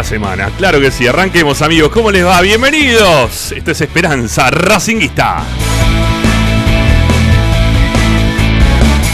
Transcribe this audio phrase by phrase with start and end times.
[0.00, 0.50] Vamos a darle la semana.
[0.56, 1.06] Claro que sí.
[1.06, 1.90] Arranquemos, amigos.
[1.90, 2.40] ¿Cómo les va?
[2.40, 3.52] Bienvenidos.
[3.52, 5.42] Esto es Esperanza Racinguista.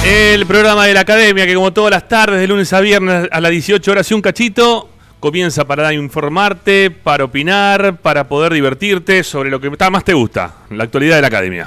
[0.04, 3.40] El programa de la academia que como todas las tardes de lunes a viernes a
[3.40, 4.88] las 18 horas y un cachito
[5.18, 10.84] comienza para informarte, para opinar, para poder divertirte sobre lo que más te gusta, la
[10.84, 11.66] actualidad de la academia.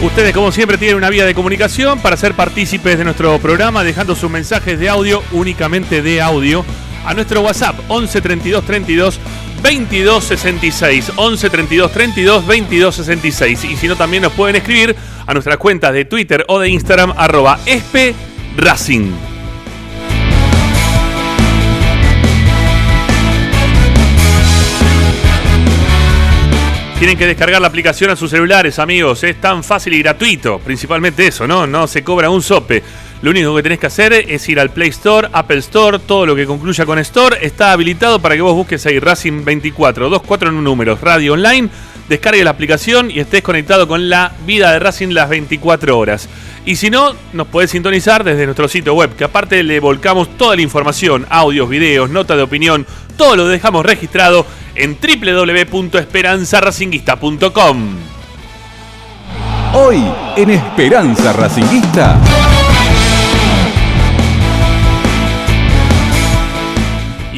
[0.00, 4.14] Ustedes, como siempre, tienen una vía de comunicación para ser partícipes de nuestro programa, dejando
[4.14, 6.64] sus mensajes de audio, únicamente de audio,
[7.04, 9.20] a nuestro WhatsApp 11 32 32
[9.60, 11.12] 22 66.
[11.16, 13.64] 11 32 32 22 66.
[13.64, 14.94] Y si no, también nos pueden escribir
[15.26, 18.14] a nuestras cuentas de Twitter o de Instagram, arroba espe
[18.56, 19.27] Racing.
[26.98, 29.22] Tienen que descargar la aplicación a sus celulares, amigos.
[29.22, 30.58] Es tan fácil y gratuito.
[30.58, 31.64] Principalmente eso, ¿no?
[31.64, 32.82] No se cobra un sope.
[33.22, 36.34] Lo único que tenés que hacer es ir al Play Store, Apple Store, todo lo
[36.34, 40.56] que concluya con Store está habilitado para que vos busques ahí Racing 24, 24 en
[40.56, 41.68] un número, radio online,
[42.08, 46.28] descargue la aplicación y estés conectado con la vida de Racing las 24 horas.
[46.64, 50.54] Y si no, nos podés sintonizar desde nuestro sitio web, que aparte le volcamos toda
[50.56, 52.84] la información, audios, videos, notas de opinión,
[53.16, 57.96] todo lo dejamos registrado en www.esperanzaracinguista.com.
[59.74, 60.02] Hoy
[60.36, 62.18] en Esperanza Racinguista.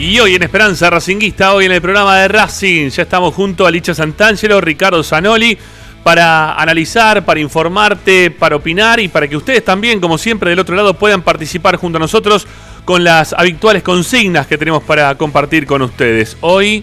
[0.00, 3.70] Y hoy en Esperanza Racinguista, hoy en el programa de Racing, ya estamos junto a
[3.70, 5.58] Licha Santangelo, Ricardo Zanoli,
[6.02, 10.74] para analizar, para informarte, para opinar y para que ustedes también, como siempre, del otro
[10.74, 12.46] lado puedan participar junto a nosotros
[12.86, 16.38] con las habituales consignas que tenemos para compartir con ustedes.
[16.40, 16.82] Hoy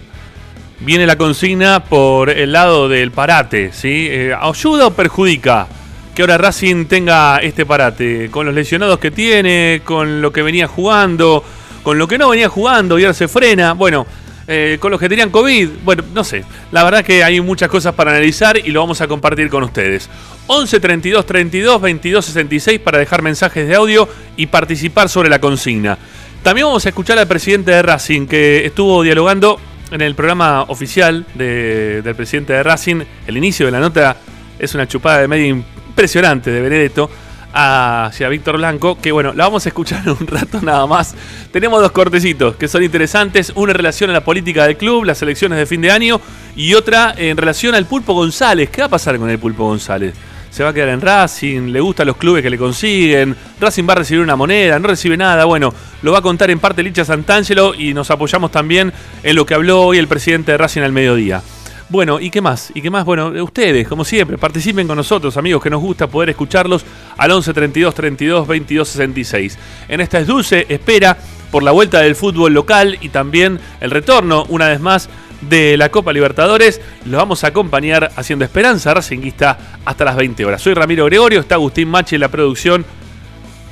[0.78, 4.06] viene la consigna por el lado del parate, ¿sí?
[4.08, 5.66] Eh, ¿Ayuda o perjudica
[6.14, 8.30] que ahora Racing tenga este parate?
[8.30, 11.42] Con los lesionados que tiene, con lo que venía jugando,
[11.88, 13.72] con lo que no venía jugando y ahora se frena.
[13.72, 14.06] Bueno,
[14.46, 15.70] eh, con los que tenían COVID.
[15.84, 16.44] Bueno, no sé.
[16.70, 20.10] La verdad que hay muchas cosas para analizar y lo vamos a compartir con ustedes.
[20.48, 24.06] 11 32 32 22 66 para dejar mensajes de audio
[24.36, 25.96] y participar sobre la consigna.
[26.42, 29.58] También vamos a escuchar al presidente de Racing que estuvo dialogando
[29.90, 34.14] en el programa oficial del presidente de Racing, el inicio de la nota
[34.58, 37.08] es una chupada de medio impresionante de Benedetto
[37.52, 41.14] hacia Víctor Blanco, que bueno, la vamos a escuchar un rato nada más.
[41.52, 45.22] Tenemos dos cortecitos que son interesantes, una en relación a la política del club, las
[45.22, 46.20] elecciones de fin de año,
[46.56, 48.70] y otra en relación al Pulpo González.
[48.70, 50.14] ¿Qué va a pasar con el Pulpo González?
[50.50, 53.92] se va a quedar en Racing, le gustan los clubes que le consiguen, Racing va
[53.92, 55.72] a recibir una moneda, no recibe nada, bueno,
[56.02, 58.92] lo va a contar en parte Licha Santangelo y nos apoyamos también
[59.22, 61.42] en lo que habló hoy el presidente de Racing al mediodía.
[61.90, 62.70] Bueno, ¿y qué más?
[62.74, 63.06] ¿Y qué más?
[63.06, 66.84] Bueno, ustedes, como siempre, participen con nosotros, amigos, que nos gusta poder escucharlos
[67.16, 69.58] al 11 32 32 22 66.
[69.88, 71.16] En esta es dulce espera
[71.50, 75.08] por la vuelta del fútbol local y también el retorno, una vez más,
[75.40, 76.78] de la Copa Libertadores.
[77.06, 80.60] Los vamos a acompañar haciendo Esperanza Racinguista hasta las 20 horas.
[80.60, 82.84] Soy Ramiro Gregorio, está Agustín Machi en la producción.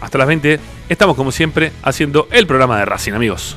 [0.00, 0.58] Hasta las 20
[0.88, 3.56] estamos como siempre haciendo el programa de Racing, amigos.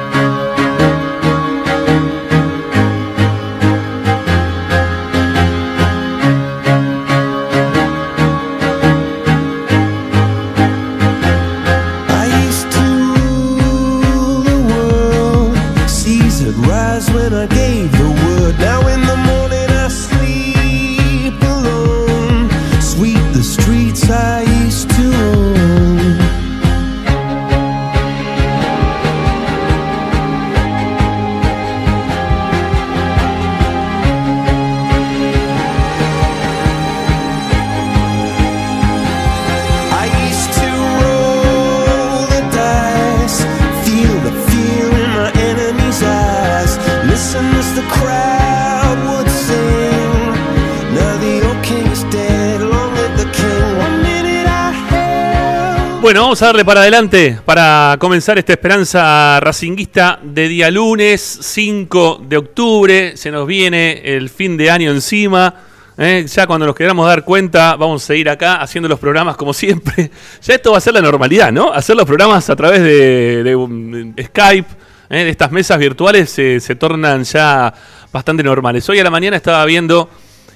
[56.47, 63.15] Darle para adelante para comenzar esta esperanza racinguista de día lunes 5 de octubre.
[63.15, 65.53] Se nos viene el fin de año encima.
[65.99, 66.25] ¿eh?
[66.27, 70.09] Ya cuando nos queramos dar cuenta, vamos a seguir acá haciendo los programas como siempre.
[70.41, 71.71] Ya esto va a ser la normalidad, ¿no?
[71.71, 74.67] Hacer los programas a través de, um, Skype,
[75.11, 75.23] ¿eh?
[75.23, 77.71] de estas mesas virtuales, se tornan ya
[78.11, 78.89] bastante normales.
[78.89, 80.09] Hoy a la mañana estaba viendo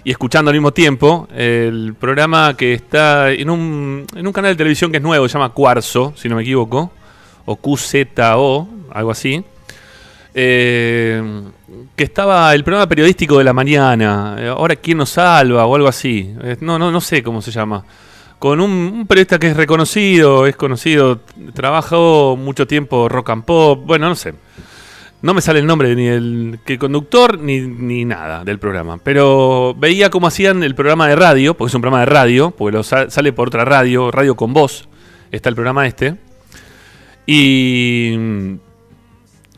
[0.05, 4.55] y escuchando al mismo tiempo el programa que está en un, en un canal de
[4.55, 6.91] televisión que es nuevo, se llama Cuarzo, si no me equivoco,
[7.45, 9.43] o QZO, algo así.
[10.35, 11.41] Eh,
[11.95, 15.87] que estaba el programa periodístico de la mañana, eh, ahora quién nos salva o algo
[15.87, 17.83] así, no, no, no sé cómo se llama,
[18.37, 21.21] con un, periodista que es reconocido, es conocido,
[21.53, 24.33] trabajó mucho tiempo rock and pop, bueno, no sé,
[25.21, 28.99] no me sale el nombre ni el que conductor ni, ni, nada del programa.
[29.03, 32.83] Pero veía cómo hacían el programa de radio, porque es un programa de radio, porque
[32.83, 34.87] sale por otra radio, Radio con Voz,
[35.31, 36.15] está el programa este.
[37.25, 38.13] Y,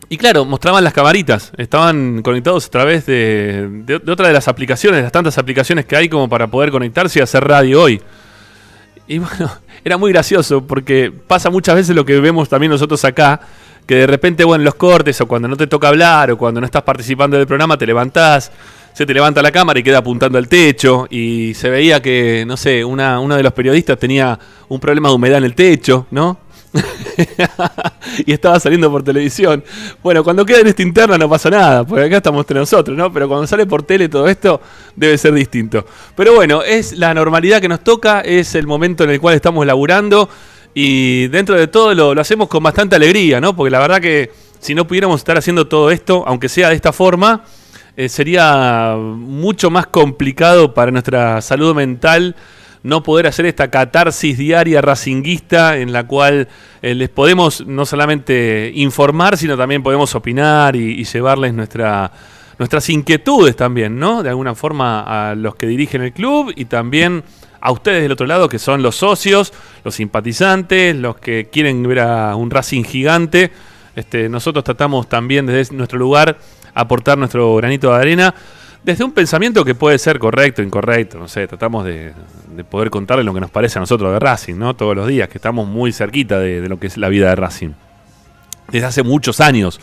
[0.10, 4.48] y claro, mostraban las camaritas, estaban conectados a través de, de, de, otra de las
[4.48, 8.02] aplicaciones, las tantas aplicaciones que hay como para poder conectarse y hacer radio hoy.
[9.08, 9.52] Y bueno,
[9.84, 13.40] era muy gracioso porque pasa muchas veces lo que vemos también nosotros acá,
[13.86, 16.60] que de repente, bueno, en los cortes o cuando no te toca hablar o cuando
[16.60, 18.52] no estás participando del programa, te levantás,
[18.94, 22.58] se te levanta la cámara y queda apuntando al techo y se veía que, no
[22.58, 24.38] sé, una, uno de los periodistas tenía
[24.68, 26.40] un problema de humedad en el techo, ¿no?
[28.26, 29.64] y estaba saliendo por televisión.
[30.04, 33.12] Bueno, cuando queda en esta interna no pasa nada, porque acá estamos entre nosotros, ¿no?
[33.12, 34.62] Pero cuando sale por tele todo esto
[34.96, 35.86] debe ser distinto.
[36.16, 39.66] Pero bueno, es la normalidad que nos toca, es el momento en el cual estamos
[39.66, 40.30] laburando
[40.74, 43.56] y dentro de todo lo, hacemos con bastante alegría, ¿no?
[43.56, 46.92] Porque la verdad que si no pudiéramos estar haciendo todo esto, aunque sea de esta
[46.92, 47.44] forma,
[47.96, 52.36] eh, sería mucho más complicado para nuestra salud mental
[52.88, 56.48] no poder hacer esta catarsis diaria racinguista en la cual
[56.82, 62.12] eh, les podemos no solamente informar, sino también podemos opinar y, llevarles nuestra,
[62.58, 64.24] nuestras inquietudes también, ¿no?
[64.24, 65.02] De alguna forma
[65.32, 67.24] a los que dirigen el club y también
[67.60, 69.52] a ustedes del otro lado, que son los socios,
[69.84, 73.52] los simpatizantes, los que quieren ver a un Racing gigante.
[73.96, 76.38] Este, nosotros tratamos también desde nuestro lugar
[76.74, 78.36] aportar nuestro granito de arena
[78.84, 82.14] desde un pensamiento que puede ser correcto, incorrecto, no sé, tratamos de,
[82.70, 84.76] poder contarles lo que nos parece a nosotros de Racing, ¿no?
[84.76, 87.36] Todos los días, que estamos muy cerquita de, de lo que es la vida de
[87.36, 87.72] Racing.
[88.72, 89.80] Desde hace muchos años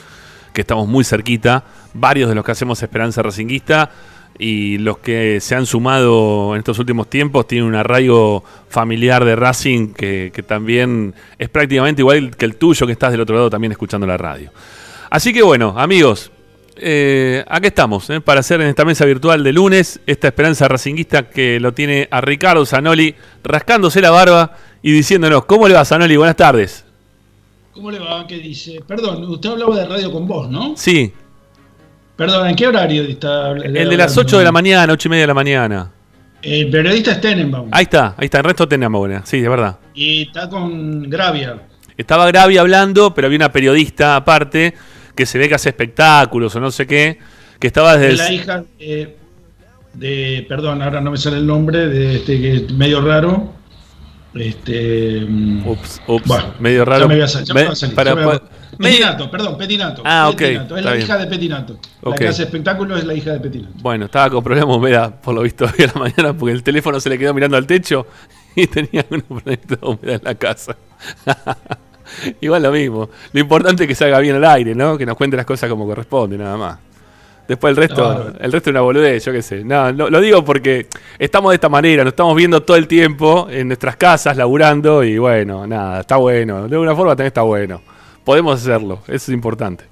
[0.53, 3.91] que estamos muy cerquita, varios de los que hacemos Esperanza Racinguista
[4.39, 9.37] y los que se han sumado en estos últimos tiempos tienen un arraigo familiar de
[9.37, 13.73] Racing que, también es prácticamente igual que el tuyo que estás del otro lado también
[13.73, 14.51] escuchando la radio.
[15.11, 16.33] Así que bueno, amigos,
[16.77, 21.29] eh, aquí estamos eh, para hacer en esta mesa virtual de lunes esta esperanza racinguista
[21.29, 26.17] que lo tiene a Ricardo Zanoli rascándose la barba y diciéndonos, ¿cómo le va Zanoli?
[26.17, 26.85] Buenas tardes.
[27.73, 28.27] ¿Cómo le va?
[28.27, 28.81] ¿Qué dice?
[28.87, 30.75] Perdón, usted hablaba de radio con vos, ¿no?
[30.77, 31.13] Sí.
[32.17, 33.51] Perdón, ¿en qué horario está?
[33.53, 35.91] El, de las 8 de la mañana, 8 y media de la mañana.
[36.43, 37.69] El periodista es Tenenbaum.
[37.73, 39.79] Ahí está, ahí está, el resto Tenenbaum, sí, de verdad.
[39.95, 41.59] Y está con Gravia.
[41.97, 44.75] Estaba Gravia hablando, pero había una periodista aparte
[45.15, 47.19] que se ve que hace espectáculos o no sé qué,
[47.59, 48.17] que estaba desde...
[48.17, 48.65] la hija
[49.95, 53.53] de, perdón, ahora no me sale el nombre, de este que es medio raro.
[54.35, 55.21] Este.
[55.21, 57.09] Mm, ups, ups, medio raro.
[58.77, 60.03] Petinato, perdón, Petinato.
[60.05, 60.41] Ah, ok.
[60.41, 61.79] Es la hija de Petinato.
[62.03, 63.75] La que hace espectáculos es la hija de Petinato.
[63.81, 66.65] Bueno, estaba con problemas de humedad, por lo visto, hoy a la mañana, porque el
[66.65, 68.09] teléfono se le quedó mirando al techo
[68.57, 70.77] y tenía un problema de humedad en la casa.
[72.41, 73.09] Igual lo mismo.
[73.33, 74.97] Lo importante es que salga bien al aire, ¿no?
[74.99, 76.79] Que nos cuente las cosas como corresponde, nada más.
[77.47, 79.65] Después el resto, el resto es una boludez, yo qué sé.
[79.65, 80.87] No, lo, digo porque
[81.19, 85.19] estamos de esta manera, nos estamos viendo todo el tiempo en nuestras casas, laburando, y
[85.19, 86.69] bueno, nada, está bueno.
[86.69, 87.83] De alguna forma también está bueno.
[88.25, 89.85] Podemos hacerlo, eso es importante.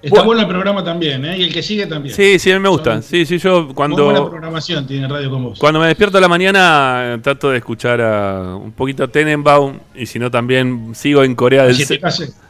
[0.00, 1.38] Está bueno, el programa también, ¿eh?
[1.38, 2.14] Y el que sigue también.
[2.14, 3.02] Sí, sí, a mí me gusta.
[3.02, 3.96] Sí, sí, yo cuando.
[3.96, 5.58] Muy buena programación tiene Radio con vos.
[5.58, 10.18] Cuando me despierto a la mañana, trato de escuchar a un poquito Tenenbaum y si
[10.18, 11.98] no, también sigo en Corea del Sur.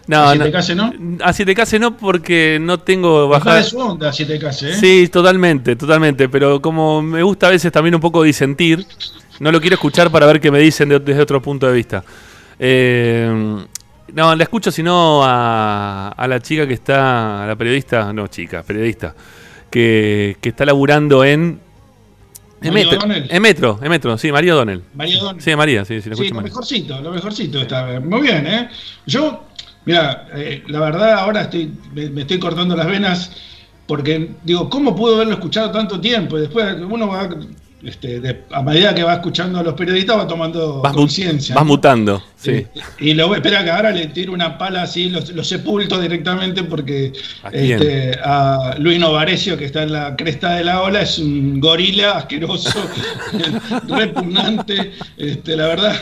[0.07, 0.87] No, ¿A 7K no?
[1.23, 3.57] A 7K no, porque no tengo bajada.
[3.57, 4.75] de su onda a 7K, ¿eh?
[4.75, 6.31] Sí, totalmente, totalmente.
[6.31, 8.87] Pero como me gusta a veces también un poco disentir,
[9.41, 12.05] no lo quiero escuchar para ver qué me dicen desde otro punto de vista.
[12.59, 13.67] Eh,
[14.15, 18.63] no, la escucho sino a, a la chica que está, a la periodista, no chica,
[18.63, 19.15] periodista,
[19.71, 21.61] que, que está laburando en...
[22.61, 24.83] En metro, en metro, en metro, sí, María O'Donnell.
[24.95, 25.41] María O'Donnell.
[25.41, 28.01] Sí, María, sí, sí, sí lo mejorcito, lo mejorcito está.
[28.01, 28.69] Muy bien, ¿eh?
[29.07, 29.45] Yo,
[29.85, 33.31] mira, eh, la verdad ahora estoy, me, estoy cortando las venas
[33.87, 36.37] porque digo, ¿cómo pudo haberlo escuchado tanto tiempo?
[36.37, 37.29] Y después uno va
[37.83, 41.55] este, a medida que va escuchando a los periodistas va tomando conciencia.
[41.55, 42.51] Vas mutando, sí.
[42.51, 42.69] Eh,
[42.99, 47.13] y lo espera que ahora le tire una pala así, los, los sepulto directamente porque
[47.43, 51.61] ¿A, este, a Luis Novarecio, que está en la cresta de la ola, es un
[51.61, 52.81] gorila asqueroso,
[53.89, 55.97] repugnante, este, la verdad.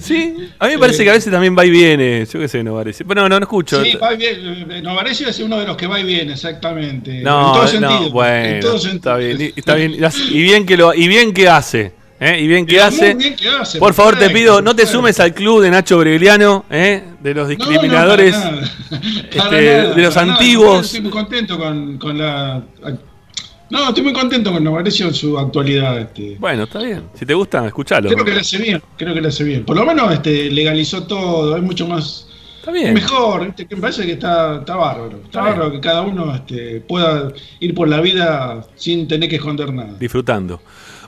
[0.00, 2.26] Sí, a mí me parece que a veces también va y viene.
[2.26, 3.06] Yo qué sé, Novarecio.
[3.06, 3.82] Pero no, no, no escucho.
[3.84, 4.82] Sí, va y viene.
[4.82, 7.20] Novarecio es uno de los que va y viene, exactamente.
[7.20, 8.10] No, en todo sentido.
[8.10, 8.96] bueno, en todo sentido.
[8.96, 9.94] Está bien, está bien.
[10.30, 11.92] Y bien que, lo, y bien que hace.
[12.20, 12.40] ¿eh?
[12.40, 13.14] Y bien que hace.
[13.14, 13.78] Bien que hace.
[13.78, 17.02] Por favor, te pido, no te sumes al club de Nacho Bregliano, ¿eh?
[17.20, 18.60] de los discriminadores, no, no,
[19.30, 20.86] este, de los antiguos.
[20.86, 22.62] Estoy muy contento con, con la
[23.74, 25.98] no, estoy muy contento con Novarecio en su actualidad.
[25.98, 26.36] Este.
[26.38, 27.02] Bueno, está bien.
[27.12, 28.08] Si te gusta, escuchalo.
[28.08, 29.64] Creo que le hace bien, creo que le hace bien.
[29.64, 32.28] Por lo menos este, legalizó todo, es mucho más...
[32.60, 32.94] Está bien.
[32.94, 35.20] Mejor, me parece que está, está bárbaro.
[35.24, 39.74] Está, bárbaro que cada uno este, pueda ir por la vida sin tener que esconder
[39.74, 39.94] nada.
[39.98, 40.62] Disfrutando.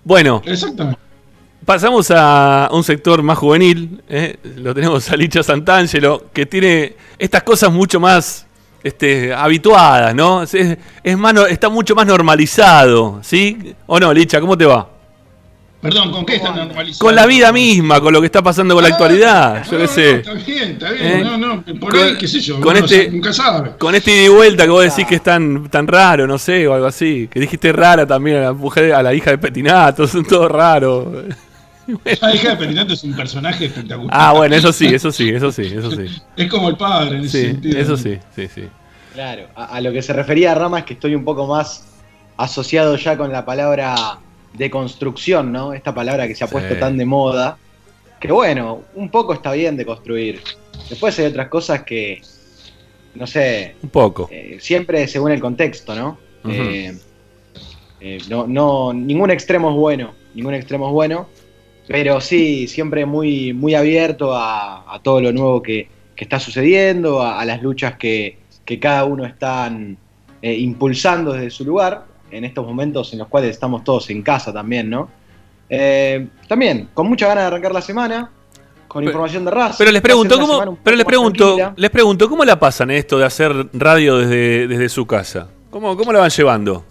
[0.05, 0.43] Bueno.
[0.45, 1.01] Exactamente.
[1.65, 4.37] Pasamos a un sector más juvenil, ¿eh?
[4.57, 8.46] lo tenemos a Licha Santangelo, que tiene estas cosas mucho más
[8.87, 10.43] este, habituadas, ¿no?
[10.43, 10.79] Es, es
[11.51, 13.75] está mucho más normalizado, ¿sí?
[13.87, 14.41] ¿O no, Licha?
[14.41, 14.89] ¿Cómo te va?
[15.81, 17.07] Perdón, ¿con qué está normalizado?
[17.07, 19.89] Con la vida misma, con lo que está pasando con la ah, actualidad, yo qué
[19.89, 20.11] sé.
[20.17, 21.25] está bien, está bien, ¿Eh?
[21.25, 23.73] no, no, por con, ahí, qué sé yo, con este, nunca sabe.
[23.79, 26.67] Con este ida y vuelta que vos decís que es tan, tan raro, no sé,
[26.67, 27.29] o algo así.
[27.31, 31.25] Que dijiste rara también a la mujer, a la hija de Petinato, son todo raro.
[32.21, 34.11] La hija de Petinato es un personaje espectacular.
[34.13, 36.07] Ah, bueno, eso sí, eso sí, eso sí, eso sí.
[36.37, 37.79] Es como el padre en ese sentido.
[37.79, 38.63] Eso sí, sí, sí.
[39.17, 41.87] Claro, a, lo que se refería Rama es que estoy un poco más
[42.37, 44.19] asociado ya con la palabra
[44.53, 45.73] de construcción, ¿no?
[45.73, 47.57] Esta palabra que se ha puesto tan de moda.
[48.21, 50.43] Que bueno, un poco está bien de construir.
[50.91, 52.21] Después hay otras cosas que,
[53.15, 53.77] no sé.
[53.83, 54.29] Un poco.
[54.31, 56.19] Eh, siempre según el contexto, ¿no?
[56.47, 56.95] Eh,
[58.03, 61.27] eh, no, no, ningún extremo es bueno, ningún extremo es bueno.
[61.89, 67.63] Pero sí, siempre muy, muy abierto a, todo lo nuevo que, está sucediendo, a, las
[67.63, 68.45] luchas que,
[68.81, 69.71] cada uno está
[70.43, 74.53] eh, impulsando desde su lugar, en estos momentos en los cuales estamos todos en casa
[74.53, 75.09] también, ¿no?
[75.69, 78.31] Eh, también, con mucha ganas de arrancar la semana,
[78.89, 79.77] con información de raza.
[79.79, 83.69] Pero les pregunto, ¿cómo, pero les pregunto, les pregunto, ¿cómo la pasan esto de hacer
[83.73, 85.49] radio desde, desde su casa?
[85.71, 86.85] ¿Cómo, ¿Cómo la van llevando?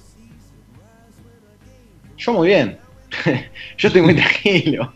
[2.17, 2.77] Yo muy bien.
[3.77, 4.93] yo estoy muy tranquilo.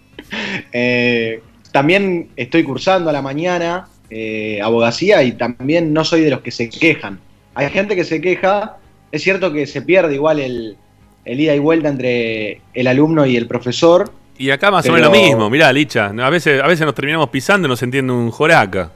[0.71, 6.41] Eh, también estoy cursando a la mañana eh, abogacía y también no soy de los
[6.41, 7.19] que se quejan.
[7.53, 8.77] Hay gente que se queja,
[9.11, 10.77] es cierto que se pierde igual el,
[11.25, 14.11] ida y vuelta entre el alumno y el profesor.
[14.37, 17.29] Y acá más o menos lo mismo, mirá, Licha, a veces, a veces nos terminamos
[17.29, 18.91] pisando y nos entiende un joraca.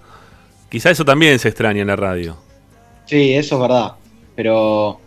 [0.70, 2.38] Quizá eso también se extraña en la radio.
[3.05, 3.91] Sí, eso es verdad.
[4.36, 5.00] Pero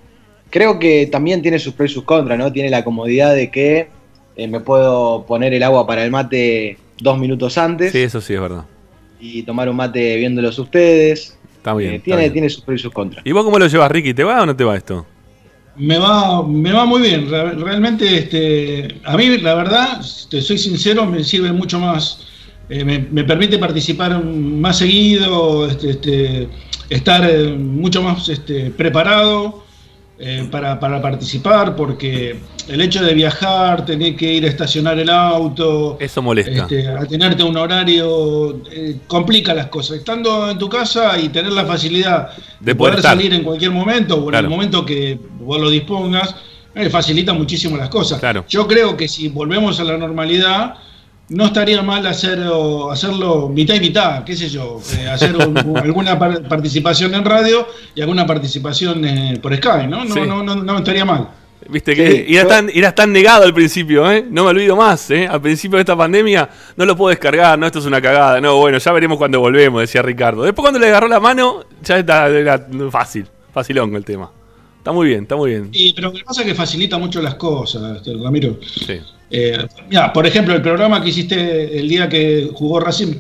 [0.51, 2.53] creo que también tiene sus pros y sus contras, ¿no?
[2.53, 3.89] Tiene la comodidad de que
[4.37, 7.93] eh, me puedo poner el agua para el mate dos minutos antes.
[7.93, 8.65] Sí, eso sí es verdad.
[9.21, 11.37] Y tomar un mate viéndolos ustedes.
[11.57, 11.95] Está bien.
[11.95, 13.25] Eh, tiene, tiene sus pros y sus contras.
[13.27, 14.15] ¿Y vos cómo lo llevas, Ricky?
[14.15, 15.07] ¿Te va o no te va esto?
[15.77, 17.29] Me va, me va muy bien.
[17.31, 22.27] Realmente, este, a mí, la verdad, te soy sincero, me sirve mucho más.
[22.69, 26.49] Eh, me, permite participar más seguido, este, este
[26.89, 29.66] estar mucho más este, preparado.
[30.19, 35.99] Eh, para, participar, porque el hecho de viajar, tener que ir a estacionar el auto,
[36.01, 36.63] eso molesta.
[36.63, 39.99] Este, a tenerte un horario, eh, complica las cosas.
[39.99, 42.31] Estando en tu casa y tener la facilidad
[42.61, 46.35] de, poder, salir en cualquier momento o en el momento que vos lo dispongas,
[46.75, 48.19] eh, facilita muchísimo las cosas.
[48.49, 50.77] Yo creo que si volvemos a la normalidad,
[51.29, 52.39] no estaría mal hacer,
[52.91, 55.35] hacerlo mitad y mitad, qué sé yo, eh, hacer
[55.83, 60.05] alguna participación en radio y alguna participación eh, por Sky, ¿no?
[60.05, 61.29] No, no, no, no estaría mal.
[61.69, 64.25] Viste que eras, tan, tan negado al principio, ¿eh?
[64.29, 65.27] No me olvido más, ¿eh?
[65.27, 68.41] Al principio de esta pandemia no lo puedo descargar, no, esto es una cagada.
[68.41, 70.45] No, bueno, ya veremos cuando volvemos, decía Ricardo.
[70.45, 74.31] Después cuando le agarró la mano, ya está, era fácil, facilón el tema.
[74.79, 75.69] Está muy bien, está muy bien.
[75.73, 78.59] Y, pero lo que pasa es que facilita mucho las cosas, este, Ramiro.
[78.63, 79.01] Sí.
[79.31, 79.67] Eh,
[80.15, 83.15] por ejemplo, el programa que hiciste el día que jugó Racing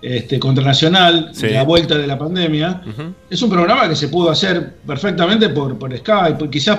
[0.00, 2.82] este, contra Nacional, la vuelta de la pandemia,
[3.30, 6.50] es un programa que se pudo hacer perfectamente por, por Skype.
[6.50, 6.78] Quizás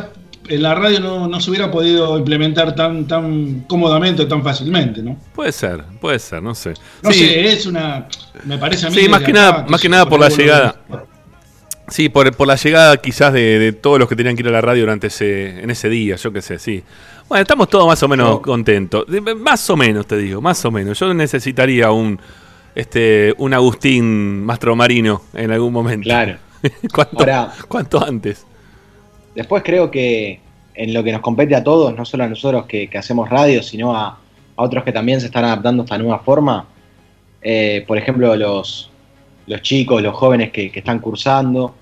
[0.50, 5.18] en la radio no, se hubiera podido implementar tan, tan cómodamente o tan fácilmente, ¿no?
[5.34, 6.74] Puede ser, puede ser, no sé.
[7.02, 8.08] No sé, es una.
[8.44, 8.96] Me parece a mí.
[8.96, 10.76] Sí, más que, nada, más que nada por la llegada.
[11.88, 14.62] Sí, por, por, la llegada quizás de, todos los que tenían que ir a la
[14.62, 16.84] radio durante ese, en ese día, yo qué sé, sí.
[17.34, 19.06] Bueno, estamos todos más o menos contentos.
[19.38, 21.00] Más o menos, te digo, más o menos.
[21.00, 22.20] Yo necesitaría un
[22.76, 26.04] este un Agustín Mastromarino en algún momento.
[26.04, 26.38] Claro.
[26.94, 27.26] ¿Cuánto,
[27.68, 28.46] ¿Cuánto antes?
[29.34, 30.42] Después creo que
[30.76, 33.96] en lo que nos compete a todos, no solo a nosotros que, hacemos radio, sino
[33.96, 34.20] a,
[34.56, 36.68] otros que también se están adaptando a esta nueva forma.
[37.42, 38.92] Eh, por ejemplo, los,
[39.48, 41.74] los chicos, los jóvenes que, están cursando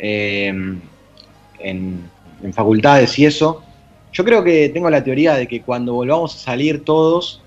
[0.00, 2.10] eh, en,
[2.42, 3.62] en facultades y eso.
[4.12, 7.40] Yo creo que tengo la teoría de que cuando volvamos a salir todos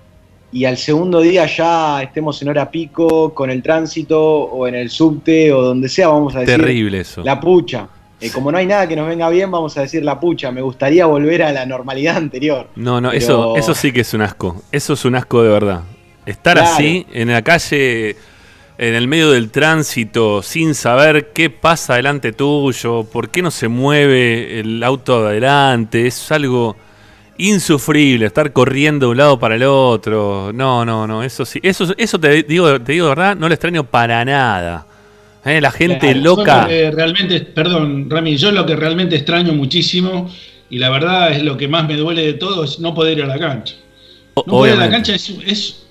[0.52, 4.88] y al segundo día ya estemos en hora pico con el tránsito o en el
[4.88, 7.22] subte o donde sea, vamos a decir Terrible eso.
[7.22, 7.88] la pucha.
[8.20, 10.50] Eh, como no hay nada que nos venga bien, vamos a decir la pucha.
[10.52, 12.68] Me gustaría volver a la normalidad anterior.
[12.76, 14.62] No, no, eso, eso sí que es un asco.
[14.72, 15.82] Eso es un asco de verdad.
[16.24, 18.16] Estar así en la calle,
[18.76, 23.68] en el medio del tránsito, sin saber qué pasa delante tuyo, por qué no se
[23.68, 26.76] mueve el auto adelante, es algo
[27.38, 30.52] insufrible estar corriendo de un lado para el otro.
[30.52, 33.54] No, no, no, eso sí, eso, eso te digo, te digo de verdad, no lo
[33.54, 34.86] extraño para nada.
[35.44, 35.60] ¿Eh?
[35.60, 36.66] La gente loca.
[36.66, 40.30] realmente, perdón, Rami, yo lo que realmente extraño muchísimo
[40.70, 43.24] y la verdad es lo que más me duele de todo es no poder ir
[43.24, 43.74] a la cancha.
[44.36, 45.83] No poder ir a la cancha es,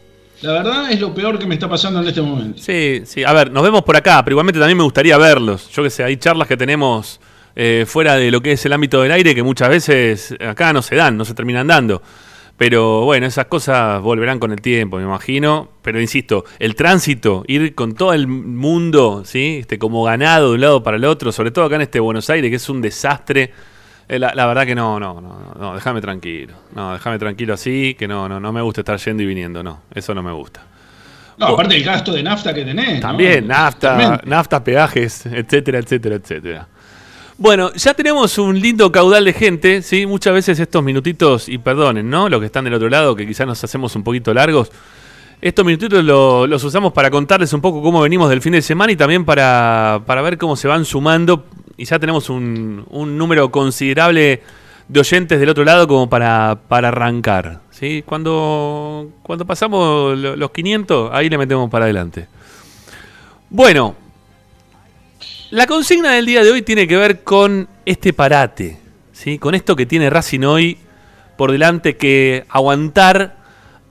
[0.43, 2.61] la verdad es lo peor que me está pasando en este momento.
[2.61, 5.69] Sí, sí, a ver, nos vemos por acá, pero igualmente también me gustaría verlos.
[5.71, 7.21] Yo que sé, hay charlas que tenemos
[7.55, 10.81] eh, fuera de lo que es el ámbito del aire que muchas veces acá no
[10.81, 12.01] se dan, no se terminan dando.
[12.57, 15.69] Pero bueno, esas cosas volverán con el tiempo, me imagino.
[15.81, 19.59] Pero insisto, el tránsito, ir con todo el mundo, ¿sí?
[19.61, 22.29] Este, como ganado de un lado para el otro, sobre todo acá en este Buenos
[22.29, 23.53] Aires, que es un desastre.
[24.07, 26.53] Eh, la, verdad que no, no, no, no, déjame tranquilo.
[26.75, 29.81] No, déjame tranquilo así, que no, no, no me gusta estar yendo y viniendo, no,
[29.93, 30.61] eso no me gusta.
[31.37, 33.01] No, aparte del gasto de nafta que tenés.
[33.01, 36.67] También, nafta, nafta, peajes, etcétera, etcétera, etcétera.
[37.37, 40.05] Bueno, ya tenemos un lindo caudal de gente, ¿sí?
[40.05, 42.29] Muchas veces estos minutitos, y perdonen, ¿no?
[42.29, 44.71] Los que están del otro lado, que quizás nos hacemos un poquito largos.
[45.41, 48.95] Estos minutitos los usamos para contarles un poco cómo venimos del fin de semana y
[48.95, 51.45] también para, ver cómo se van sumando.
[51.77, 54.41] Y ya tenemos un, número considerable
[54.87, 57.61] de oyentes del otro lado como para, para arrancar.
[57.71, 58.03] ¿sí?
[58.05, 62.27] Cuando, cuando pasamos los 500, ahí le metemos para adelante.
[63.49, 63.95] Bueno,
[65.51, 68.79] la consigna del día de hoy tiene que ver con este parate,
[69.11, 69.37] ¿sí?
[69.37, 70.77] con esto que tiene Racing hoy
[71.37, 73.37] por delante que aguantar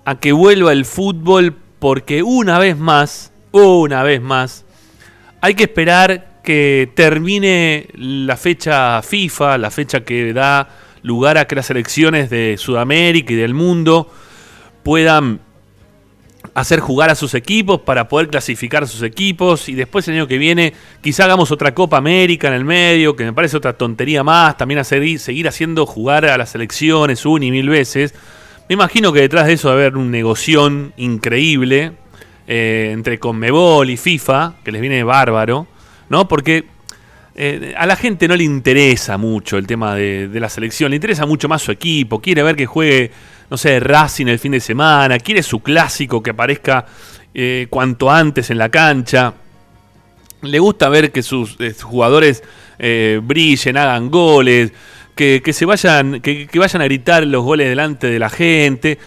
[0.04, 4.64] a que vuelva el fútbol porque una vez más, una vez más,
[5.40, 10.68] hay que esperar que termine la fecha FIFA, la fecha que da
[11.02, 14.10] lugar a que las selecciones de Sudamérica y del mundo
[14.82, 15.40] puedan
[16.54, 20.26] hacer jugar a sus equipos para poder clasificar a sus equipos y después el año
[20.26, 24.22] que viene quizá hagamos otra Copa América en el medio, que me parece otra tontería
[24.22, 28.14] más, también a seguir, haciendo jugar a las selecciones un y mil veces.
[28.68, 31.92] Me imagino que detrás de eso va a haber un negoción increíble
[32.46, 35.66] eh, entre Conmebol y FIFA, que les viene bárbaro,
[36.12, 36.28] ¿no?
[36.28, 36.66] Porque
[37.34, 41.24] eh, a la gente no le interesa mucho el tema de, la selección, le interesa
[41.24, 43.10] mucho más su equipo, quiere ver que juegue
[43.48, 46.86] no sé, Racing el fin de semana, quiere su clásico que aparezca
[47.34, 49.34] eh, cuanto antes en la cancha.
[50.42, 52.42] Le gusta ver que sus, eh, jugadores
[53.22, 54.72] brillen, hagan goles,
[55.14, 58.98] que, se vayan, que, vayan a gritar los goles delante de la gente.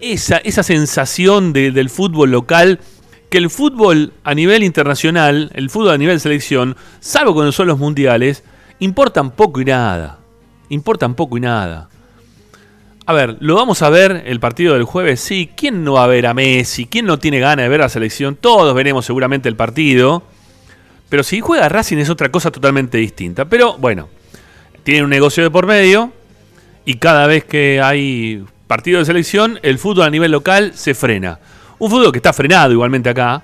[0.00, 2.78] esa, esa sensación del fútbol local
[3.28, 7.78] que el fútbol a nivel internacional, el fútbol a nivel selección, salvo cuando son los
[7.78, 8.44] mundiales,
[8.78, 10.18] importan poco y nada.
[10.68, 11.88] Importan poco y nada.
[13.08, 15.20] A ver, ¿lo vamos a ver el partido del jueves?
[15.20, 15.48] Sí.
[15.56, 16.86] ¿Quién no va a ver a Messi?
[16.86, 18.34] ¿Quién no tiene ganas de ver a la selección?
[18.34, 20.24] Todos veremos seguramente el partido.
[21.08, 23.44] Pero si juega Racing es otra cosa totalmente distinta.
[23.44, 24.08] Pero bueno,
[24.82, 26.12] tiene un negocio de por medio.
[26.84, 31.38] Y cada vez que hay partido de selección, el fútbol a nivel local se frena.
[31.78, 33.42] Un fútbol que está frenado igualmente acá,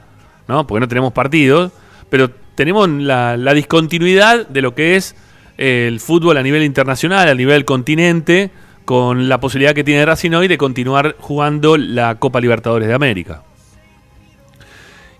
[0.48, 0.66] ¿no?
[0.66, 1.72] Porque no tenemos partidos.
[2.10, 5.14] Pero tenemos la, la discontinuidad de lo que es
[5.56, 8.50] el fútbol a nivel internacional, a nivel continente
[8.84, 13.42] con la posibilidad que tiene Racing hoy de continuar jugando la Copa Libertadores de América.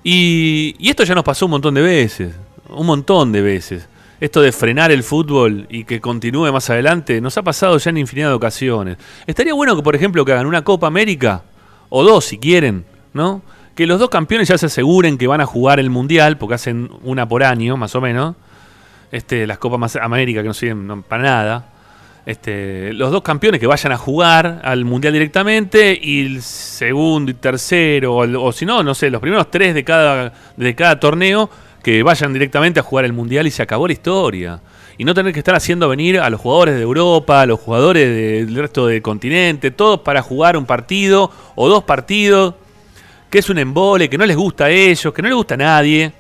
[0.04, 2.34] Y, esto ya nos pasó un montón de veces,
[2.68, 3.88] un montón de veces.
[4.20, 7.98] Esto de frenar el fútbol y que continúe más adelante nos ha pasado ya en
[7.98, 8.96] infinidad de ocasiones.
[9.26, 11.42] Estaría bueno que, por ejemplo, que hagan una Copa América,
[11.88, 13.42] o dos si quieren, ¿no?
[13.74, 16.90] Que los dos campeones ya se aseguren que van a jugar el Mundial, porque hacen
[17.02, 18.36] una por año, más o menos.
[19.10, 21.72] Este, las Copas América que no sirven para nada.
[22.24, 27.34] Este, los dos campeones que vayan a jugar al mundial directamente y el segundo y
[27.34, 31.50] tercero, o, si no, no sé, los primeros tres de cada, de cada torneo
[31.82, 34.60] que vayan directamente a jugar el mundial y se acabó la historia.
[34.98, 38.46] Y no tener que estar haciendo venir a los jugadores de Europa, a los jugadores
[38.46, 42.54] del resto del continente, todos para jugar un partido o dos partidos,
[43.32, 45.56] que es un embole, que no les gusta a ellos, que no les gusta a
[45.56, 46.12] nadie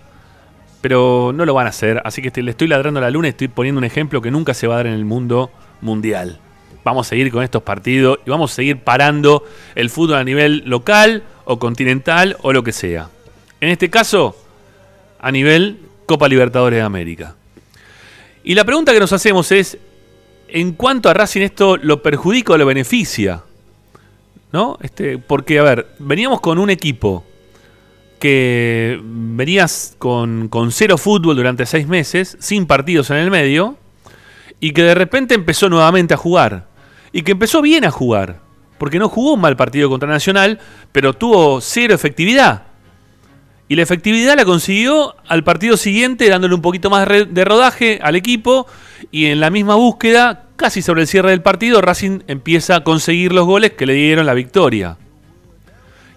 [0.82, 2.02] pero no lo van a hacer.
[2.04, 4.52] Así que le estoy ladrando a la luna y estoy poniendo un ejemplo que nunca
[4.52, 6.38] se va a dar en el mundo mundial.
[6.84, 9.44] Vamos a seguir con estos partidos y vamos a seguir parando
[9.76, 13.08] el fútbol a nivel local o continental o lo que sea.
[13.60, 14.36] En este caso,
[15.20, 17.36] a nivel Copa Libertadores de América.
[18.42, 19.78] Y la pregunta que nos hacemos es,
[20.48, 23.44] ¿en cuanto a Racing esto lo perjudica o lo beneficia?
[24.52, 24.78] ¿No?
[24.82, 27.24] Este, porque, a ver, veníamos con un equipo
[28.18, 33.76] que venías con, con cero fútbol durante seis meses, sin partidos en el medio,
[34.60, 36.66] y que de repente empezó nuevamente a jugar.
[37.12, 38.40] Y que empezó bien a jugar,
[38.78, 40.60] porque no jugó un mal partido contra Nacional,
[40.92, 42.64] pero tuvo cero efectividad.
[43.68, 48.16] Y la efectividad la consiguió al partido siguiente, dándole un poquito más de rodaje al
[48.16, 48.66] equipo.
[49.10, 53.32] Y en la misma búsqueda, casi sobre el cierre del partido, Racing empieza a conseguir
[53.32, 54.96] los goles que le dieron la victoria.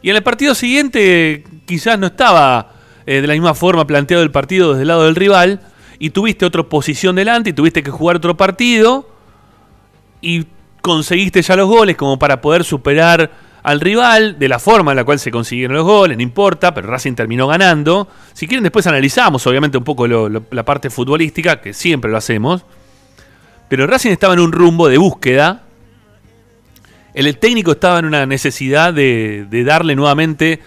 [0.02, 2.74] Y en el partido siguiente, quizás no estaba
[3.06, 5.62] eh, de la misma forma planteado el partido desde el lado del rival.
[5.98, 9.10] Y tuviste otra posición delante y tuviste que jugar otro partido.
[10.22, 10.46] Y
[10.82, 13.32] conseguiste ya los goles como para poder superar
[13.64, 16.88] al rival, de la forma en la cual se consiguieron los goles, no importa, pero
[16.88, 18.08] Racing terminó ganando.
[18.34, 22.64] Si quieren después analizamos obviamente un poco la parte futbolística, que siempre lo hacemos.
[23.70, 25.64] Pero Racing estaba en un rumbo de búsqueda.
[27.14, 30.60] El técnico estaba en una necesidad de, darle nuevamente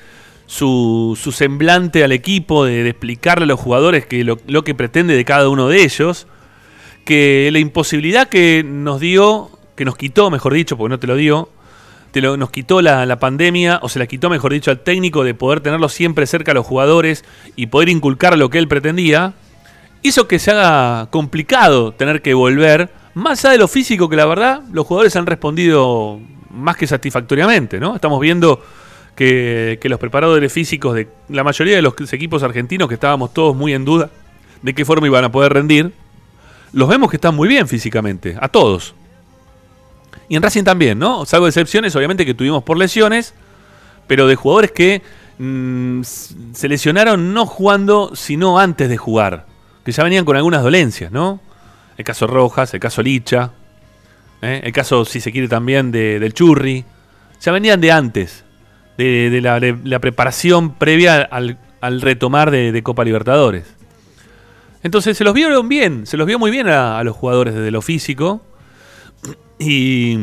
[0.47, 5.25] su, semblante al equipo, de, explicarle a los jugadores que lo, lo que pretende de
[5.25, 6.27] cada uno de ellos.
[7.05, 11.17] Que la imposibilidad que nos dio, que nos quitó, mejor dicho, porque no te lo
[11.17, 11.51] dio,
[12.11, 15.35] te lo, nos quitó la, pandemia, o se la quitó, mejor dicho, al técnico de
[15.35, 17.25] poder tenerlo siempre cerca a los jugadores
[17.57, 19.35] y poder inculcar lo que él pretendía,
[20.03, 24.27] hizo que se haga complicado tener que volver, más allá de lo físico, que la
[24.27, 27.95] verdad los jugadores han respondido más que satisfactoriamente, ¿no?
[27.95, 28.63] Estamos viendo
[29.19, 33.75] que, los preparadores físicos de la mayoría de los equipos argentinos, que estábamos todos muy
[33.75, 34.11] en duda
[34.63, 35.93] de qué forma iban a poder rendir,
[36.73, 38.95] los vemos que están muy bien físicamente, a todos.
[40.29, 41.25] Y en Racing también, ¿no?
[41.27, 43.35] Salvo excepciones, obviamente, que tuvimos por lesiones,
[44.07, 45.03] pero de jugadores que
[45.39, 49.48] mm, se lesionaron no jugando, sino antes de jugar.
[49.89, 51.41] Que ya venían con algunas dolencias, ¿no?
[51.97, 53.53] El caso Rojas, el caso Licha,
[54.43, 54.61] ¿eh?
[54.63, 56.85] el caso, si se quiere, también de, del Churri.
[57.41, 58.45] Ya venían de antes,
[58.99, 63.65] de, la, preparación previa al, retomar de, Copa Libertadores.
[64.83, 67.81] Entonces se los vieron bien, se los vio muy bien a los jugadores desde lo
[67.81, 68.43] físico
[69.59, 70.19] y,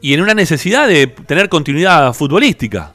[0.00, 2.94] y en una necesidad de tener continuidad futbolística,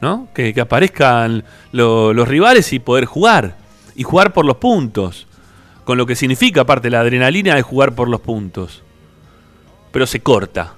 [0.00, 0.28] ¿no?
[0.32, 3.65] Que, aparezcan los rivales y poder jugar,
[3.96, 5.26] y jugar por los puntos,
[5.84, 8.82] con lo que significa aparte la adrenalina de jugar por los puntos.
[9.90, 10.74] Pero se corta.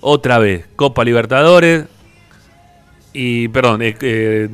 [0.00, 1.86] Otra vez, Copa Libertadores
[3.12, 4.48] y, perdón, eh, eh,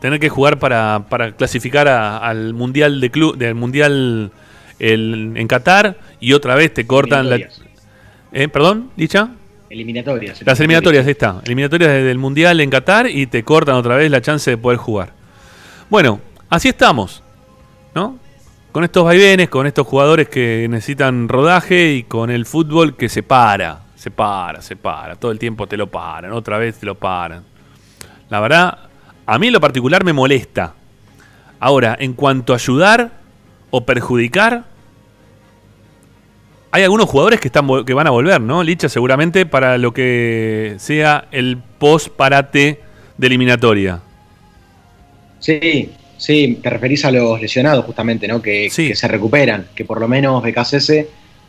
[0.00, 1.04] tener que jugar para,
[1.36, 4.32] clasificar al Mundial de Club, del Mundial
[4.78, 7.38] en Qatar y otra vez te cortan la...
[8.32, 8.48] ¿Eh?
[8.48, 9.30] ¿Perdón, dicha?
[9.70, 10.42] Eliminatorias.
[10.44, 11.40] Las eliminatorias, ahí está.
[11.44, 15.12] Eliminatorias del Mundial en Qatar y te cortan otra vez la chance de poder jugar.
[15.88, 17.22] Bueno, así estamos,
[17.94, 18.18] ¿no?
[18.72, 23.22] Con estos vaivenes, con estos jugadores que necesitan rodaje y con el fútbol que se
[23.22, 25.16] para, se para, se para.
[25.16, 27.44] Todo el tiempo te lo paran, otra vez te lo paran.
[28.28, 28.78] La verdad,
[29.24, 30.74] a mí en lo particular me molesta.
[31.58, 33.10] Ahora, en cuanto a ayudar,
[33.70, 34.64] o perjudicar.
[36.70, 38.62] Hay algunos jugadores que, están, que van a volver, ¿no?
[38.62, 42.80] Licha seguramente para lo que sea el post-parate
[43.16, 44.00] de eliminatoria.
[45.38, 48.40] Sí, sí, te referís a los lesionados justamente, ¿no?
[48.42, 50.92] Que, se recuperan, que por lo menos BKCS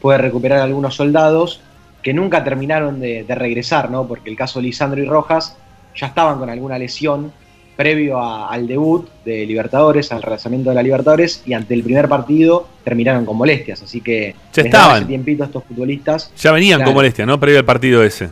[0.01, 1.61] puede recuperar algunos soldados
[2.01, 4.07] que nunca terminaron de, de regresar, ¿no?
[4.07, 5.57] Porque el caso de Lisandro y Rojas
[5.95, 7.31] ya estaban con alguna lesión
[7.77, 12.67] previo al debut de Libertadores, al relanzamiento de la Libertadores, y ante el primer partido
[12.83, 13.83] terminaron con molestias.
[13.83, 14.97] Así que ya estaban.
[14.97, 16.31] Ese tiempito estos futbolistas.
[16.41, 17.39] Ya venían con molestias, ¿no?
[17.39, 18.29] Previo al partido ese.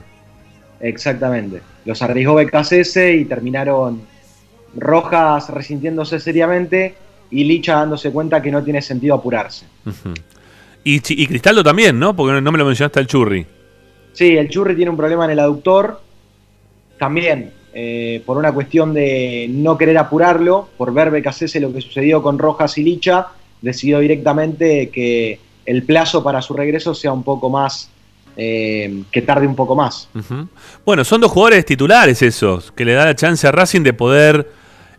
[0.81, 1.61] Exactamente.
[1.85, 4.01] Los arriesgó BKCS y terminaron
[4.75, 6.95] Rojas resintiéndose seriamente
[7.31, 9.65] y Licha dándose cuenta que no tiene sentido apurarse.
[10.83, 12.15] y, y, Cristaldo también, ¿no?
[12.15, 13.45] Porque no me lo mencionaste el Churri.
[14.13, 16.01] Sí, el Churri tiene un problema en el aductor.
[16.97, 22.23] También eh, por una cuestión de no querer apurarlo, por ver BKC lo que sucedió
[22.23, 23.27] con Rojas y Licha,
[23.61, 27.89] decidió directamente que el plazo para su regreso sea un poco más,
[28.37, 30.07] eh, que tarde un poco más.
[30.85, 34.49] Bueno, son dos jugadores titulares esos, que le da la chance a Racing de poder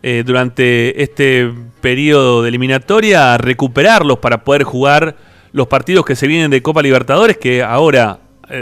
[0.09, 5.17] eh, durante este periodo de eliminatoria recuperarlos para poder jugar
[5.51, 8.19] los partidos que se vienen de Copa Libertadores, que ahora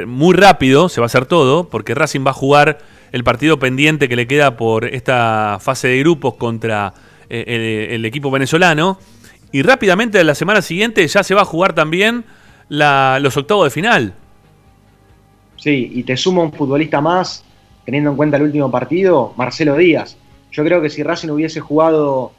[0.07, 2.79] muy rápido se va a hacer todo, porque Racing va a jugar
[3.11, 6.93] el partido pendiente que le queda por esta fase de grupos contra
[7.29, 8.99] eh, el, equipo venezolano.
[9.51, 12.25] Y rápidamente la semana siguiente ya se va a jugar también
[12.67, 14.13] los octavos de final.
[15.55, 17.45] Sí, y te sumo un futbolista más,
[17.85, 20.17] teniendo en cuenta el último partido, Marcelo Díaz.
[20.55, 22.31] Yo creo que si Racing hubiese jugado,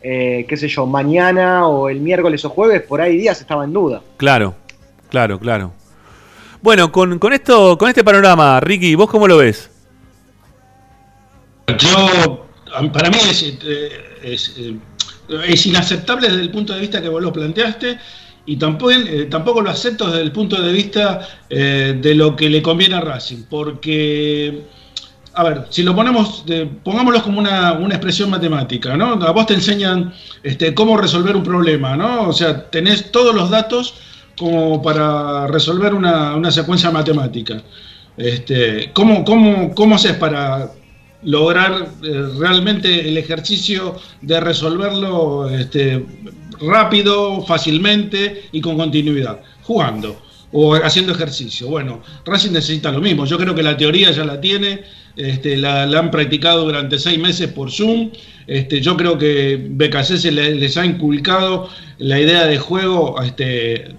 [0.00, 3.72] eh, qué sé yo, mañana o el miércoles o jueves, por ahí Díaz estaba en
[3.72, 4.02] duda.
[4.18, 4.54] Claro,
[5.10, 5.72] claro, claro.
[6.62, 9.68] Bueno, con, esto, con este panorama, Ricky, ¿vos cómo lo ves?
[11.76, 12.46] Yo,
[12.92, 13.58] para mí es, eh,
[14.22, 14.78] eh,
[15.48, 17.98] es, inaceptable desde el punto de vista que vos lo planteaste
[18.46, 18.92] y tampoco,
[19.28, 23.42] tampoco lo acepto desde el punto de vista de lo que le conviene a Racing,
[23.50, 24.62] porque
[25.36, 26.44] a ver, si lo ponemos,
[26.82, 29.22] pongámoslo como una, expresión matemática, ¿no?
[29.22, 32.28] A vos te enseñan este, cómo resolver un problema, ¿no?
[32.30, 33.94] O sea, tenés todos los datos
[34.38, 37.62] como para resolver una, secuencia matemática.
[38.16, 40.70] Este, ¿cómo, cómo, cómo haces para
[41.22, 46.02] lograr eh, realmente el ejercicio de resolverlo este,
[46.62, 49.40] rápido, fácilmente y con continuidad?
[49.64, 50.16] Jugando
[50.52, 51.68] o haciendo ejercicio.
[51.68, 53.26] Bueno, Racing necesita lo mismo.
[53.26, 54.84] Yo creo que la teoría ya la tiene,
[55.16, 58.10] este, la, han practicado durante seis meses por Zoom.
[58.46, 63.94] Este, yo creo que BKC les, ha inculcado la idea de juego, este,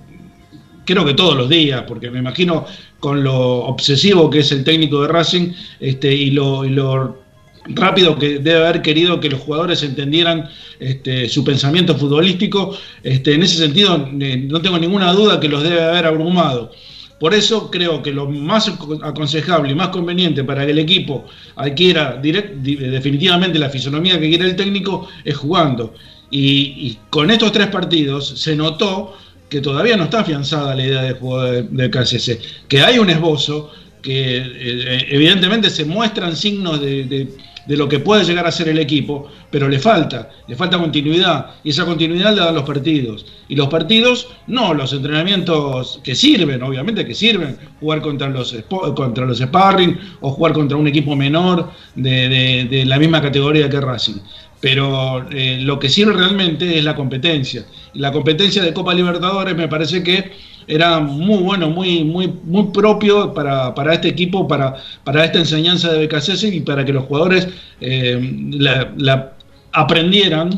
[0.85, 2.65] creo que todos los días, porque me imagino
[2.99, 7.27] con lo obsesivo que es el técnico de Racing este, y, lo, y lo
[7.69, 10.49] rápido que debe haber querido que los jugadores entendieran
[10.79, 12.77] este, su pensamiento futbolístico.
[13.03, 16.71] Este, en ese sentido, eh, no tengo ninguna duda que los debe haber abrumado.
[17.19, 21.25] Por eso creo que lo más aconsejable y más conveniente para que el equipo
[21.55, 25.93] adquiera definitivamente la fisonomía que quiere el técnico es jugando.
[26.29, 29.15] Y, con estos tres partidos se notó
[29.49, 33.71] que todavía no está afianzada la idea de juego de, KCC, que hay un esbozo,
[34.01, 37.29] que eh, evidentemente se muestran signos de de
[37.75, 41.71] lo que puede llegar a ser el equipo, pero le falta, le falta continuidad, y
[41.71, 43.25] esa continuidad le dan los partidos.
[43.49, 48.55] Y los partidos, no los entrenamientos que sirven, obviamente que sirven, jugar contra los,
[48.95, 54.19] contra los sparring o jugar contra un equipo menor de, la misma categoría que Racing.
[54.59, 57.65] Pero eh, lo que sirve realmente es la competencia.
[57.93, 60.31] La competencia de Copa Libertadores me parece que
[60.67, 66.05] era muy bueno, muy, muy, muy propio para, este equipo, para, para esta enseñanza de
[66.05, 67.47] BKC y para que los jugadores
[67.79, 68.19] eh,
[68.51, 69.31] la,
[69.71, 70.49] aprendieran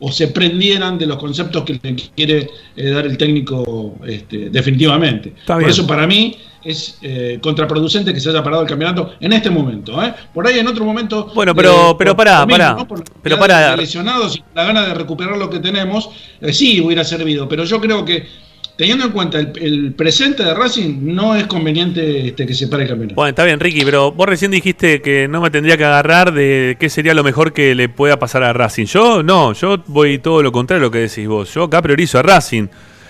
[0.00, 5.34] o se prendieran de los conceptos que le quiere eh, dar el técnico este, definitivamente.
[5.44, 9.50] Por eso para mí es eh, contraproducente que se haya parado el campeonato en este
[9.50, 9.98] momento.
[10.32, 11.32] Por ahí en otro momento...
[11.34, 12.76] Bueno, pero, pero pará, pará.
[13.22, 16.10] pero para lesionados y la gana de recuperar lo que tenemos,
[16.52, 18.47] sí hubiera servido, pero yo creo que
[18.78, 22.88] teniendo en cuenta el, presente de Racing, no es conveniente este, que se pare el
[22.88, 23.16] campeonato.
[23.16, 26.76] Bueno, está bien, Ricky, pero vos recién dijiste que no me tendría que agarrar de
[26.78, 28.86] qué sería lo mejor que le pueda pasar a Racing.
[28.86, 31.52] Yo no, yo voy todo lo contrario a lo que decís vos.
[31.52, 32.68] Yo acá priorizo a Racing.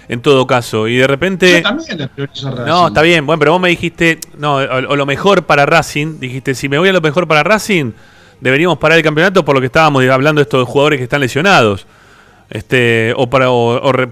[0.09, 1.59] En todo caso, y de repente.
[1.59, 2.67] Yo también priorizo a Racing.
[2.67, 6.55] No, está bien, bueno, pero vos me dijiste, no, o, lo mejor para Racing, dijiste,
[6.55, 7.93] si me voy a lo mejor para Racing,
[8.41, 11.87] deberíamos parar el campeonato por lo que estábamos hablando de estos jugadores que están lesionados
[12.51, 13.49] este, o para,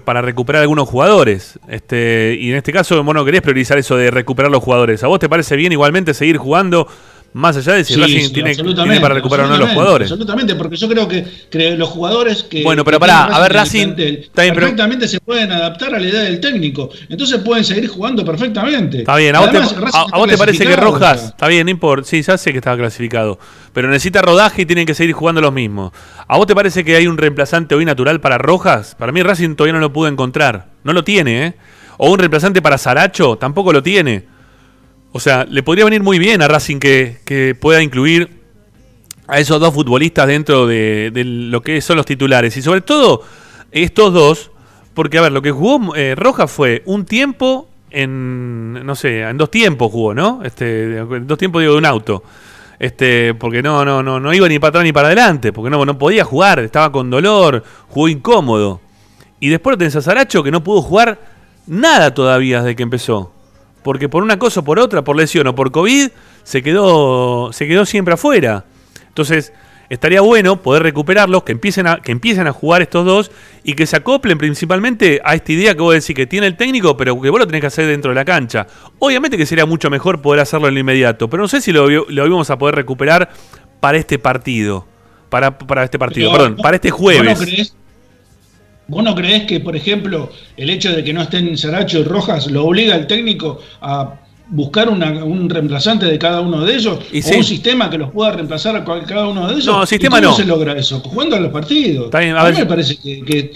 [0.03, 1.59] para recuperar algunos jugadores.
[1.67, 5.03] Este, y en este caso, vos no querés priorizar eso de recuperar los jugadores.
[5.03, 6.87] ¿A vos te parece bien igualmente seguir jugando
[7.33, 8.55] más allá de si Racing tiene,
[8.99, 10.11] para recuperar o no los jugadores.
[10.11, 12.63] Absolutamente, porque yo creo que, los jugadores que.
[12.63, 13.93] Bueno, pero pará, a ver, Racing.
[14.33, 16.89] perfectamente se pueden adaptar a la idea del técnico.
[17.09, 18.99] Entonces pueden seguir jugando perfectamente.
[18.99, 21.25] Está bien, a vos, te, parece que Rojas.
[21.25, 22.07] Está bien, no importa.
[22.07, 23.39] Sí, ya sé que estaba clasificado.
[23.73, 25.91] Pero necesita rodaje y tienen que seguir jugando los mismos.
[26.27, 28.95] ¿A vos te parece que hay un reemplazante hoy natural para Rojas?
[28.97, 30.69] Para mí, Racing todavía no lo pudo encontrar.
[30.83, 31.53] No lo tiene, ¿eh?
[31.97, 34.36] O un reemplazante para Saracho, tampoco lo tiene.
[35.17, 38.29] O sea, le podría venir muy bien a Racing que, pueda incluir
[39.25, 42.55] a esos dos futbolistas dentro de, lo que son los titulares.
[42.55, 43.23] Y sobre todo,
[43.71, 44.51] estos dos,
[44.93, 49.37] porque a ver, lo que jugó eh, Roja fue un tiempo en, no sé, en
[49.37, 50.41] dos tiempos jugó, ¿no?
[50.43, 52.21] Este, en dos tiempos digo de un auto.
[52.77, 55.83] Este, porque no, no, no, no iba ni para atrás ni para adelante, porque no,
[55.83, 58.81] no podía jugar, estaba con dolor, jugó incómodo.
[59.39, 61.17] Y después lo tenés a Saracho que no pudo jugar
[61.65, 63.33] nada todavía desde que empezó
[63.87, 66.09] porque por una cosa o por otra, por lesión o por COVID,
[66.43, 68.65] se quedó, se quedó siempre afuera.
[69.07, 69.53] Entonces,
[69.87, 73.31] estaría bueno poder recuperarlos, que empiecen, a, que empiecen a jugar estos dos
[73.63, 76.97] y que se acoplen principalmente a esta idea que vos decís que tiene el técnico,
[76.97, 78.67] pero que vos lo tenés que hacer dentro de la cancha.
[78.99, 81.87] Obviamente que sería mucho mejor poder hacerlo en lo inmediato, pero no sé si lo,
[81.87, 83.29] lo íbamos a poder recuperar
[83.79, 84.85] para este partido.
[85.29, 87.73] Para, para este partido, perdón, para este jueves.
[88.87, 92.49] ¿Vos no creés que, por ejemplo, el hecho de que no estén Saracho y Rojas
[92.49, 94.13] lo obliga al técnico a
[94.49, 98.75] buscar un reemplazante de cada uno de ellos o un sistema que los pueda reemplazar
[98.75, 99.65] a cada uno de ellos?
[99.65, 100.99] No, sistema ¿Y cómo se logra eso?
[101.01, 102.13] Jugando a los partidos.
[102.13, 103.51] a, mí me parece que,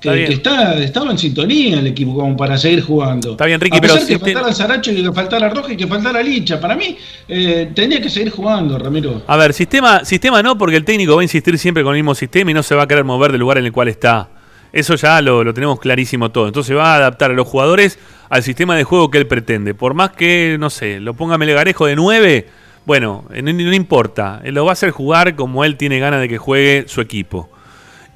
[0.00, 3.32] que, está, estaba en sintonía el equipo como para seguir jugando.
[3.32, 5.86] Está bien, Ricky, a pesar pero que faltara Saracho y que faltara Roja y que
[5.86, 6.60] faltara Licha.
[6.60, 6.96] Para mí,
[7.28, 9.22] eh, tendría que seguir jugando, Ramiro.
[9.26, 12.14] A ver, sistema, sistema no, porque el técnico va a insistir siempre con el mismo
[12.16, 14.28] sistema y no se va a querer mover del lugar en el cual está.
[14.74, 16.48] Eso ya lo, tenemos clarísimo todo.
[16.48, 17.96] Entonces va a adaptar a los jugadores
[18.28, 19.72] al sistema de juego que él pretende.
[19.72, 22.48] Por más que, no sé, lo ponga Melgarejo de 9,
[22.84, 24.42] bueno, no, no importa.
[24.46, 27.48] Lo va a hacer jugar como él tiene ganas de que juegue su equipo.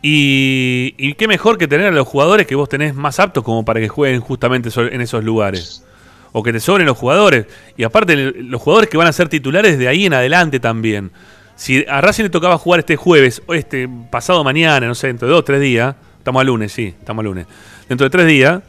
[0.03, 3.79] Y, qué mejor que tener a los jugadores que vos tenés más aptos como para
[3.79, 5.85] que jueguen justamente en esos lugares.
[6.33, 7.47] O que te sobren los jugadores.
[7.77, 11.13] Y aparte, los jugadores que van a ser titulares de ahí en adelante también.
[11.55, 15.29] Si a Racing le tocaba jugar este jueves, o este pasado mañana, no sé, dentro
[15.29, 15.95] de dos o tres días.
[16.29, 17.47] Estamos a lunes, sí, estamos a lunes.
[17.89, 18.61] Dentro de tres días,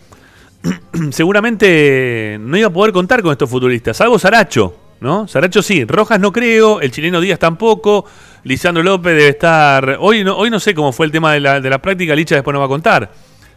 [1.12, 3.98] seguramente no iba a poder contar con estos futbolistas.
[3.98, 5.28] Salvo Saracho, ¿no?
[5.28, 8.06] Saracho sí, Rojas no creo, el chileno Díaz tampoco.
[8.46, 9.98] Lisandro López debe estar.
[10.00, 12.36] Hoy no, hoy no sé cómo fue el tema de la, de la práctica, Licha
[12.36, 13.12] después nos va a contar.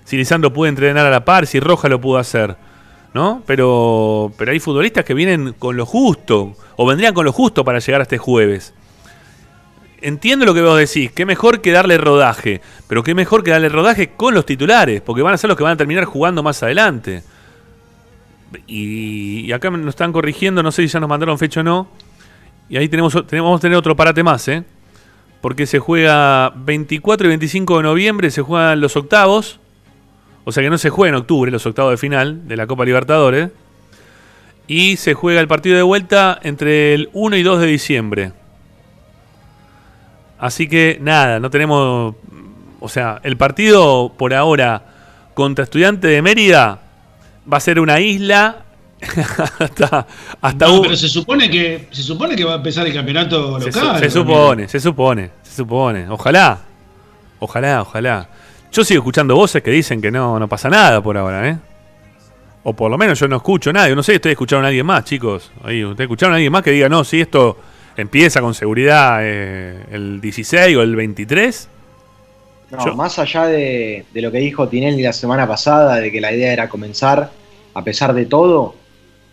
[0.04, 2.56] Si Lisandro pudo entrenar a la par, si Roja lo pudo hacer.
[3.14, 3.44] ¿No?
[3.46, 7.78] Pero, pero hay futbolistas que vienen con lo justo, o vendrían con lo justo para
[7.78, 8.74] llegar a este jueves.
[10.02, 13.68] Entiendo lo que vos decís, qué mejor que darle rodaje, pero qué mejor que darle
[13.68, 16.60] rodaje con los titulares, porque van a ser los que van a terminar jugando más
[16.64, 17.22] adelante.
[18.66, 21.88] Y, acá nos están corrigiendo, no sé si ya nos mandaron fecha o no.
[22.68, 24.64] Y ahí tenemos, tenemos, vamos a tener otro parate más, ¿eh?
[25.40, 29.60] Porque se juega 24 y 25 de noviembre, se juegan los octavos.
[30.44, 32.84] O sea que no se juega en octubre, los octavos de final de la Copa
[32.84, 33.50] Libertadores.
[34.66, 38.32] Y se juega el partido de vuelta entre el 1 y 2 de diciembre.
[40.42, 42.16] Así que nada, no tenemos...
[42.80, 44.82] O sea, el partido por ahora
[45.34, 46.80] contra Estudiante de Mérida
[47.50, 48.64] va a ser una isla
[49.60, 50.04] hasta,
[50.40, 54.00] hasta no, pero se supone que se supone que va a empezar el campeonato local.
[54.00, 56.08] Se, supone, se supone, se supone.
[56.08, 56.58] Ojalá,
[57.38, 58.28] ojalá, ojalá.
[58.72, 61.56] Yo sigo escuchando voces que dicen que no, no pasa nada por ahora, ¿eh?
[62.64, 63.88] O por lo menos yo no escucho nada.
[63.88, 65.52] Yo no sé, estoy escuchando a alguien más, chicos.
[65.62, 67.58] Ahí, ¿Ustedes escucharon a alguien más que diga, no, si esto
[67.96, 71.68] empieza con seguridad eh, el 16 o el 23?
[72.70, 76.32] No, más allá de, de, lo que dijo Tinelli la semana pasada, de que la
[76.32, 77.30] idea era comenzar
[77.74, 78.74] a pesar de todo,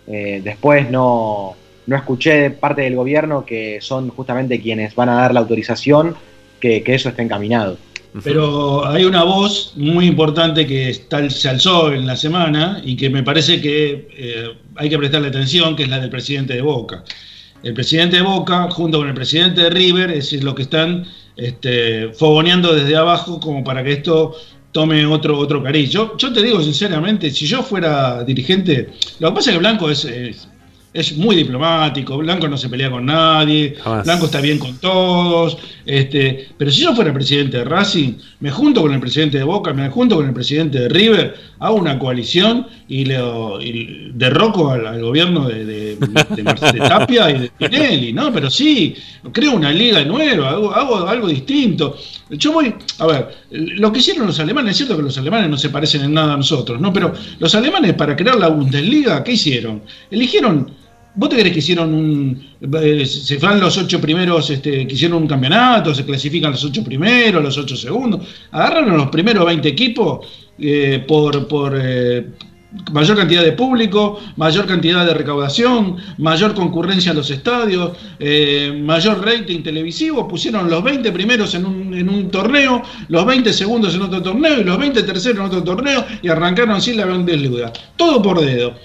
[0.07, 1.55] eh, después no,
[1.85, 6.15] no escuché parte del gobierno que son justamente quienes van a dar la autorización
[6.59, 7.77] que, eso esté encaminado.
[8.23, 13.07] Pero hay una voz muy importante que está, se alzó en la semana y que
[13.09, 17.03] me parece que eh, hay que prestarle atención, que es la del presidente de Boca.
[17.63, 21.05] El presidente de Boca, junto con el presidente de River, es lo que están
[21.35, 24.35] este, fogoneando desde abajo como para que esto
[24.71, 25.89] tome otro, otro cariz.
[25.89, 28.89] Yo, yo te digo sinceramente, si yo fuera dirigente,
[29.19, 30.05] lo que pasa es que Blanco es,
[30.93, 36.49] es muy diplomático, Blanco no se pelea con nadie, Blanco está bien con todos, este,
[36.57, 39.89] pero si yo fuera presidente de Racing, me junto con el presidente de Boca, me
[39.89, 43.19] junto con el presidente de River, hago una coalición y le
[44.13, 45.78] derroco al, gobierno de, de,
[46.87, 48.31] Tapia y de Pinelli, ¿no?
[48.33, 48.95] Pero sí,
[49.31, 51.97] creo una liga nueva, hago, hago algo distinto.
[52.29, 55.57] Yo voy, a ver, lo que hicieron los alemanes, es cierto que los alemanes no
[55.57, 56.93] se parecen en nada a nosotros, ¿no?
[56.93, 59.83] Pero los alemanes para crear la Bundesliga, ¿qué hicieron?
[60.09, 60.79] Eligieron
[61.15, 62.49] ¿Vos te crees que hicieron un.
[62.61, 66.83] Eh, se van los ocho primeros, este, que hicieron un campeonato, se clasifican los ocho
[66.83, 68.25] primeros, los ocho segundos?
[68.51, 70.27] Agarraron los primeros 20 equipos
[70.57, 72.27] eh, por, por eh,
[72.91, 77.97] mayor cantidad de público, mayor cantidad de recaudación, mayor concurrencia a los estadios,
[78.81, 80.27] mayor rating televisivo.
[80.27, 84.61] Pusieron los 20 primeros en un, en un torneo, los 20 segundos en otro torneo
[84.61, 87.73] y los 20 terceros en otro torneo y arrancaron así la Bundesliga.
[87.95, 88.75] Todo por dedo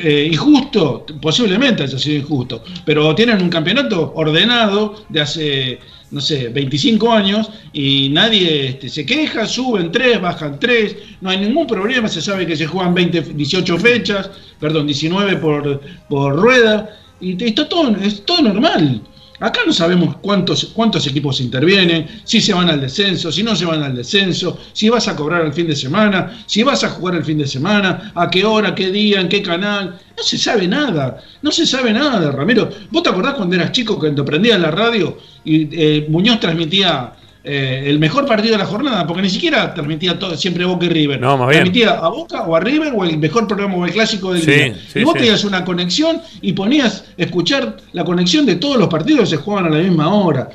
[0.00, 5.78] eh, injusto, posiblemente haya sido injusto, pero tienen un campeonato ordenado de hace,
[6.14, 11.38] no sé, 25 años y nadie este, se queja, suben 3, bajan 3, no hay
[11.38, 16.88] ningún problema, se sabe que se juegan 20, 18 fechas, perdón, 19 por, por rueda,
[17.20, 19.02] y está todo, es todo normal.
[19.44, 23.66] Acá no sabemos cuántos, cuántos equipos intervienen, si se van al descenso, si no se
[23.66, 27.16] van al descenso, si vas a cobrar el fin de semana, si vas a jugar
[27.16, 30.00] el fin de semana, a qué hora, qué día, en qué canal.
[30.16, 32.70] No se sabe nada, no se sabe nada, Ramiro.
[32.90, 37.12] ¿Vos te acordás cuando eras chico, cuando prendías la radio y eh, Muñoz transmitía
[37.46, 40.88] eh, el mejor partido de la jornada, porque ni siquiera transmitía todo, siempre Boca y
[40.88, 41.20] River.
[41.20, 44.32] No, más transmitía a Boca o a River o el mejor programa o el clásico
[44.32, 44.74] del día.
[44.94, 49.36] y vos tenías una conexión y ponías escuchar la conexión de todos los partidos que
[49.36, 50.48] se jugaban a la misma hora.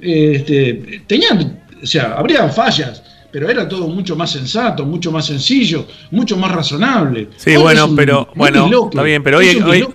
[0.00, 3.02] este, tenían, o sea, habría fallas
[3.36, 7.28] pero era todo mucho más sensato, mucho más sencillo, mucho más razonable.
[7.36, 9.86] Sí, bueno, pero bueno, está bien, pero hoy,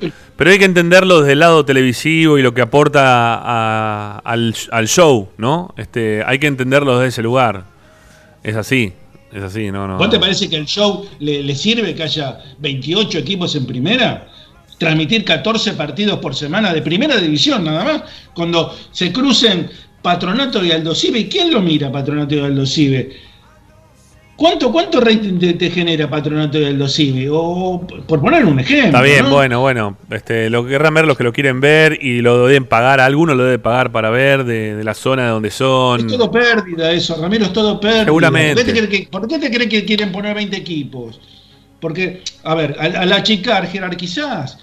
[0.42, 4.56] pero hay que entenderlo desde el lado televisivo y lo que aporta al,
[4.88, 5.72] show, ¿no?
[5.78, 7.66] Este, hay que entenderlo desde ese lugar.
[8.42, 8.92] Es así.
[9.32, 10.00] Es así, no, no.
[10.00, 14.30] ¿Vos te parece que el show le, sirve que haya 28 equipos en primera?
[14.80, 18.04] Transmitir 14 partidos por semana de primera división nada más.
[18.34, 19.70] Cuando se crucen
[20.02, 23.16] Patronato y Aldo Cibe, ¿quién lo mira Patronato y Aldo Cibe?
[24.42, 27.28] ¿Cuánto, cuánto rating te, genera Patronato del Dosivi?
[27.32, 28.88] O por poner un ejemplo.
[28.88, 29.98] Está bien, bueno, bueno.
[30.10, 33.00] Este, lo querrán ver los que lo quieren ver y lo deben pagar.
[33.02, 36.00] Algunos lo deben pagar para ver de, la zona de donde son.
[36.00, 38.06] Es todo pérdida eso, Ramiro, es todo pérdida.
[38.06, 38.56] Seguramente.
[39.12, 41.20] ¿Por qué te crees que, quieren poner 20 equipos?
[41.80, 44.58] Porque, a ver, al, achicar, jerarquizás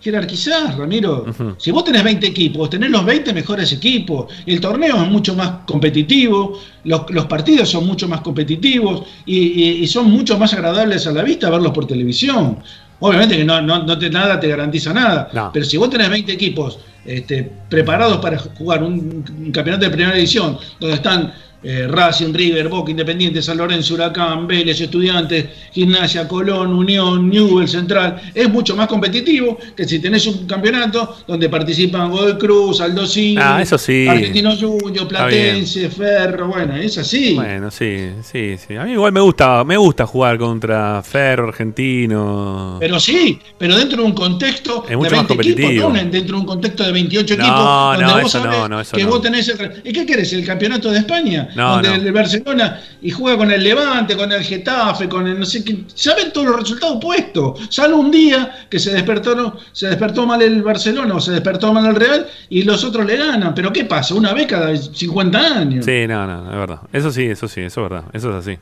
[0.00, 1.26] jerarquizás, Ramiro.
[1.58, 4.32] Si vos tenés 20 equipos, tenés los 20 mejores equipos.
[4.46, 10.38] El torneo es mucho más competitivo, los, partidos son mucho más competitivos y, son mucho
[10.38, 12.58] más agradables a la vista verlos por televisión.
[13.00, 16.78] Obviamente que no, no, te, nada te garantiza nada, pero si vos tenés 20 equipos
[17.04, 21.32] este, preparados para jugar un, un campeonato de primera edición, donde están
[21.62, 28.20] eh, Racing, River, Boca, Independiente, San Lorenzo, Huracán, Vélez, Estudiantes, Gimnasia, Colón, Unión, Newell, Central,
[28.34, 33.04] es mucho más competitivo que si tenés un campeonato donde participan Godoy Cruz, Aldo
[33.38, 34.06] ah, eso sí.
[34.08, 37.34] Argentino Junior, Platense, Ferro, bueno, es así.
[37.34, 38.76] Bueno, sí, sí, sí.
[38.76, 42.78] A mí igual me gusta, me gusta jugar contra Ferro, Argentino.
[42.80, 46.40] Pero sí, pero dentro de un contexto es mucho de 20 más equipos, dentro de
[46.40, 49.82] un contexto de 28 equipos, donde no, vos sabés no, que vos tenés el...
[49.84, 50.32] ¿Y qué querés?
[50.32, 51.49] ¿El campeonato de España?
[51.54, 55.64] Donde el Barcelona y juega con el Levante, con el Getafe, con el no sé
[55.64, 57.60] qué, saben todos los resultados puestos.
[57.70, 61.86] Sale un día que se despertó, se despertó mal el Barcelona o se despertó mal
[61.86, 63.54] el Real y los otros le ganan.
[63.54, 64.14] Pero ¿qué pasa?
[64.14, 65.84] Una vez cada 50 años.
[65.84, 66.80] Sí, no, no, es verdad.
[66.92, 68.04] Eso sí, eso sí, eso es verdad.
[68.12, 68.58] Eso es así.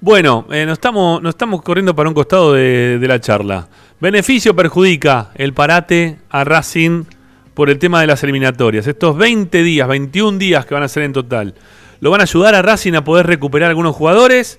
[0.00, 3.68] Bueno, eh, nos, estamos, nos estamos corriendo para un costado de, de la charla.
[4.00, 7.04] Beneficio perjudica el parate a Racing
[7.52, 8.86] por el tema de las eliminatorias.
[8.86, 11.54] Estos 20 días, 21 días que van a ser en total
[12.00, 14.58] lo van a ayudar a Racing a poder recuperar algunos jugadores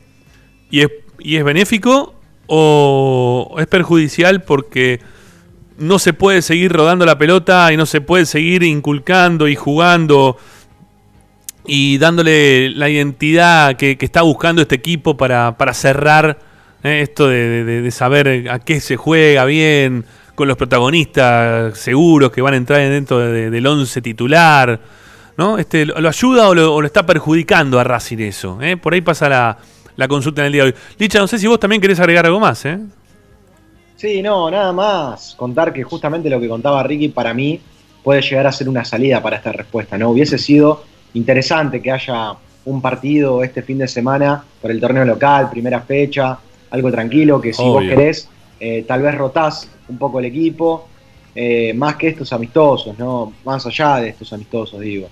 [0.69, 0.89] y es,
[1.19, 2.15] y es benéfico
[2.47, 4.99] o es perjudicial porque
[5.77, 10.37] no se puede seguir rodando la pelota y no se puede seguir inculcando y jugando
[11.65, 16.39] y dándole la identidad que, está buscando este equipo para, cerrar
[16.83, 22.55] eh, esto de, saber a qué se juega bien, con los protagonistas seguros que van
[22.55, 24.79] a entrar dentro del once titular.
[25.41, 25.57] ¿No?
[25.57, 28.59] Este, ¿Lo ayuda o lo, está perjudicando a Racing eso?
[28.61, 28.77] ¿eh?
[28.77, 30.75] Por ahí pasa la, consulta en el día de hoy.
[30.99, 32.77] Licha, no sé si vos también querés agregar algo más, ¿eh?
[33.95, 35.33] Sí, no, nada más.
[35.35, 37.59] Contar que justamente lo que contaba Ricky para mí
[38.03, 40.11] puede llegar a ser una salida para esta respuesta, ¿no?
[40.11, 40.83] Hubiese sido
[41.15, 42.33] interesante que haya
[42.65, 46.37] un partido este fin de semana por el torneo local, primera fecha,
[46.69, 48.29] algo tranquilo, que si vos querés,
[48.59, 50.87] eh, tal vez rotás un poco el equipo,
[51.33, 53.33] eh, más que estos amistosos, ¿no?
[53.43, 55.07] Más allá de estos amistosos, digo.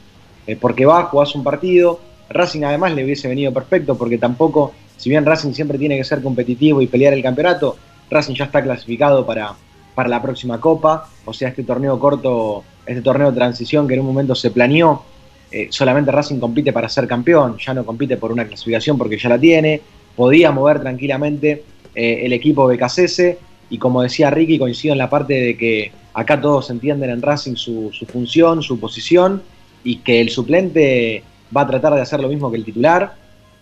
[0.49, 1.99] Eh, porque va, jugás un partido.
[2.27, 6.23] Racing además le hubiese venido perfecto porque tampoco, si bien Racing siempre tiene que ser
[6.23, 7.77] competitivo y pelear el campeonato,
[8.09, 9.53] Racing ya está clasificado para,
[9.93, 11.07] para la próxima Copa.
[11.23, 15.03] O sea, este torneo corto, este torneo de transición que en un momento se planeó,
[15.51, 19.29] eh, solamente Racing compite para ser campeón, ya no compite por una clasificación porque ya
[19.29, 19.81] la tiene.
[20.15, 23.21] Podía mover tranquilamente eh, el equipo BKCS
[23.69, 27.53] y como decía Ricky, coincido en la parte de que acá todos entienden en Racing
[27.53, 29.43] su, su función, su posición
[29.83, 31.23] y que el suplente
[31.55, 33.13] va a tratar de hacer lo mismo que el titular.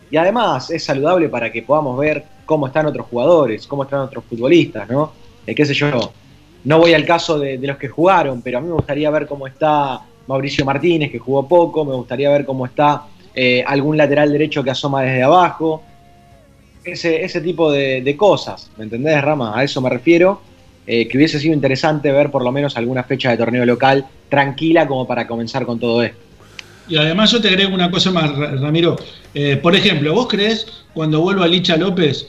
[0.09, 4.23] Y además es saludable para que podamos ver cómo están otros jugadores, cómo están otros
[4.25, 5.11] futbolistas, ¿no?
[5.45, 6.11] Eh, qué sé yo,
[6.63, 9.47] no voy al caso de, los que jugaron, pero a mí me gustaría ver cómo
[9.47, 14.63] está Mauricio Martínez, que jugó poco, me gustaría ver cómo está eh, algún lateral derecho
[14.63, 15.83] que asoma desde abajo,
[16.83, 19.57] ese, ese tipo de, cosas, ¿me entendés, Rama?
[19.57, 20.41] A eso me refiero.
[20.89, 24.87] Eh, que hubiese sido interesante ver por lo menos alguna fecha de torneo local tranquila
[24.87, 26.17] como para comenzar con todo esto.
[26.87, 28.31] Y además yo te agrego una cosa más,
[28.61, 28.95] Ramiro.
[29.33, 32.27] Eh, por ejemplo, ¿vos crees cuando vuelva Licha López,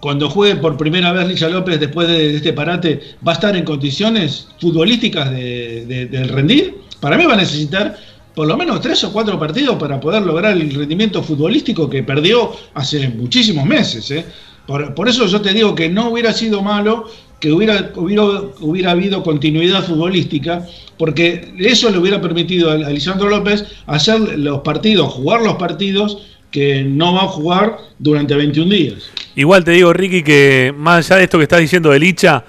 [0.00, 3.64] cuando juegue por primera vez Licha López después de, este parate, va a estar en
[3.64, 6.74] condiciones futbolísticas de, rendir?
[7.00, 7.96] Para mí va a necesitar
[8.34, 12.50] por lo menos tres o cuatro partidos para poder lograr el rendimiento futbolístico que perdió
[12.74, 14.10] hace muchísimos meses.
[14.10, 14.24] ¿eh?
[14.66, 17.08] por, eso yo te digo que no hubiera sido malo
[17.40, 18.22] que hubiera, hubiera,
[18.60, 20.66] hubiera habido continuidad futbolística,
[20.96, 26.84] porque eso le hubiera permitido a Lisandro López hacer los partidos, jugar los partidos que
[26.84, 29.10] no va a jugar durante 21 días.
[29.34, 32.44] Igual te digo, Ricky, que más allá de esto que estás diciendo de Licha,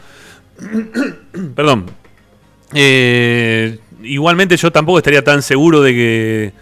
[1.56, 1.86] perdón,
[2.74, 6.54] eh, igualmente yo tampoco estaría tan seguro de que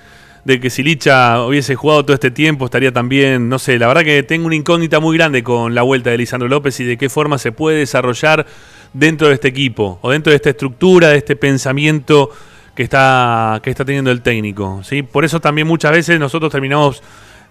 [0.46, 4.04] de que si Licha hubiese jugado todo este tiempo estaría también, no sé, la verdad
[4.04, 7.10] que tengo una incógnita muy grande con la vuelta de Lisandro López y de qué
[7.10, 8.46] forma se puede desarrollar
[8.94, 12.30] dentro de este equipo o dentro de esta estructura, de este pensamiento
[12.76, 14.82] que está, que está teniendo el técnico.
[14.84, 15.02] ¿sí?
[15.02, 17.02] Por eso también muchas veces nosotros terminamos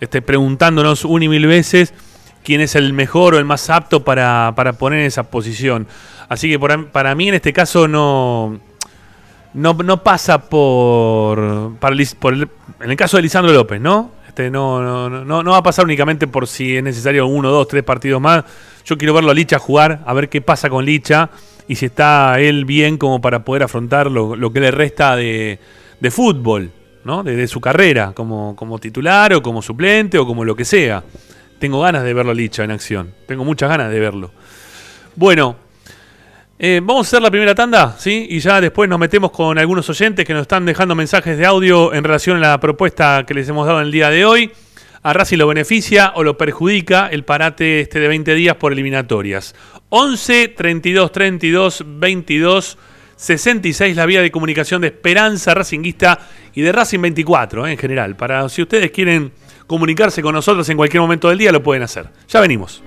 [0.01, 1.95] este, preguntándonos una y mil veces
[2.45, 5.86] quién es el mejor o el más apto para, poner en esa posición.
[6.28, 8.61] Así que para mí en este caso no,
[9.55, 14.11] no, pasa por, en el caso de Lisandro López, ¿no?
[14.26, 17.82] Este, no, no, no, va a pasar únicamente por si es necesario uno, dos, tres
[17.82, 18.44] partidos más.
[18.84, 21.28] Yo quiero verlo a Licha jugar, a ver qué pasa con Licha
[21.68, 25.59] y si está él bien como para poder afrontar lo, que le resta de,
[26.00, 26.72] de fútbol,
[27.05, 27.22] ¿no?
[27.22, 31.05] De, su carrera, como, como titular o como suplente o como lo que sea.
[31.59, 33.12] Tengo ganas de verlo a Licha en acción.
[33.26, 34.30] Tengo muchas ganas de verlo.
[35.14, 35.57] Bueno,
[36.64, 38.24] eh, vamos a hacer la primera tanda, ¿sí?
[38.30, 41.92] Y ya después nos metemos con algunos oyentes que nos están dejando mensajes de audio
[41.92, 44.52] en relación a la propuesta que les hemos dado en el día de hoy.
[45.02, 49.56] A Racing lo beneficia o lo perjudica el parate este de 20 días por eliminatorias.
[49.88, 52.78] 11 32 32 22
[53.16, 56.20] 66 la vía de comunicación de Esperanza Racinguista
[56.54, 58.14] y de Racing 24 eh, en general.
[58.14, 59.32] Para si ustedes quieren
[59.66, 62.06] comunicarse con nosotros en cualquier momento del día, lo pueden hacer.
[62.28, 62.84] Ya venimos.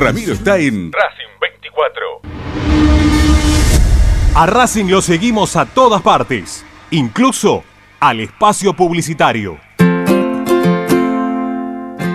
[0.00, 2.20] Ramiro está en Racing 24.
[4.34, 7.64] A Racing lo seguimos a todas partes, incluso
[8.00, 9.58] al espacio publicitario.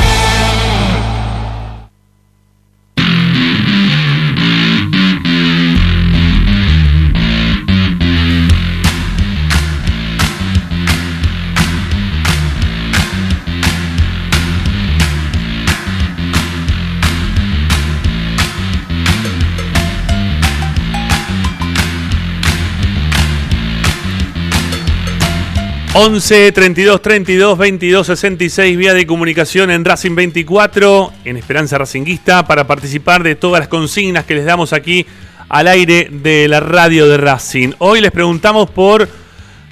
[25.93, 32.65] 11 32 32 22 66 vía de comunicación en Racing 24 en Esperanza Racinguista para
[32.65, 35.05] participar de todas las consignas que les damos aquí
[35.49, 37.73] al aire de la radio de Racing.
[37.79, 39.09] Hoy les preguntamos por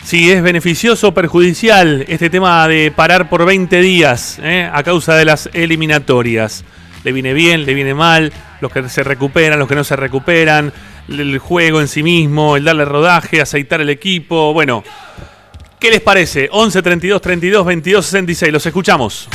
[0.04, 4.70] si es beneficioso o perjudicial este tema de parar por 20 días ¿eh?
[4.72, 6.66] a causa de las eliminatorias.
[7.06, 7.66] ¿Le viene bien?
[7.66, 8.34] ¿Le viene mal?
[8.60, 10.74] Los que se recuperan, los que no se recuperan,
[11.08, 14.52] el juego en sí mismo, el darle rodaje, aceitar el equipo.
[14.52, 14.84] Bueno,
[15.80, 16.50] ¿Qué les parece?
[16.52, 18.52] 11 32 32 22 66.
[18.52, 19.30] Los escuchamos.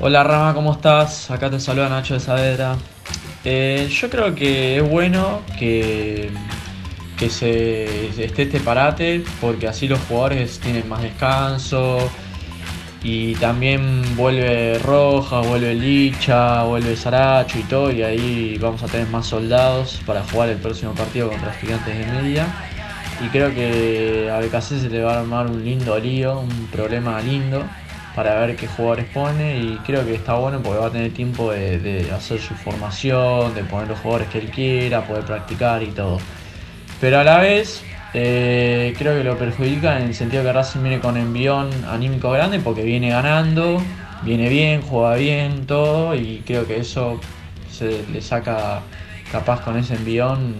[0.00, 1.28] Hola Rama, ¿cómo estás?
[1.32, 2.76] Acá te saluda Nacho de Saavedra.
[3.44, 6.30] Eh, yo creo que es bueno que
[7.18, 11.98] que se esté este parate porque así los jugadores tienen más descanso
[13.02, 19.08] y también vuelve Roja, vuelve Licha, vuelve Saracho y todo y ahí vamos a tener
[19.08, 22.46] más soldados para jugar el próximo partido contra Gigantes de Media
[23.24, 27.20] y creo que a BKC se le va a armar un lindo lío, un problema
[27.20, 27.64] lindo
[28.14, 31.50] para ver qué jugadores pone y creo que está bueno porque va a tener tiempo
[31.50, 35.88] de, de hacer su formación, de poner los jugadores que él quiera, poder practicar y
[35.88, 36.18] todo.
[37.00, 37.82] Pero a la vez,
[38.14, 42.58] eh, creo que lo perjudica en el sentido que Racing viene con envión anímico grande
[42.58, 43.80] porque viene ganando,
[44.22, 47.20] viene bien, juega bien, todo, y creo que eso
[47.70, 48.80] se le saca
[49.30, 50.56] capaz con ese envión.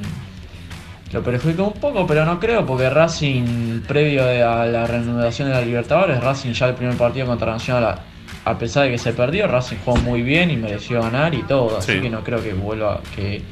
[1.13, 5.63] Lo perjudica un poco, pero no creo, porque Racing, previo a la reanudación de la
[5.63, 7.99] Libertadores, Racing ya el primer partido contra Nacional,
[8.45, 11.79] a pesar de que se perdió, Racing jugó muy bien y mereció ganar y todo,
[11.79, 13.43] así que no creo que vuelva, que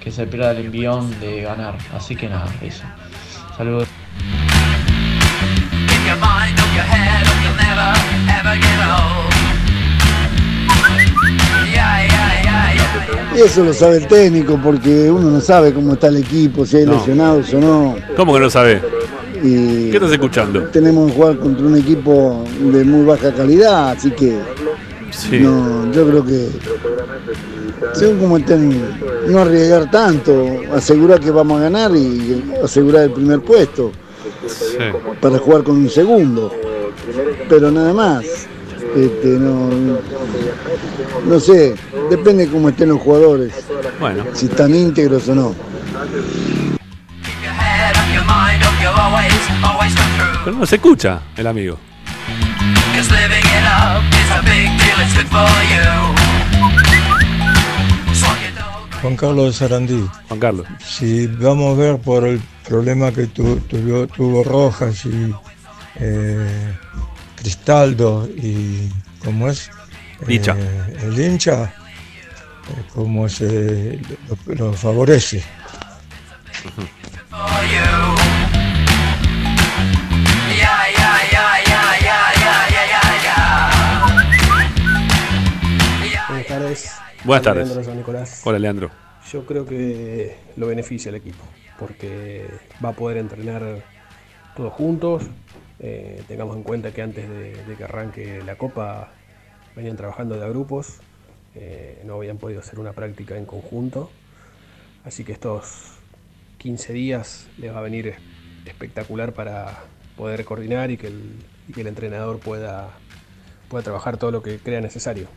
[0.00, 1.76] que se pierda el envión de ganar.
[1.94, 2.84] Así que nada, eso.
[3.56, 3.88] Saludos.
[13.32, 16.78] Y eso lo sabe el técnico porque uno no sabe cómo está el equipo, si
[16.78, 17.96] hay lesionados o no.
[18.16, 18.82] ¿Cómo que no sabe?
[19.40, 20.64] ¿Qué estás escuchando?
[20.64, 24.38] Tenemos que jugar contra un equipo de muy baja calidad, así que
[25.38, 26.48] no, yo creo que
[27.94, 33.40] según como estén, no arriesgar tanto, asegurar que vamos a ganar y asegurar el primer
[33.40, 33.92] puesto
[35.20, 36.52] para jugar con un segundo.
[37.48, 38.24] Pero nada más.
[38.96, 39.70] Este, no,
[41.24, 41.76] no sé,
[42.08, 43.52] depende cómo estén los jugadores.
[44.00, 44.24] Bueno.
[44.32, 45.54] Si están íntegros o no.
[50.44, 51.78] Pero no se escucha el amigo.
[59.00, 60.10] Juan Carlos de Sarandí.
[60.28, 60.66] Juan Carlos.
[60.84, 65.34] Si vamos a ver por el problema que tuvo, Rojas y
[65.96, 66.76] eh,
[67.36, 68.90] Cristaldo y
[69.24, 69.70] cómo es
[70.28, 70.54] hincha.
[70.58, 73.98] Eh, el hincha, eh, cómo se
[74.46, 75.42] lo, favorece.
[86.28, 86.99] Buenas tardes.
[87.24, 87.68] Buenas tardes.
[88.44, 88.90] Hola, Leandro.
[89.30, 91.44] Yo creo que lo beneficia el equipo,
[91.78, 92.46] porque
[92.82, 93.82] va a poder entrenar
[94.56, 95.24] todos juntos.
[95.80, 99.12] Eh, tengamos en cuenta que antes de, que arranque la Copa
[99.76, 100.96] venían trabajando de a grupos,
[101.54, 104.10] eh, no habían podido hacer una práctica en conjunto.
[105.04, 105.92] Así que estos
[106.56, 108.14] 15 días les va a venir
[108.64, 109.84] espectacular para
[110.16, 111.34] poder coordinar y que el,
[111.68, 112.88] y que el entrenador pueda,
[113.68, 115.28] pueda trabajar todo lo que crea necesario.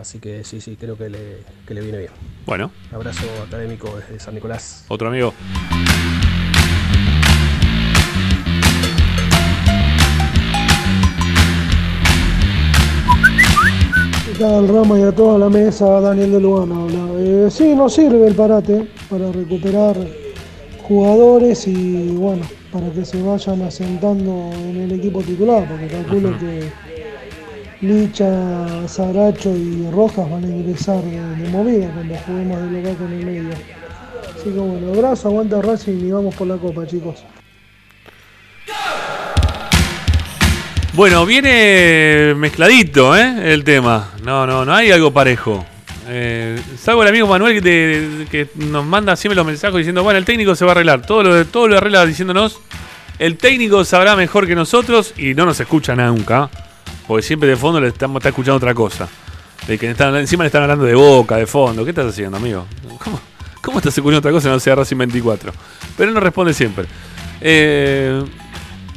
[0.00, 2.10] Así que sí, sí, creo que le, que le viene bien.
[2.46, 2.70] Bueno.
[2.92, 4.84] abrazo académico desde San Nicolás.
[4.88, 5.32] Otro amigo.
[14.26, 16.00] ¿Qué tal, Rama y a toda la mesa?
[16.00, 17.06] Daniel de Lugano habla.
[17.18, 19.96] Eh, sí, nos sirve el parate para recuperar
[20.82, 26.68] jugadores y bueno, para que se vayan asentando en el equipo titular, porque calculo que
[27.80, 33.26] Licha, Saracho y Rojas van a ingresar de, movida cuando juguemos de local con el
[33.26, 33.50] medio.
[34.34, 37.24] Así que bueno, abrazo, aguanta Racing y vamos por la copa, chicos.
[40.94, 43.52] Bueno, viene mezcladito ¿eh?
[43.52, 44.12] el tema.
[44.22, 45.66] No, no, no hay algo parejo.
[46.06, 50.24] Eh, salvo el amigo Manuel que, que, nos manda siempre los mensajes diciendo, bueno, el
[50.24, 51.04] técnico se va a arreglar.
[51.04, 52.60] Todo lo, todo lo arregla diciéndonos,
[53.18, 56.48] el técnico sabrá mejor que nosotros y no nos escucha nunca.
[57.06, 59.08] Porque siempre de fondo le estamos está escuchando otra cosa.
[59.66, 61.84] De que encima le están hablando de boca, de fondo.
[61.84, 62.66] ¿Qué estás haciendo, amigo?
[63.02, 63.20] ¿Cómo,
[63.62, 65.52] cómo estás escuchando otra cosa y no sea Racing 24?
[65.96, 66.86] Pero él no responde siempre.
[67.40, 68.22] Eh,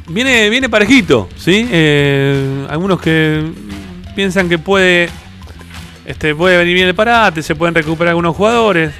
[0.08, 1.68] viene, viene parejito, ¿sí?
[1.70, 3.44] Eh, algunos que
[4.14, 5.08] piensan que puede,
[6.04, 8.92] este, puede venir bien el parate, se pueden recuperar algunos jugadores.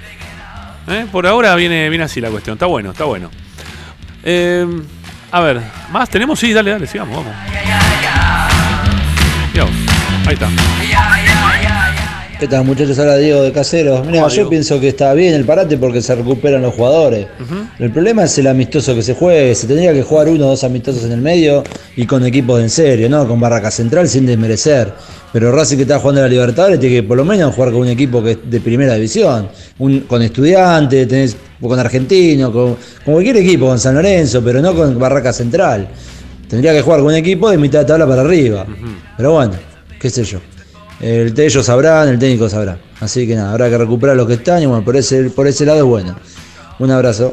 [0.88, 1.06] ¿eh?
[1.10, 2.54] Por ahora viene, viene así la cuestión.
[2.54, 3.30] Está bueno, está bueno.
[5.32, 6.38] a ver, ¿más tenemos?
[6.38, 7.87] Sí, dale, dale, sigamos, vamos.
[9.66, 10.48] Ahí está.
[12.38, 12.96] ¿Qué tal muchachos?
[13.00, 14.06] Ahora Diego de Caseros.
[14.06, 17.26] Mira, yo pienso que está bien el parate porque se recuperan los jugadores.
[17.80, 19.56] El problema es el amistoso que se juegue.
[19.56, 21.64] Se tendría que jugar uno o dos amistosos en el medio
[21.96, 23.26] y con equipos de en serio, ¿no?
[23.26, 24.92] Con Barraca Central sin desmerecer.
[25.32, 27.80] Pero Racing que está jugando a la Libertadores tiene que por lo menos jugar con
[27.80, 29.48] un equipo que es de primera división.
[30.06, 35.32] con estudiantes, tenés, con argentino, con, cualquier equipo, con San Lorenzo, pero no con Barraca
[35.32, 35.88] Central.
[36.48, 38.66] Tendría que jugar con un equipo de mitad de tabla para arriba.
[39.16, 39.54] Pero bueno,
[40.00, 40.40] qué sé yo.
[41.00, 42.78] El, ellos sabrán, el técnico sabrá.
[43.00, 45.64] Así que nada, habrá que recuperar los que están y bueno, por ese, por ese
[45.64, 46.16] lado es bueno.
[46.78, 47.30] Un abrazo.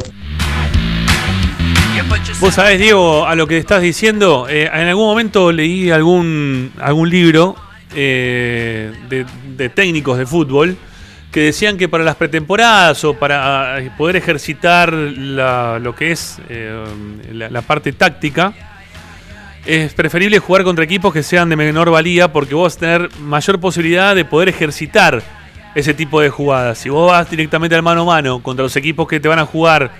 [2.40, 7.10] Vos sabés, Diego, a lo que estás diciendo, eh, en algún momento leí algún, algún
[7.10, 7.56] libro
[7.96, 10.76] eh, de, técnicos de fútbol
[11.32, 16.38] que decían que para las pretemporadas o para eh, poder ejercitar lo que es
[17.32, 18.54] la parte táctica,
[19.66, 23.10] es preferible jugar contra equipos que sean de menor valía porque vos vas a tener
[23.20, 25.24] mayor posibilidad de poder ejercitar
[25.74, 26.78] ese tipo de jugadas.
[26.78, 29.46] Si vos vas directamente al mano a mano contra los equipos que te van a
[29.46, 29.92] jugar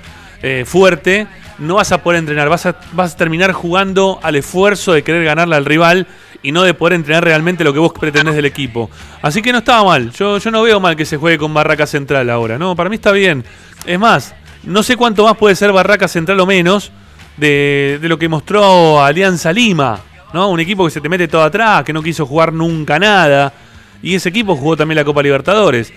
[0.42, 5.24] eh, fuerte, no vas a poder entrenar, vas a, terminar jugando al esfuerzo de querer
[5.24, 6.08] ganarle al rival
[6.44, 8.90] y no de poder entrenar realmente lo que vos pretendés del equipo.
[9.22, 11.88] Así que no estaba mal, yo, yo no veo mal que se juegue con Barraca
[11.88, 13.44] Central ahora, no, para mí está bien.
[13.86, 16.92] Es más, no sé cuánto más puede ser Barraca Central o menos,
[17.38, 20.00] de, lo que mostró Alianza Lima,
[20.34, 20.50] ¿no?
[20.50, 23.54] Un equipo que se te mete todo atrás, que no quiso jugar nunca nada.
[24.02, 25.94] Y ese equipo jugó también la Copa Libertadores.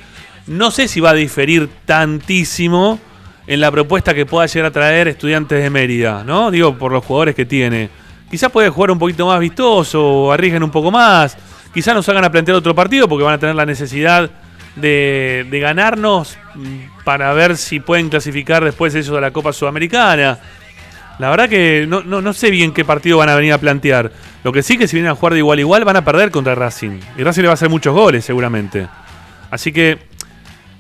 [0.47, 2.99] No sé si va a diferir tantísimo
[3.47, 6.51] en la propuesta que pueda llegar a traer Estudiantes de Mérida, ¿no?
[6.51, 7.91] Digo, por los jugadores que tiene.
[8.31, 11.37] Quizás puede jugar un poquito más vistoso, arriesguen un poco más.
[11.73, 14.31] Quizás nos hagan a plantear otro partido porque van a tener la necesidad
[14.77, 20.39] de, de ganarnos mm, para ver si pueden clasificar después ellos a la Copa Sudamericana.
[21.19, 24.13] La verdad que no, no, sé bien qué partido van a venir a plantear.
[24.45, 26.31] Lo que sí que si vienen a jugar de igual a igual van a perder
[26.31, 27.01] contra Racing.
[27.17, 28.87] Y Racing le va a hacer muchos goles seguramente.
[29.51, 29.99] Así que,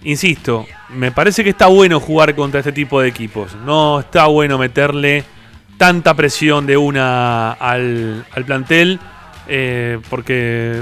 [0.04, 3.56] insisto, me parece que está bueno jugar contra este tipo de equipos.
[3.64, 5.24] No está bueno meterle
[5.76, 9.00] tanta presión de una al, plantel.
[9.48, 10.80] Eh, porque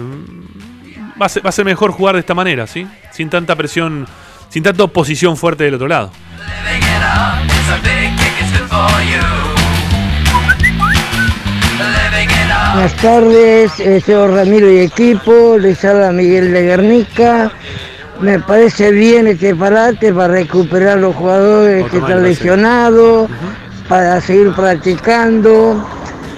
[1.21, 2.87] va a, ser, va a ser mejor jugar de esta manera, ¿sí?
[3.13, 4.07] Sin tanta presión,
[4.51, 6.11] sin tanta oposición fuerte del otro lado.
[12.77, 17.51] Buenas tardes, eh, señor Ramiro y equipo, les habla Miguel de Guernica.
[18.21, 23.31] Me parece bien este parate para recuperar los jugadores que están lesionados,
[23.89, 25.87] para seguir practicando.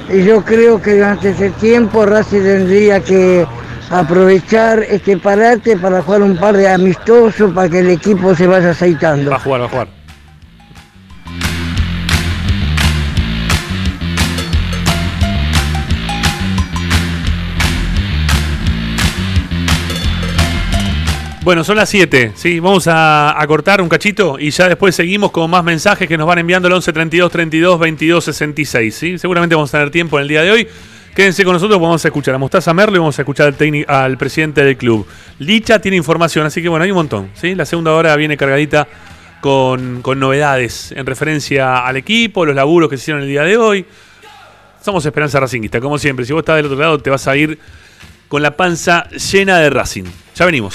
[0.08, 3.44] Y yo creo que durante ese tiempo Racing tendría que
[3.90, 8.70] aprovechar este parate para jugar un par de amistosos para que el equipo se vaya
[8.70, 9.32] aceitando.
[9.32, 9.97] Va a jugar, va a jugar.
[21.48, 22.60] Bueno, son las 7, ¿sí?
[22.60, 26.40] Vamos a, cortar un cachito y ya después seguimos con más mensajes que nos van
[26.40, 29.18] enviando al 11 32 32 22 66, ¿sí?
[29.18, 30.68] Seguramente vamos a tener tiempo en el día de hoy.
[31.16, 33.54] Quédense con nosotros, vamos a escuchar a Mostaza Merlo y vamos a escuchar
[33.86, 35.06] al, presidente del club.
[35.38, 37.54] Licha tiene información, así que bueno, hay un montón, ¿sí?
[37.54, 38.86] La segunda hora viene cargadita
[39.40, 43.56] con, con novedades en referencia al equipo, los laburos que se hicieron el día de
[43.56, 43.86] hoy.
[44.84, 46.26] Somos Esperanza Racingista, como siempre.
[46.26, 47.58] Si vos estás del otro lado, te vas a ir
[48.28, 50.04] con la panza llena de Racing.
[50.34, 50.74] Ya venimos.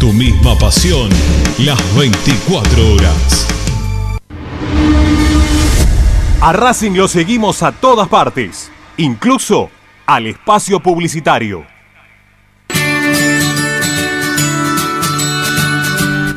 [0.00, 1.10] tu misma pasión,
[1.58, 3.46] las 24 horas.
[6.40, 9.70] A Racing lo seguimos a todas partes, incluso
[10.06, 11.66] al espacio publicitario.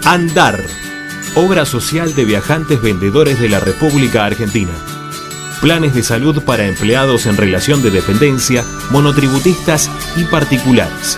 [0.05, 0.61] Andar,
[1.35, 4.73] obra social de viajantes vendedores de la República Argentina
[5.63, 11.17] planes de salud para empleados en relación de dependencia, monotributistas y particulares.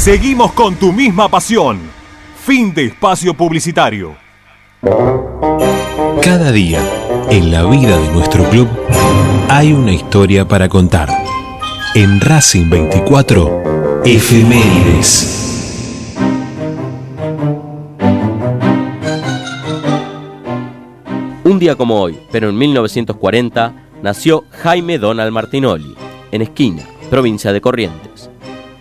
[0.00, 1.78] Seguimos con tu misma pasión.
[2.42, 4.16] Fin de espacio publicitario.
[6.22, 6.80] Cada día,
[7.28, 8.66] en la vida de nuestro club,
[9.50, 11.10] hay una historia para contar.
[11.94, 16.16] En Racing 24, Efemérides.
[21.44, 25.94] Un día como hoy, pero en 1940, nació Jaime Donald Martinoli,
[26.32, 28.09] en Esquina, provincia de Corrientes.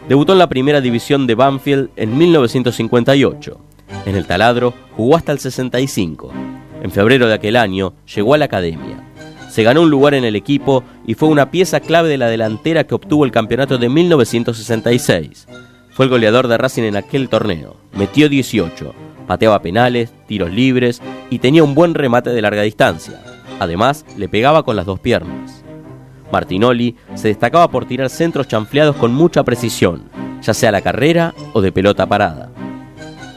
[0.09, 3.59] Debutó en la primera división de Banfield en 1958.
[4.07, 6.33] En el taladro jugó hasta el 65.
[6.81, 9.07] En febrero de aquel año llegó a la academia.
[9.51, 12.85] Se ganó un lugar en el equipo y fue una pieza clave de la delantera
[12.85, 15.47] que obtuvo el campeonato de 1966.
[15.91, 17.77] Fue el goleador de Racing en aquel torneo.
[17.93, 18.95] Metió 18,
[19.27, 23.21] pateaba penales, tiros libres y tenía un buen remate de larga distancia.
[23.59, 25.63] Además, le pegaba con las dos piernas.
[26.31, 30.03] Martinoli se destacaba por tirar centros chanfleados con mucha precisión,
[30.41, 32.51] ya sea la carrera o de pelota parada.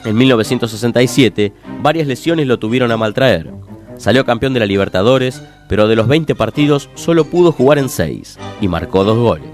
[0.04, 3.52] En 1967, varias lesiones lo tuvieron a maltraer.
[3.96, 8.38] Salió campeón de la Libertadores, pero de los 20 partidos solo pudo jugar en 6
[8.60, 9.50] y marcó dos goles.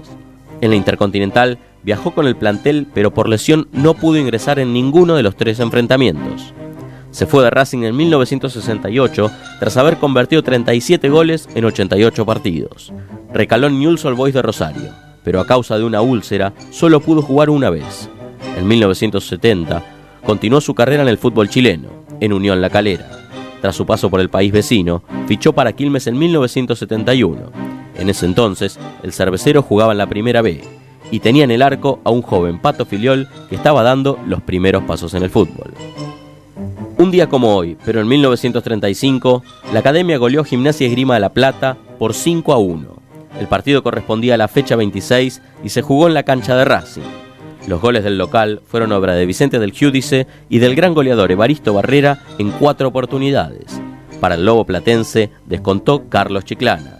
[0.61, 5.15] En la Intercontinental Viajó con el plantel, pero por lesión no pudo ingresar en ninguno
[5.15, 6.53] de los tres enfrentamientos.
[7.11, 12.93] Se fue de Racing en 1968 tras haber convertido 37 goles en 88 partidos.
[13.33, 14.89] Recaló en Newell's Old Boys de Rosario,
[15.23, 18.09] pero a causa de una úlcera solo pudo jugar una vez.
[18.57, 19.83] En 1970
[20.23, 21.89] continuó su carrera en el fútbol chileno,
[22.19, 23.09] en Unión La Calera.
[23.61, 27.51] Tras su paso por el país vecino, fichó para Quilmes en 1971.
[27.97, 30.61] En ese entonces, el cervecero jugaba en la Primera B
[31.11, 34.83] y tenía en el arco a un joven Pato Filiol que estaba dando los primeros
[34.83, 35.73] pasos en el fútbol.
[36.99, 39.41] Un día como hoy, pero en 1935,
[39.71, 42.87] la Academia goleó Gimnasia Esgrima de La Plata por 5 a 1.
[43.39, 47.03] El partido correspondía a la fecha 26 y se jugó en la cancha de Racing.
[47.67, 51.73] Los goles del local fueron obra de Vicente del Giudice y del gran goleador Evaristo
[51.73, 53.81] Barrera en cuatro oportunidades.
[54.19, 56.99] Para el Lobo Platense descontó Carlos Chiclana.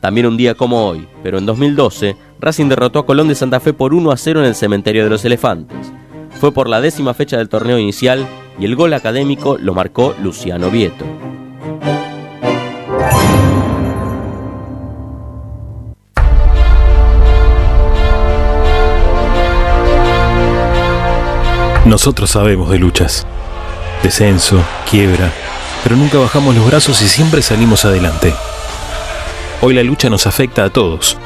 [0.00, 3.74] También un día como hoy, pero en 2012, Racing derrotó a Colón de Santa Fe
[3.74, 5.92] por 1 a 0 en el Cementerio de los Elefantes.
[6.40, 8.26] Fue por la décima fecha del torneo inicial
[8.58, 11.04] y el gol académico lo marcó Luciano Vieto.
[21.86, 23.26] Nosotros sabemos de luchas,
[24.02, 25.30] descenso, quiebra,
[25.82, 28.34] pero nunca bajamos los brazos y siempre salimos adelante.
[29.60, 31.18] Hoy la lucha nos afecta a todos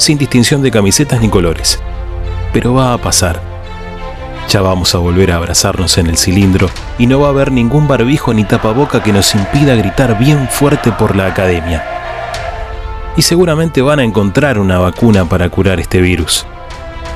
[0.00, 1.78] sin distinción de camisetas ni colores.
[2.54, 3.49] Pero va a pasar.
[4.50, 7.86] Ya vamos a volver a abrazarnos en el cilindro y no va a haber ningún
[7.86, 11.84] barbijo ni tapaboca que nos impida gritar bien fuerte por la academia.
[13.16, 16.46] Y seguramente van a encontrar una vacuna para curar este virus,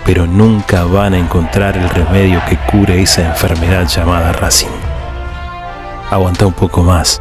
[0.07, 4.69] pero nunca van a encontrar el remedio que cure esa enfermedad llamada Racing.
[6.13, 7.21] Aguanta un poco más.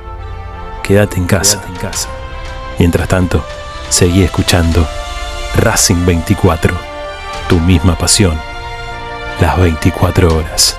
[0.84, 1.58] Quédate en casa.
[1.58, 2.10] Quédate en casa.
[2.78, 3.44] Mientras tanto,
[3.90, 4.88] seguí escuchando
[5.56, 6.76] Racing 24,
[7.50, 8.53] tu misma pasión,
[9.40, 10.78] las 24 horas.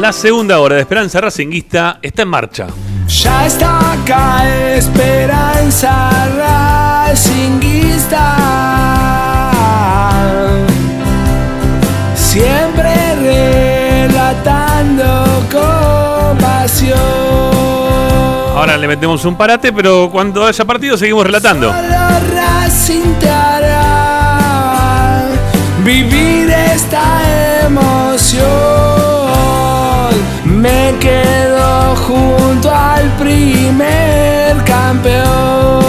[0.00, 2.68] La segunda hora de Esperanza Racinguista está en marcha.
[3.08, 6.28] Ya está acá Esperanza
[7.08, 7.86] Racinguista.
[12.36, 12.65] siempre.
[18.54, 21.72] Ahora le metemos un parate, pero cuando haya partido seguimos relatando.
[25.84, 28.46] vivir esta emoción.
[30.44, 35.86] Me quedo junto al primer campeón.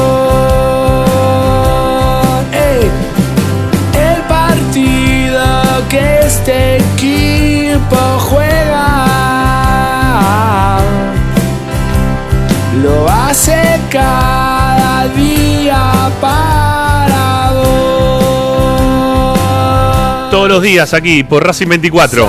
[6.28, 8.47] este equipo juega.
[13.38, 17.08] hace cada día para.
[20.32, 22.28] Todos los días aquí por Racing 24.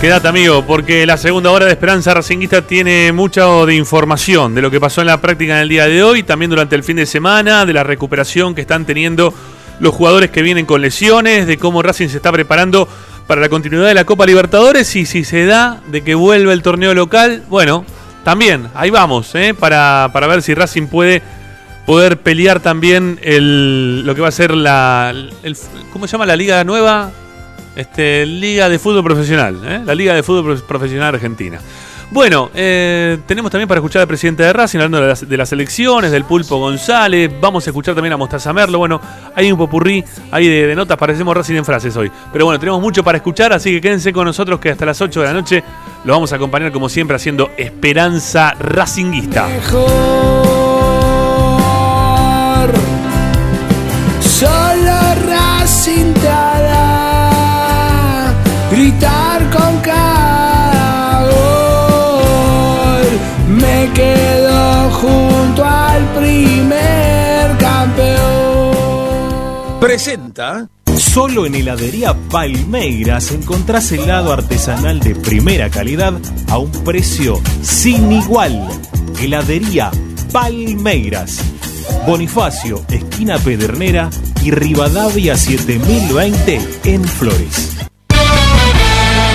[0.00, 4.70] Quédate amigo, porque la segunda hora de Esperanza Racinguista tiene mucho de información de lo
[4.70, 7.06] que pasó en la práctica en el día de hoy, también durante el fin de
[7.06, 9.32] semana, de la recuperación que están teniendo
[9.80, 12.86] los jugadores que vienen con lesiones, de cómo Racing se está preparando
[13.26, 16.62] para la continuidad de la Copa Libertadores y si se da de que vuelve el
[16.62, 17.84] torneo local, bueno,
[18.22, 19.54] también, ahí vamos, ¿eh?
[19.58, 21.22] para, para ver si Racing puede
[21.86, 25.14] poder pelear también el, lo que va a ser la...
[25.90, 27.12] ¿Cómo se llama la liga nueva?
[27.76, 29.82] Este, Liga de Fútbol Profesional, ¿eh?
[29.84, 31.60] la Liga de Fútbol Pro- Profesional Argentina.
[32.10, 36.12] Bueno, eh, tenemos también para escuchar al presidente de Racing hablando de las, de elecciones,
[36.12, 37.30] del Pulpo González.
[37.40, 38.78] Vamos a escuchar también a Mostaza Merlo.
[38.78, 39.00] Bueno,
[39.34, 40.96] hay un popurrí ahí de, notas.
[40.96, 42.10] Parecemos Racing en frases hoy.
[42.32, 45.20] Pero bueno, tenemos mucho para escuchar, así que quédense con nosotros que hasta las 8
[45.20, 45.64] de la noche
[46.04, 49.48] lo vamos a acompañar como siempre haciendo Esperanza Racinguista.
[49.68, 50.45] Solo
[58.96, 63.04] gritar con cada gol.
[63.48, 68.76] Me quedo junto al primer campeón.
[69.80, 70.68] Presenta.
[70.96, 76.14] Solo en heladería Palmeiras encontrás helado artesanal de primera calidad
[76.48, 78.66] a un precio sin igual.
[79.20, 79.90] Heladería
[80.32, 81.42] Palmeiras.
[82.06, 84.08] Bonifacio, esquina Pedernera
[84.42, 87.76] y Rivadavia 7020 en Flores.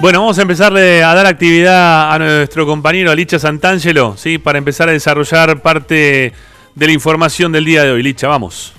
[0.00, 4.38] Bueno, vamos a empezarle a dar actividad a nuestro compañero Licha Santangelo, ¿sí?
[4.38, 6.32] Para empezar a desarrollar parte
[6.74, 8.02] de la información del día de hoy.
[8.02, 8.72] Licha, vamos.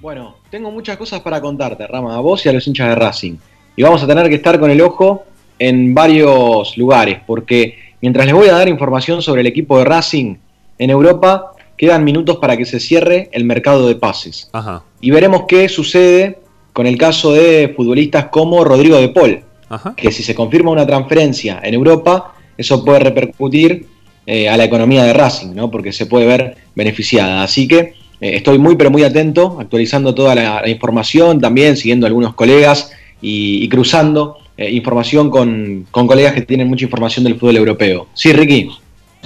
[0.00, 3.36] Bueno, tengo muchas cosas para contarte, Rama, a vos y a los hinchas de Racing.
[3.74, 5.24] Y vamos a tener que estar con el ojo
[5.58, 10.36] en varios lugares, porque mientras les voy a dar información sobre el equipo de Racing
[10.78, 14.50] en Europa, quedan minutos para que se cierre el mercado de pases.
[14.52, 14.84] Ajá.
[15.00, 16.38] Y veremos qué sucede
[16.72, 19.42] con el caso de futbolistas como Rodrigo de Paul,
[19.74, 19.94] Ajá.
[19.96, 23.86] que si se confirma una transferencia en Europa, eso puede repercutir
[24.26, 25.70] eh, a la economía de Racing, ¿no?
[25.70, 27.42] porque se puede ver beneficiada.
[27.42, 27.78] Así que
[28.20, 32.34] eh, estoy muy, pero muy atento, actualizando toda la, la información, también siguiendo a algunos
[32.34, 37.56] colegas y, y cruzando eh, información con, con colegas que tienen mucha información del fútbol
[37.56, 38.06] europeo.
[38.14, 38.70] Sí, Ricky.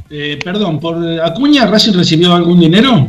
[0.08, 3.08] Eh, perdón, ¿por Acuña Racing recibió algún dinero?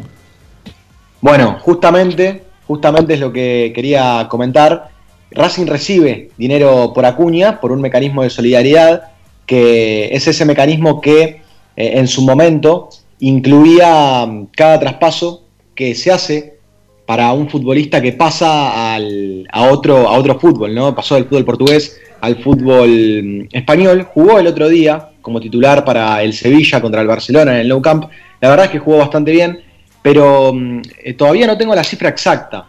[1.22, 4.90] Bueno, justamente, justamente es lo que quería comentar.
[5.32, 9.04] Racing recibe dinero por Acuña, por un mecanismo de solidaridad,
[9.46, 11.42] que es ese mecanismo que eh,
[11.76, 15.44] en su momento incluía mm, cada traspaso
[15.76, 16.58] que se hace
[17.06, 20.94] para un futbolista que pasa al- a, otro, a otro fútbol, ¿no?
[20.94, 22.90] Pasó del fútbol portugués al fútbol
[23.24, 27.62] mm, español, jugó el otro día como titular para el Sevilla contra el Barcelona en
[27.62, 28.06] el Nou Camp.
[28.42, 29.60] La verdad es que jugó bastante bien,
[30.02, 32.66] pero mm, eh, todavía no tengo la cifra exacta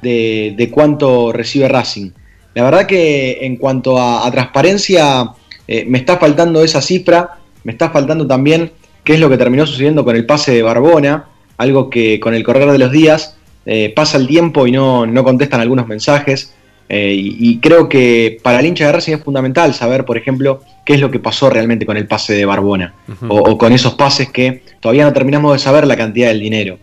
[0.00, 2.10] de, de cuánto recibe Racing.
[2.54, 5.30] La verdad que en cuanto a, a transparencia
[5.66, 8.72] eh, me está faltando esa cifra, me está faltando también
[9.04, 11.26] qué es lo que terminó sucediendo con el pase de Barbona,
[11.56, 13.36] algo que con el correr de los días
[13.66, 16.52] eh, pasa el tiempo y no, no contestan algunos mensajes.
[16.88, 20.60] eh, y, y creo que para el hincha de Racing es fundamental saber, por ejemplo,
[20.84, 22.94] qué es lo que pasó realmente con el pase de Barbona
[23.28, 26.78] o, o con esos pases que todavía no terminamos de saber la cantidad del dinero.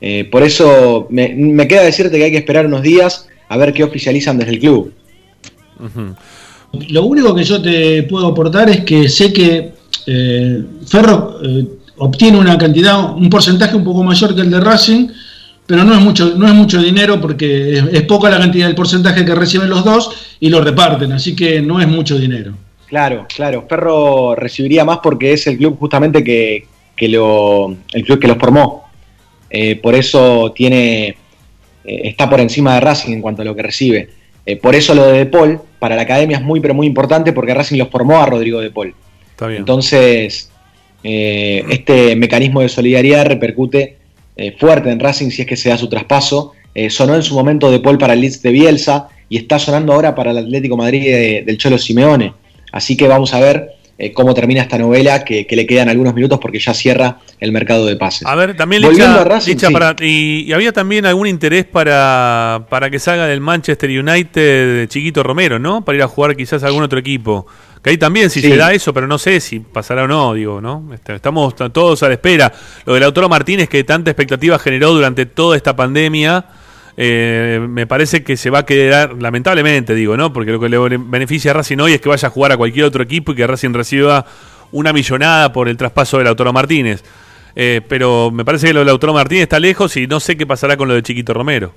[0.00, 3.72] Eh, por eso me, me queda decirte que hay que esperar unos días a ver
[3.72, 4.92] qué oficializan desde el club.
[6.88, 9.72] Lo único que yo te puedo aportar es que sé que
[10.06, 11.64] eh, Ferro eh,
[11.98, 15.08] obtiene una cantidad, un porcentaje un poco mayor que el de Racing,
[15.66, 18.76] pero no es mucho, no es mucho dinero porque es, es poca la cantidad del
[18.76, 22.54] porcentaje que reciben los dos y lo reparten, así que no es mucho dinero.
[22.86, 23.66] Claro, claro.
[23.68, 28.36] Ferro recibiría más porque es el club justamente que, que lo, el club que los
[28.36, 28.89] formó.
[29.50, 31.16] Eh, por eso tiene eh,
[32.04, 34.08] está por encima de Racing en cuanto a lo que recibe.
[34.46, 37.32] Eh, por eso lo de De Paul para la academia es muy pero muy importante
[37.32, 38.94] porque Racing los formó a Rodrigo De Paul.
[39.32, 39.60] Está bien.
[39.60, 40.50] Entonces,
[41.02, 43.96] este mecanismo de solidaridad repercute
[44.58, 46.52] fuerte en Racing si es que se da su traspaso.
[46.88, 50.14] Sonó en su momento de Paul para el Leeds de Bielsa y está sonando ahora
[50.14, 52.32] para el Atlético Madrid de- del Cholo Simeone.
[52.72, 53.70] Así que vamos a ver
[54.00, 57.52] eh, cómo termina esta novela, que, que le quedan algunos minutos porque ya cierra el
[57.52, 58.26] mercado de pases.
[58.26, 59.72] A ver, también Volviendo Licha, a Racing, Licha, sí.
[59.72, 64.86] para- y, y había también algún interés para, para que salga del Manchester United de
[64.88, 65.84] Chiquito Romero, ¿no?
[65.84, 67.46] Para ir a jugar quizás a algún otro equipo.
[67.82, 68.48] Que ahí también si Sí.
[68.50, 70.90] se da eso, pero no sé si pasará o no, digo, ¿no?
[70.92, 72.52] Este, Estamos todos a la espera.
[72.84, 76.44] Lo del autor Martínez que tanta expectativa generó durante toda esta pandemia,
[77.02, 80.34] eh, me parece que se va a quedar, lamentablemente digo, ¿no?
[80.34, 82.84] Porque lo que le beneficia a Racing hoy es que vaya a jugar a cualquier
[82.84, 84.26] otro equipo y que Racing reciba
[84.70, 87.02] una millonada por el traspaso del autor Martínez.
[87.56, 90.46] Eh, pero me parece que lo del autor Martínez está lejos y no sé qué
[90.46, 91.72] pasará con lo de Chiquito Romero.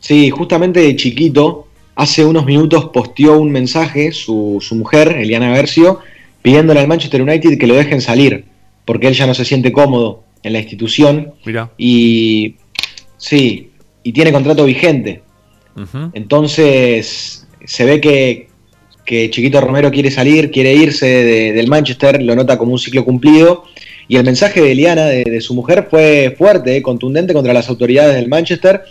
[0.00, 6.00] Sí, justamente de chiquito, hace unos minutos posteó un mensaje su, su mujer, Eliana Versio,
[6.42, 8.44] pidiéndole al Manchester United que lo dejen salir,
[8.84, 11.70] porque él ya no se siente cómodo en la institución Mirá.
[11.78, 12.56] y
[13.18, 13.70] sí,
[14.06, 15.22] y tiene contrato vigente.
[16.14, 18.48] Entonces se ve que,
[19.04, 23.04] que Chiquito Romero quiere salir, quiere irse de- del Manchester, lo nota como un ciclo
[23.04, 23.64] cumplido.
[24.08, 27.68] Y el mensaje de Eliana, de, de su mujer, fue fuerte, eh, contundente contra las
[27.68, 28.82] autoridades del Manchester,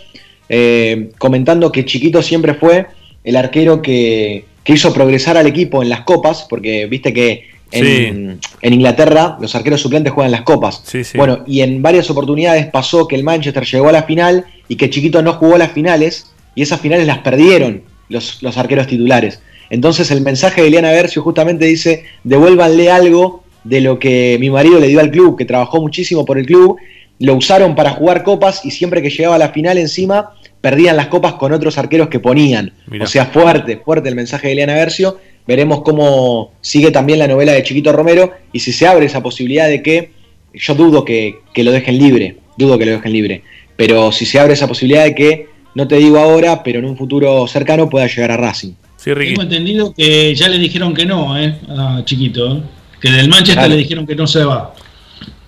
[0.48, 2.86] eh, comentando que Chiquito siempre fue
[3.24, 8.38] el arquero que, que hizo progresar al equipo en las copas, porque viste que en,
[8.60, 10.82] en Inglaterra los arqueros suplentes juegan las copas.
[11.18, 14.90] Bueno, y en varias oportunidades pasó que el Manchester llegó a la final y que
[14.90, 19.40] Chiquito no jugó las finales y esas finales las perdieron los, los arqueros titulares.
[19.70, 24.78] Entonces el mensaje de Eliana Versio justamente dice, devuélvanle algo de lo que mi marido
[24.78, 26.76] le dio al club, que trabajó muchísimo por el club,
[27.18, 31.08] lo usaron para jugar copas y siempre que llegaba a la final encima perdían las
[31.08, 32.72] copas con otros arqueros que ponían.
[32.86, 33.04] Mirá.
[33.04, 35.18] O sea, fuerte, fuerte el mensaje de Eliana Versio.
[35.46, 39.68] Veremos cómo sigue también la novela de Chiquito Romero y si se abre esa posibilidad
[39.68, 40.10] de que,
[40.54, 43.42] yo dudo que, que lo dejen libre, dudo que lo dejen libre,
[43.76, 46.96] pero si se abre esa posibilidad de que, no te digo ahora, pero en un
[46.96, 48.72] futuro cercano pueda llegar a Racing.
[49.04, 51.56] Tengo entendido que ya le dijeron que no, ¿eh?
[51.68, 52.62] A Chiquito, ¿eh?
[53.00, 53.68] Que del Manchester Claro.
[53.68, 54.74] le dijeron que no se va.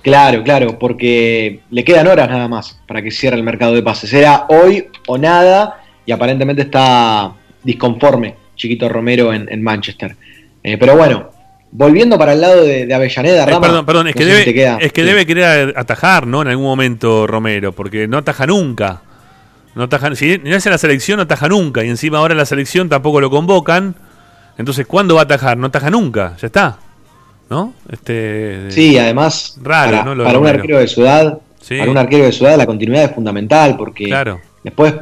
[0.03, 4.13] Claro, claro, porque le quedan horas nada más para que cierre el mercado de pases.
[4.13, 7.33] Era hoy o nada y aparentemente está
[7.65, 10.15] disconforme Chiquito Romero en, en Manchester.
[10.63, 11.31] Eh, pero bueno,
[11.71, 14.55] volviendo para el lado de, de Avellaneda, Eh, Rama, perdón, perdón, es que, debe, te
[14.55, 14.79] queda.
[14.81, 15.07] es que Sí.
[15.07, 16.43] debe querer atajar, ¿no?
[16.43, 19.03] En algún momento Romero, porque no ataja nunca.
[19.75, 21.85] No ataja, si no en la selección, no ataja nunca.
[21.85, 23.95] Y encima ahora la selección tampoco lo convocan.
[24.57, 25.57] Entonces, ¿cuándo va a atajar?
[25.57, 26.79] No ataja nunca, ya está.
[27.51, 27.73] ¿No?
[27.91, 30.15] Este, Sí, además, Raro, para, ¿no?
[30.15, 31.79] Lo de para un arquero de su edad, Sí.
[31.79, 34.41] para un arquero de su edad la continuidad es fundamental porque Claro.
[34.65, 34.95] después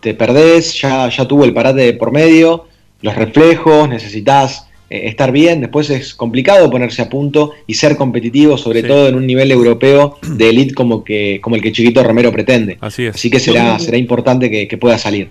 [0.00, 2.66] te perdés, ya, ya tuvo el parate de por medio,
[3.00, 8.82] los reflejos, necesitas estar bien, después es complicado ponerse a punto y ser competitivo, sobre
[8.82, 8.88] Sí.
[8.88, 12.78] todo en un nivel europeo de elite como, que, como el que Chiquito Romero pretende.
[12.80, 13.14] Así es.
[13.14, 15.28] Así que será, será importante que, que pueda salir.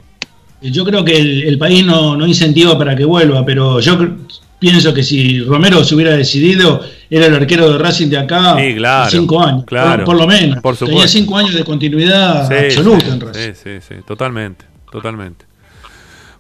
[0.61, 3.97] Yo creo que el, el país no, no incentiva para que vuelva, pero yo
[4.59, 6.81] pienso que si Romero se hubiera decidido,
[7.11, 10.03] era el arquero de Racing de acá Sí, claro, por cinco años, claro.
[10.03, 10.59] por, por lo menos.
[10.63, 11.17] Por Tenía supuesto.
[11.19, 13.41] cinco años de continuidad Sí, absoluta sí, en Racing.
[13.53, 15.45] Sí, sí, sí, totalmente, totalmente.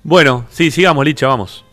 [0.03, 1.63] Bueno, sí, sigamos, Licha, vamos.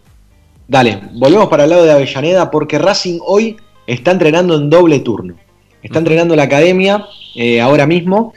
[0.67, 5.35] Dale, volvemos para el lado de Avellaneda porque Racing hoy está entrenando en doble turno.
[5.83, 8.33] Está entrenando en la academia eh, ahora mismo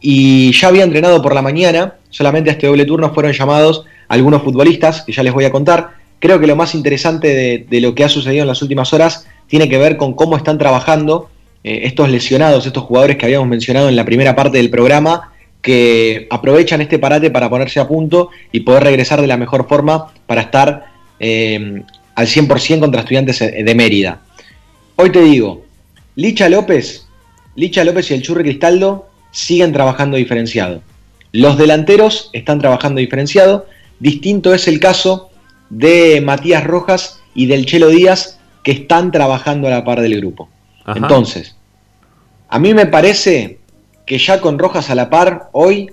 [0.00, 1.96] y ya había entrenado por la mañana.
[2.10, 5.94] Solamente a este doble turno fueron llamados algunos futbolistas que ya les voy a contar.
[6.20, 9.26] Creo que lo más interesante de, de lo que ha sucedido en las últimas horas
[9.48, 11.28] tiene que ver con cómo están trabajando
[11.64, 16.28] eh, estos lesionados, estos jugadores que habíamos mencionado en la primera parte del programa, que
[16.30, 20.42] aprovechan este parate para ponerse a punto y poder regresar de la mejor forma para
[20.42, 20.93] estar
[21.26, 21.82] eh,
[22.14, 24.20] al 100% contra estudiantes de Mérida.
[24.96, 25.64] Hoy te digo,
[26.16, 27.06] Licha López,
[27.56, 30.82] Licha López y el Churri Cristaldo siguen trabajando diferenciado.
[31.32, 33.66] Los delanteros están trabajando diferenciado.
[34.00, 35.30] Distinto es el caso
[35.70, 40.50] de Matías Rojas y del Chelo Díaz, que están trabajando a la par del grupo.
[40.84, 40.98] Ajá.
[40.98, 41.56] Entonces,
[42.48, 43.58] a mí me parece
[44.04, 45.90] que ya con Rojas a la par, hoy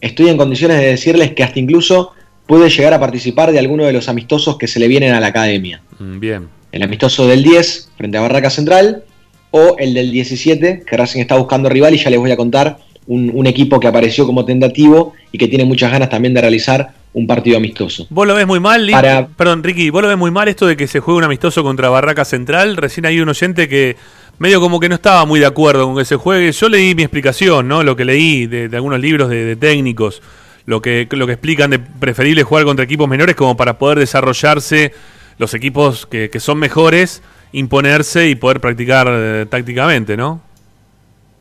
[0.00, 2.12] estoy en condiciones de decirles que hasta incluso
[2.46, 5.28] puede llegar a participar de alguno de los amistosos que se le vienen a la
[5.28, 5.80] academia.
[5.98, 6.48] Mm, Bien.
[6.72, 9.04] El amistoso del 10 frente a Barraca Central
[9.52, 12.78] o el del 17, que Racing está buscando rival y ya les voy a contar
[13.06, 16.90] un, un equipo que apareció como tentativo y que tiene muchas ganas también de realizar
[17.12, 18.08] un partido amistoso.
[18.10, 20.76] ¿Vos lo ves muy mal, Para- Perdón, Ricky, ¿vos lo ves muy mal esto de
[20.76, 22.76] que se juegue un amistoso contra Barraca Central?
[22.76, 23.94] Recién hay un oyente que
[24.40, 26.50] medio como que no estaba muy de acuerdo con que se juegue.
[26.50, 27.84] Yo leí mi explicación, ¿no?
[27.84, 30.20] Lo que leí de, de algunos libros de, de técnicos,
[30.66, 34.92] lo que, lo que explican de preferible jugar contra equipos menores como para poder desarrollarse
[35.38, 37.22] los equipos que, que son mejores
[37.54, 40.42] imponerse y poder practicar eh, tácticamente, ¿no?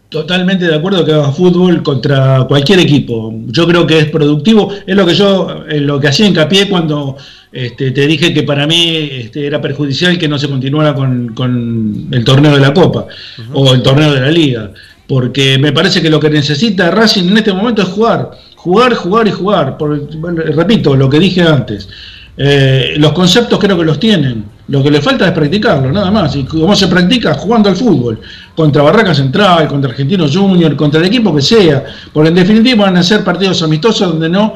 [0.10, 3.34] Totalmente de acuerdo que haga fútbol contra cualquier equipo.
[3.48, 4.72] Yo creo que es productivo.
[4.86, 7.18] Es lo que yo, eh, lo que hacía hincapié cuando
[7.52, 12.10] este, te dije que para mí este, era perjudicial que no se continuara con, con
[12.12, 13.08] el torneo de la Copa
[13.54, 14.70] o el torneo de la Liga.
[15.08, 18.38] Porque me parece que lo que necesita Racing en este momento es jugar.
[18.64, 19.78] Jugar, jugar y jugar.
[19.78, 21.88] Por- bueno, repito lo que dije antes.
[22.36, 24.46] Eh, los conceptos creo que los tienen.
[24.70, 26.36] Lo que le falta es practicarlo, nada más.
[26.38, 27.34] ¿Y cómo se practica?
[27.34, 28.22] Jugando al fútbol.
[28.56, 31.84] Contra Barraca Central, contra Argentinos Junior, contra el equipo que sea.
[32.14, 34.54] Porque en definitiva van a ser partidos amistosos donde no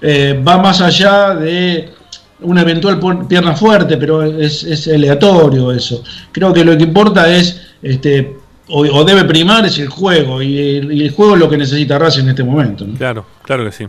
[0.00, 1.90] eh, va más allá de
[2.40, 6.02] una eventual pierna fuerte, pero es, es aleatorio eso.
[6.32, 8.38] Creo que lo que importa es, este,
[8.70, 10.42] o, o debe primar, es el juego.
[10.42, 12.86] Y el, y el juego es lo que necesita Racing en este momento.
[12.86, 12.96] ¿no?
[12.96, 13.86] Claro, claro que sí.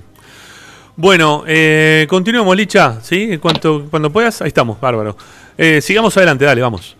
[0.95, 3.37] Bueno, eh, continuemos, Licha, ¿sí?
[3.37, 5.15] Cuanto, cuando puedas, ahí estamos, bárbaro.
[5.57, 6.95] Eh, sigamos adelante, dale, vamos.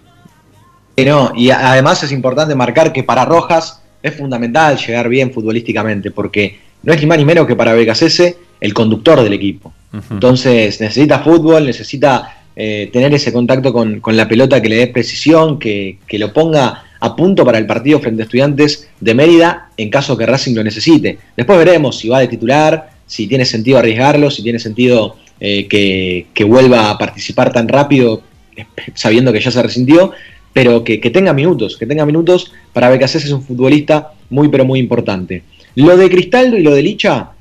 [0.96, 6.12] Y no, y además es importante marcar que para Rojas es fundamental llegar bien futbolísticamente,
[6.12, 9.74] porque no es ni más ni menos que para BKCS el conductor del equipo.
[10.10, 14.88] Entonces necesita fútbol, necesita eh, tener ese contacto con, con la pelota que le dé
[14.88, 19.70] precisión, que, que lo ponga a punto para el partido frente a estudiantes de Mérida
[19.76, 21.18] en caso que Racing lo necesite.
[21.36, 26.28] Después veremos si va de titular, si tiene sentido arriesgarlo, si tiene sentido eh, que,
[26.34, 28.22] que vuelva a participar tan rápido
[28.94, 30.12] sabiendo que ya se resintió,
[30.54, 34.64] pero que, que tenga minutos, que tenga minutos para BKC es un futbolista muy pero
[34.64, 35.42] muy importante.
[35.76, 37.32] Lo de Cristaldo y lo de Licha,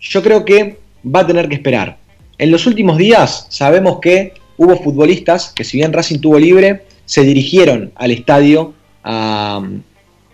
[0.00, 1.96] yo creo que va a tener que esperar.
[2.36, 7.22] En los últimos días sabemos que hubo futbolistas que si bien Racing tuvo libre, se
[7.22, 8.74] dirigieron al estadio
[9.08, 9.62] a,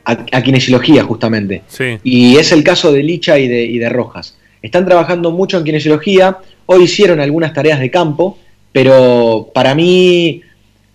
[0.04, 1.62] a- a kinesiología justamente.
[1.68, 1.98] Sí.
[2.02, 4.36] Y es el caso de Licha y de, y de Rojas.
[4.60, 8.36] Están trabajando mucho en kinesiología, hoy hicieron algunas tareas de campo,
[8.72, 10.40] pero para mí,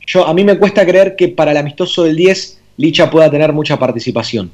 [0.05, 3.51] yo, a mí me cuesta creer que para el amistoso del 10 Licha pueda tener
[3.53, 4.51] mucha participación.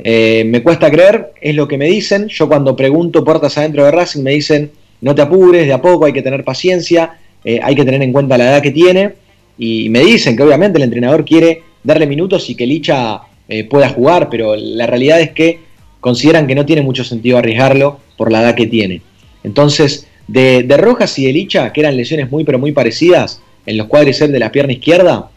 [0.00, 2.28] Eh, me cuesta creer, es lo que me dicen.
[2.28, 6.04] Yo cuando pregunto puertas adentro de Racing me dicen, no te apures, de a poco
[6.04, 9.14] hay que tener paciencia, eh, hay que tener en cuenta la edad que tiene.
[9.58, 13.88] Y me dicen que obviamente el entrenador quiere darle minutos y que Licha eh, pueda
[13.88, 15.60] jugar, pero la realidad es que
[16.00, 19.02] consideran que no tiene mucho sentido arriesgarlo por la edad que tiene.
[19.44, 23.76] Entonces, de, de Rojas y de Licha, que eran lesiones muy pero muy parecidas en
[23.76, 25.30] los cuádriceps de la pierna izquierda,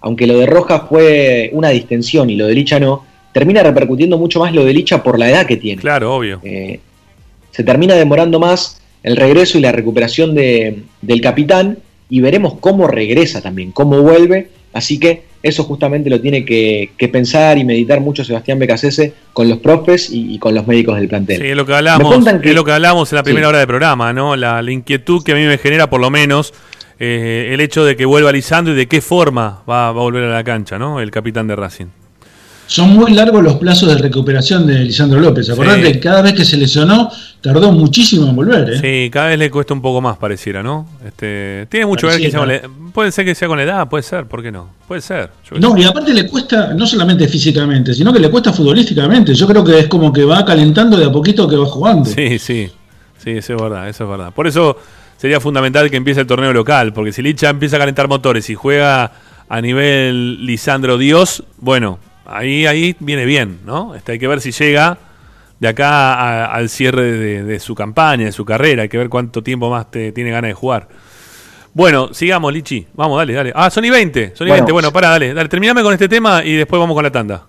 [0.00, 4.40] aunque lo de Rojas fue una distensión y lo de Licha no, termina repercutiendo mucho
[4.40, 5.80] más lo de Licha por la edad que tiene.
[5.80, 6.40] Claro, obvio.
[6.42, 6.80] Eh,
[7.50, 11.78] se termina demorando más el regreso y la recuperación de- del capitán
[12.08, 14.48] y veremos cómo regresa también, cómo vuelve.
[14.72, 19.48] Así que eso justamente lo tiene que, que pensar y meditar mucho Sebastián Becasese con
[19.48, 21.40] los profes y, y con los médicos del plantel.
[21.40, 23.48] Sí, es lo que hablamos, cuentan que- es lo que hablamos en la primera Sí.
[23.48, 24.36] hora del programa, ¿no?
[24.36, 26.52] La, la inquietud que a mí me genera, por lo menos,
[27.00, 30.24] eh, el hecho de que vuelva Lisandro y de qué forma va, va a volver
[30.24, 31.00] a la cancha, ¿no?
[31.00, 31.86] El capitán de Racing.
[32.70, 35.50] Son muy largos los plazos de recuperación de Lisandro López.
[35.50, 35.92] Acordate Sí.
[35.94, 37.10] que cada vez que se lesionó
[37.40, 38.70] tardó muchísimo en volver.
[38.74, 38.78] ¿eh?
[38.80, 40.86] Sí, cada vez le cuesta un poco más, pareciera, ¿no?
[41.04, 42.60] Este, tiene mucho que ver quizá con la,
[42.94, 44.68] Puede ser que sea con la edad, puede ser, ¿por qué no?
[44.86, 45.30] Puede ser.
[45.50, 49.34] yo No, y aparte le cuesta, no solamente físicamente, sino que le cuesta futbolísticamente.
[49.34, 52.04] Yo creo que es como que va calentando de a poquito que va jugando.
[52.08, 52.70] Sí, sí,
[53.18, 54.32] sí, eso es verdad, eso es verdad.
[54.32, 54.76] Por eso
[55.16, 58.54] sería fundamental que empiece el torneo local, porque si Licha empieza a calentar motores y
[58.54, 59.10] juega
[59.48, 61.98] a nivel Lisandro Dios, bueno,
[62.30, 63.94] ahí, ahí viene bien, ¿no?
[63.94, 64.98] Este, hay que ver si llega
[65.58, 69.08] de acá a- al cierre de, de su campaña, de su carrera, hay que ver
[69.08, 70.88] cuánto tiempo más te, tiene ganas de jugar.
[71.72, 72.86] Bueno, sigamos, Lichi.
[72.94, 73.52] Vamos, dale, dale.
[73.54, 74.32] Ah, son y 20.
[74.34, 74.62] Son y Bueno.
[74.64, 74.72] 20.
[74.72, 75.32] Bueno, pará, dale.
[75.34, 77.46] Dale, terminame con este tema y después vamos con la tanda.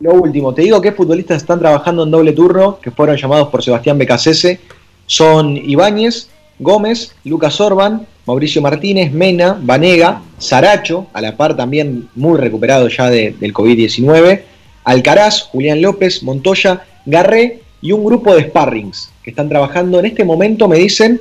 [0.00, 3.62] Lo último, te digo que futbolistas están trabajando en doble turno, que fueron llamados por
[3.62, 4.60] Sebastián Becasese.
[5.04, 12.38] Son Ibáñez, Gómez, Lucas Orban, Mauricio Martínez, Mena, Vanega, Saracho, a la par también muy
[12.38, 14.42] recuperado ya de- del COVID-19,
[14.84, 20.24] Alcaraz, Julián López, Montoya, Garré y un grupo de sparrings que están trabajando en este
[20.24, 21.20] momento, me dicen,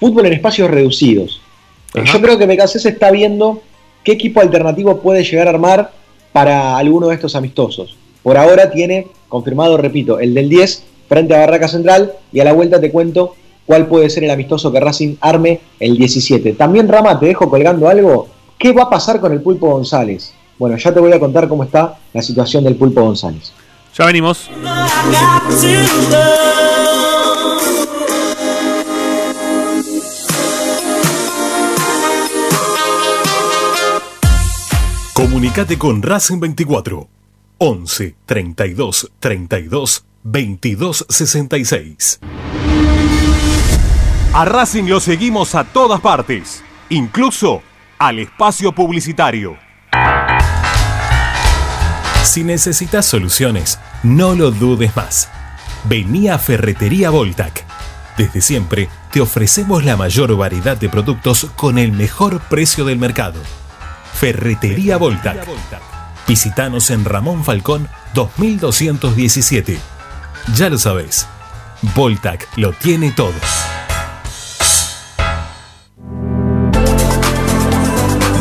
[0.00, 1.40] fútbol en espacios reducidos.
[1.94, 3.62] Eh, Yo creo que Becasese está viendo
[4.04, 5.92] qué equipo alternativo puede llegar a armar
[6.32, 7.96] para alguno de estos amistosos.
[8.22, 12.52] Por ahora tiene confirmado, repito, el del 10 frente a Barraca Central y a la
[12.52, 13.34] vuelta te cuento
[13.66, 16.52] cuál puede ser el amistoso que Racing arme el 17.
[16.54, 18.28] También Rama, te dejo colgando algo.
[18.58, 20.32] ¿Qué va a pasar con el Pulpo González?
[20.58, 23.52] Bueno, ya te voy a contar cómo está la situación del Pulpo González.
[23.94, 24.48] Ya venimos.
[35.12, 37.08] Comunicate con Racing 24
[37.58, 42.20] 11 32 32 22 66.
[44.36, 47.62] A Racing lo seguimos a todas partes, incluso
[47.98, 49.56] al espacio publicitario.
[52.22, 55.30] Si necesitas soluciones, no lo dudes más.
[55.84, 57.64] Vení a Ferretería Voltac.
[58.18, 63.40] Desde siempre te ofrecemos la mayor variedad de productos con el mejor precio del mercado.
[64.12, 65.46] Ferretería Voltac.
[66.28, 69.80] Visítanos en Ramón Falcón 2217.
[70.54, 71.26] Ya lo sabés,
[71.94, 73.32] Voltac lo tiene todo.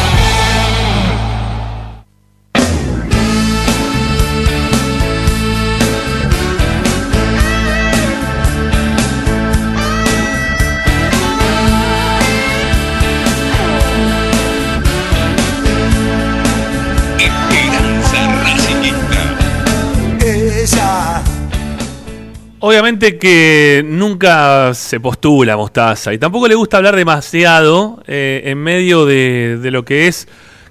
[22.63, 29.07] Obviamente que nunca se postula Mostaza y tampoco le gusta hablar demasiado eh, en medio
[29.07, 30.27] de, lo que es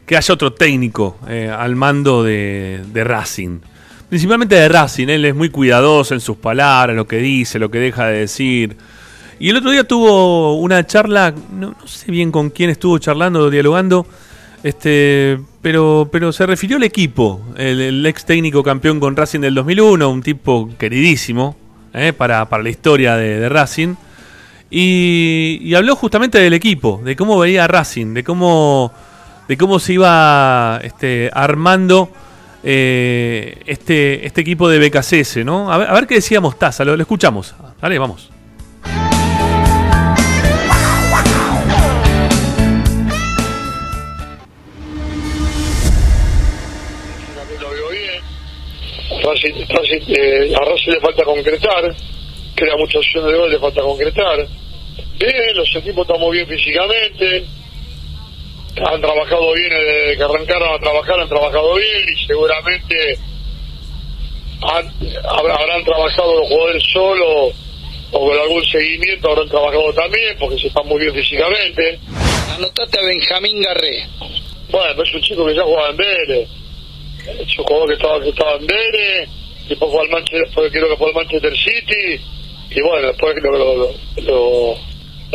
[0.07, 3.59] que haya otro técnico eh, al mando de, Racing.
[4.09, 7.79] Principalmente de Racing, él es muy cuidadoso en sus palabras, lo que dice, lo que
[7.81, 8.77] deja de decir.
[9.41, 14.07] Y el otro día tuvo una charla, no, sé bien con quién estuvo charlando, dialogando,
[14.63, 20.09] este, pero, pero se refirió al equipo, el, ex técnico campeón con Racing del 2001,
[20.09, 21.57] un tipo queridísimo
[21.93, 23.95] eh, para, para, la historia de, Racing,
[24.71, 28.93] y, habló justamente del equipo, de cómo veía Racing, de cómo,
[29.49, 32.11] de cómo se iba este, armando
[32.63, 35.73] eh, este, este equipo de BKCS, ¿no?
[35.73, 37.55] A ver, qué decía Mostaza, lo, escuchamos.
[37.81, 38.31] Dale, vamos.
[49.93, 51.95] Eh, a Racing le falta concretar,
[52.55, 54.47] crea muchas opciones de gol, le falta concretar.
[55.19, 57.45] Bien, los equipos están muy bien físicamente,
[58.77, 63.19] han trabajado bien desde que arrancaron a trabajar, han trabajado bien y seguramente
[64.63, 67.55] habrán trabajado los jugadores solos
[68.13, 71.99] o con algún seguimiento habrán trabajado también porque se están muy bien físicamente.
[72.57, 74.07] Anotate a Benjamín Garré.
[74.71, 76.49] Bueno, es un chico que ya juega en Vélez
[77.27, 79.29] es un jugador que estaba, que estaba en Vélez,
[79.71, 82.21] después fue al Manchester, creo que al Manchester City,
[82.71, 84.75] y bueno, después lo, lo, lo,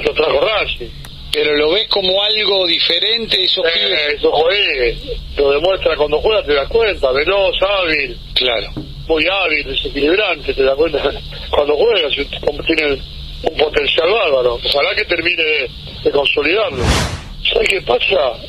[0.04, 0.90] lo trajo Racing.
[1.32, 4.98] Pero lo ves como algo diferente esos eh, Eso juegue,
[5.38, 8.18] lo demuestra cuando juega, te das cuenta, veloz, hábil.
[8.34, 8.68] Claro.
[9.08, 11.00] Muy hábil, desequilibrante, te das cuenta.
[11.50, 12.10] Cuando juega,
[12.66, 12.94] tiene
[13.44, 14.56] un potencial bárbaro.
[14.56, 15.70] Ojalá que termine de,
[16.04, 16.84] de consolidarlo.
[17.44, 18.40] ¿Sabes qué pasa?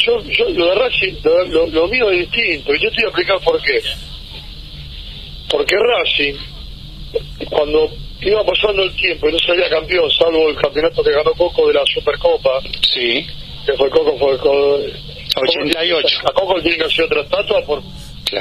[0.00, 3.62] yo, yo lo de Racing, lo, lo, mío es distinto, y yo estoy explicando por
[3.62, 3.80] qué.
[5.50, 6.34] Porque Racing,
[7.50, 7.90] cuando
[8.20, 11.74] iba pasando el tiempo y no salía campeón, salvo el campeonato que ganó Coco de
[11.74, 13.26] la Supercopa, sí.
[13.66, 14.92] que fue Coco, fue el
[15.36, 16.18] 88.
[16.24, 17.82] A Coco le tiene que hacer otra estatua por,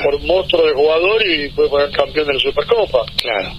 [0.04, 3.06] por monstruo de jugador y fue campeón de la Supercopa.
[3.18, 3.54] Claro.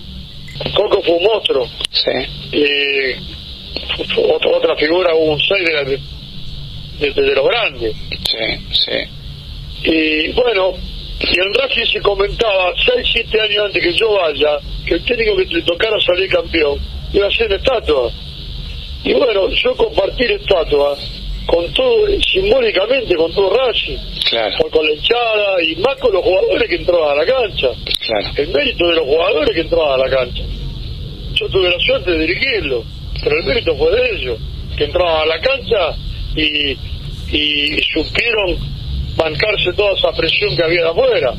[0.77, 1.69] Coco fue un monstruo.
[1.91, 2.13] Sí.
[2.53, 3.41] Y
[4.17, 5.85] otra, otra figura, hubo un 6 de la
[7.01, 7.97] desde los grandes.
[8.29, 9.91] Sí, sí.
[9.91, 10.75] Y bueno,
[11.21, 15.37] y en Racing se comentaba 6, 7 años antes que yo vaya, que el técnico
[15.37, 16.79] que le tocara salir campeón
[17.13, 18.11] iba a ser estatua.
[19.05, 20.97] Y bueno, yo compartir estatua
[21.47, 23.99] con todo, simbólicamente con todo Racing,
[24.31, 24.71] claro.
[24.71, 27.69] con la hinchada y más con los jugadores que entraban a la cancha.
[28.07, 28.29] Claro.
[28.37, 30.43] El mérito de los jugadores que entraban a la cancha.
[31.35, 32.83] Yo tuve la suerte de dirigirlo,
[33.23, 34.39] pero el mérito fue de ellos,
[34.77, 35.97] que entraban a la cancha
[36.35, 36.77] y,
[37.31, 38.80] y supieron
[39.17, 41.35] bancarse toda esa presión que había de afuera.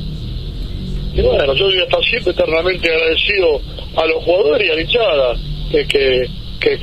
[1.13, 3.61] Y bueno, yo voy a estar siempre eternamente agradecido
[3.97, 5.35] a los jugadores y a la hinchada,
[5.69, 6.29] que, que,
[6.59, 6.79] que,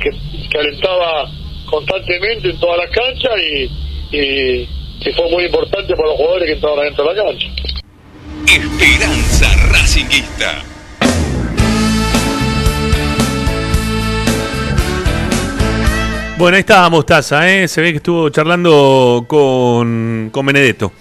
[0.49, 1.31] que, alentaba
[1.65, 3.69] constantemente en toda la cancha y,
[4.15, 4.67] y,
[5.15, 7.47] fue muy importante para los jugadores que entraban dentro de la cancha.
[8.45, 10.78] Esperanza Racingista.
[16.39, 17.67] Bueno, ahí estaba Mostaza, ¿eh?
[17.67, 20.93] se ve que estuvo charlando con, con Benedetto.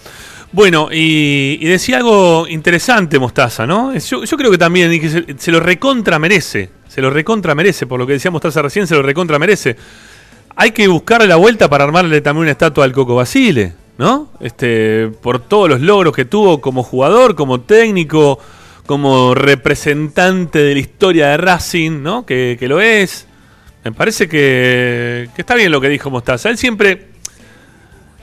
[0.51, 3.97] Bueno, y, decía algo interesante Mostaza, ¿no?
[3.97, 8.15] Yo, creo que también se, lo recontra merece, se lo recontra merece, por lo que
[8.15, 9.77] decía Mostaza recién, se lo recontra merece.
[10.56, 14.32] Hay que buscarle la vuelta para armarle también una estatua al Coco Basile, ¿no?
[14.40, 18.40] Este, por todos los logros que tuvo como jugador, como técnico,
[18.86, 22.27] como representante de la historia de Racing, ¿no?
[22.27, 23.28] Que, que lo es.
[23.89, 26.51] Me parece que, está bien lo que dijo Mostaza.
[26.51, 27.09] Él siempre.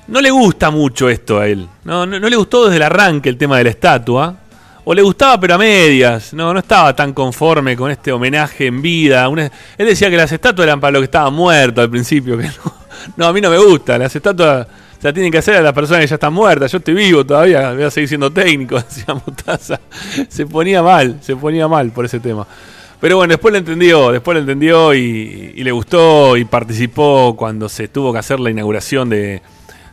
[0.08, 1.68] No le gusta mucho esto a él.
[1.84, 4.36] No, no, le gustó desde el arranque el tema de la estatua.
[4.84, 6.36] O le gustaba, pero a medias.
[6.36, 9.26] No, no estaba tan conforme con este homenaje en vida.
[9.26, 12.38] él decía que las estatuas eran para los que estaban muertos al principio.
[12.38, 12.48] Que
[13.18, 13.98] no, a mí no me gusta.
[13.98, 14.68] Las estatuas
[15.02, 16.72] se tienen que hacer a las personas que ya están muertas.
[16.72, 19.80] Yo estoy vivo todavía, voy a seguir siendo técnico, decía Mostaza.
[20.30, 22.46] Se ponía mal, se ponía mal por ese tema.
[23.06, 27.88] Pero bueno, después lo entendió, después lo entendió y, le gustó y participó cuando se
[27.88, 29.44] tuvo que hacer la inauguración de,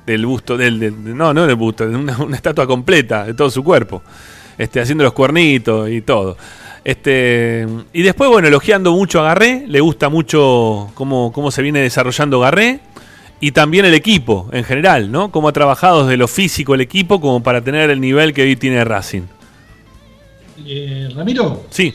[0.07, 4.03] del busto, del, no, no del busto, de una, estatua completa de todo su cuerpo,
[4.57, 6.39] este, haciendo los cuernitos y todo.
[6.85, 11.81] Este, y después, bueno, elogiando mucho a Garré, le gusta mucho cómo, cómo se viene
[11.81, 12.81] desarrollando Garré
[13.41, 15.31] y también el equipo en general, ¿no?
[15.31, 18.57] Cómo ha trabajado desde lo físico el equipo como para tener el nivel que hoy
[18.57, 19.25] tiene Racing.
[20.65, 21.65] Eh, Ramiro.
[21.69, 21.95] Sí.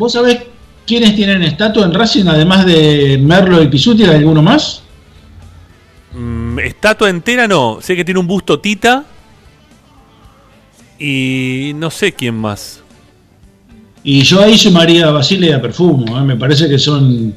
[0.00, 0.38] ¿Vos sabés
[0.86, 4.80] quiénes tienen estatua en Racing, además de Merlo y Pisuti, ¿hay alguno más?
[6.14, 7.80] Mm, estatua entera no.
[7.82, 9.04] Sé que tiene un busto Tita.
[10.98, 12.80] Y no sé quién más.
[14.02, 16.18] Y yo ahí sumaría a Basile a Perfumo.
[16.18, 16.22] ¿eh?
[16.22, 17.34] Me parece que son.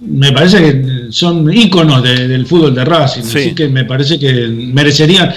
[0.00, 3.24] Me parece que son íconos del fútbol de Racing.
[3.24, 5.34] Así que me parece que merecerían.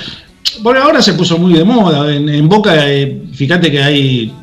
[0.61, 2.09] Bueno, ahora se puso muy de moda.
[2.15, 4.33] En, Boca, eh, fíjate que hay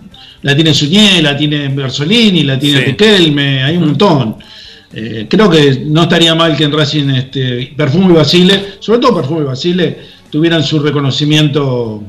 [0.42, 4.36] la tiene Suñé, la tiene Bersolini, la tiene Riquelme, hay un montón.
[4.94, 9.16] Eh, creo que no estaría mal que en Racing este, Perfume y Basile, sobre todo
[9.16, 9.98] Perfume y Basile,
[10.30, 12.02] tuvieran su reconocimiento.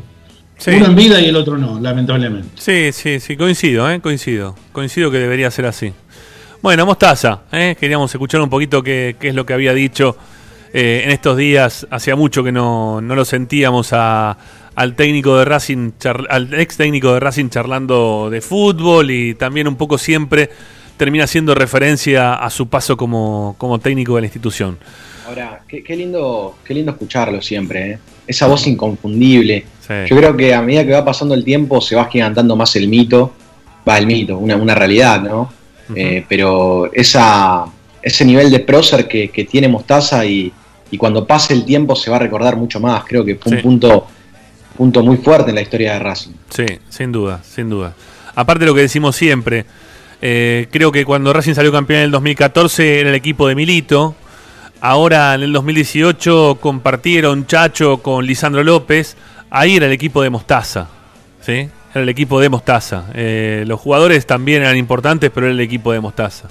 [0.66, 2.50] Uno en vida y el otro no, lamentablemente.
[2.56, 4.00] Sí, sí, sí, coincido, ¿eh?
[4.00, 4.56] coincido.
[4.72, 5.92] Coincido que debería ser así.
[6.62, 7.76] Bueno, Mostaza, ¿eh?
[7.78, 10.18] queríamos escuchar un poquito qué, qué es lo que había dicho
[10.74, 11.86] eh, en estos días.
[11.92, 14.36] Hacía mucho que no, no lo sentíamos a,
[14.76, 15.92] al técnico de Racing,
[16.30, 20.50] al ex técnico de Racing charlando de fútbol y también un poco siempre
[20.98, 24.78] termina haciendo referencia a su paso como, como técnico de la institución.
[25.28, 28.00] Ahora, qué, lindo, qué lindo escucharlo siempre, ¿eh?
[28.28, 29.66] esa voz inconfundible.
[30.08, 32.88] Yo creo que a medida que va pasando el tiempo se va gigantando más el
[32.88, 33.34] mito,
[33.88, 35.52] va el mito, una, una realidad, ¿no?
[35.96, 37.66] Eh, pero esa,
[38.02, 40.52] ese nivel de prócer que, tiene Mostaza y,
[40.90, 43.04] y, cuando pase el tiempo se va a recordar mucho más.
[43.06, 44.08] Creo que fue un punto,
[44.78, 46.32] punto muy fuerte en la historia de Racing.
[46.50, 47.94] Sí, sin duda, sin duda.
[48.36, 49.66] Aparte de lo que decimos siempre,
[50.22, 54.16] eh, creo que cuando Racing salió campeón en el 2014 era el equipo de Milito.
[54.82, 59.16] Ahora en el 2018 compartieron Chacho con Lisandro López.
[59.50, 60.88] Ahí era el equipo de Mostaza.
[61.42, 61.70] ¿sí?
[61.94, 63.06] Era el equipo de Mostaza.
[63.14, 66.48] Eh, los jugadores también eran importantes, pero era el equipo de Mostaza.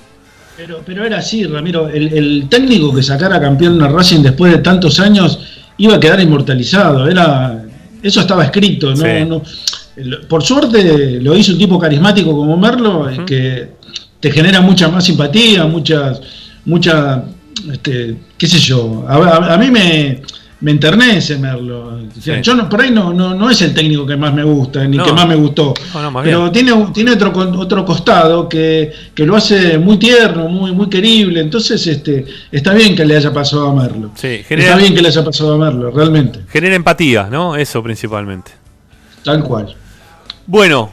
[0.56, 1.88] Pero, pero era así, Ramiro.
[1.88, 5.40] El, técnico que sacara campeón a Racing después de tantos años
[5.78, 7.08] iba a quedar inmortalizado.
[7.08, 7.61] Era,
[8.02, 8.94] eso estaba escrito.
[8.94, 9.42] ¿no?
[10.28, 13.68] por suerte lo hizo un tipo carismático como Merlo, que
[14.20, 16.20] te genera mucha más simpatía, muchas,
[16.64, 17.24] mucha,
[17.70, 20.22] este, qué sé yo, a, mí me,
[20.62, 21.98] me enternece Merlo.
[22.40, 25.12] Yo por ahí no, no, no, es el técnico que más me gusta, ni que
[25.12, 25.74] más me gustó.
[26.22, 31.40] pero tiene, tiene otro, otro costado que, que, lo hace muy tierno, muy, muy querible.
[31.40, 34.12] Entonces, este, está bien que le haya pasado a Merlo.
[34.14, 36.40] está bien que le haya pasado a Merlo, realmente.
[36.48, 37.56] Genera empatía, ¿no?
[37.56, 38.52] Eso principalmente.
[39.24, 39.74] Tal cual.
[40.46, 40.90] Bueno,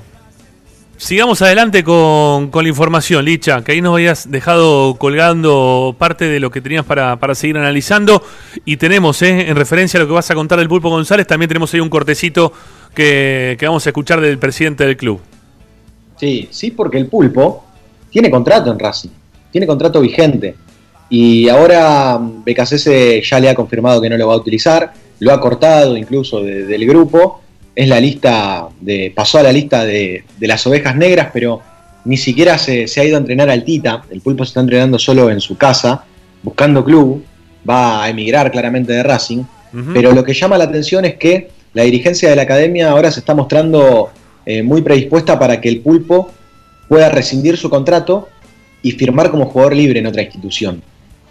[1.00, 6.52] sigamos adelante con, la información, Licha, que ahí nos habías dejado colgando parte de lo
[6.52, 8.22] que tenías para, seguir analizando.
[8.66, 11.48] Y tenemos, eh, en referencia a lo que vas a contar del Pulpo González, también
[11.48, 12.52] tenemos ahí un cortecito
[12.94, 15.20] que, vamos a escuchar del presidente del club.
[16.18, 17.66] Sí, sí, porque el Pulpo
[18.12, 19.10] tiene contrato en Racing,
[19.52, 20.56] tiene contrato vigente.
[21.10, 25.40] Y ahora BKC ya le ha confirmado que no lo va a utilizar, lo ha
[25.40, 27.42] cortado incluso del grupo
[27.76, 29.12] es la lista de.
[29.16, 31.62] pasó a la lista de, las ovejas negras, pero
[32.06, 34.04] ni siquiera se, ha ido a entrenar al Tita.
[34.10, 36.04] El pulpo se está entrenando solo en su casa,
[36.44, 37.24] buscando club.
[37.70, 39.44] Va a emigrar claramente de Racing.
[39.94, 43.20] Pero lo que llama la atención es que la dirigencia de la academia ahora se
[43.20, 44.10] está mostrando
[44.46, 46.32] eh, muy predispuesta para que el pulpo
[46.88, 48.28] pueda rescindir su contrato
[48.82, 50.82] y firmar como jugador libre en otra institución.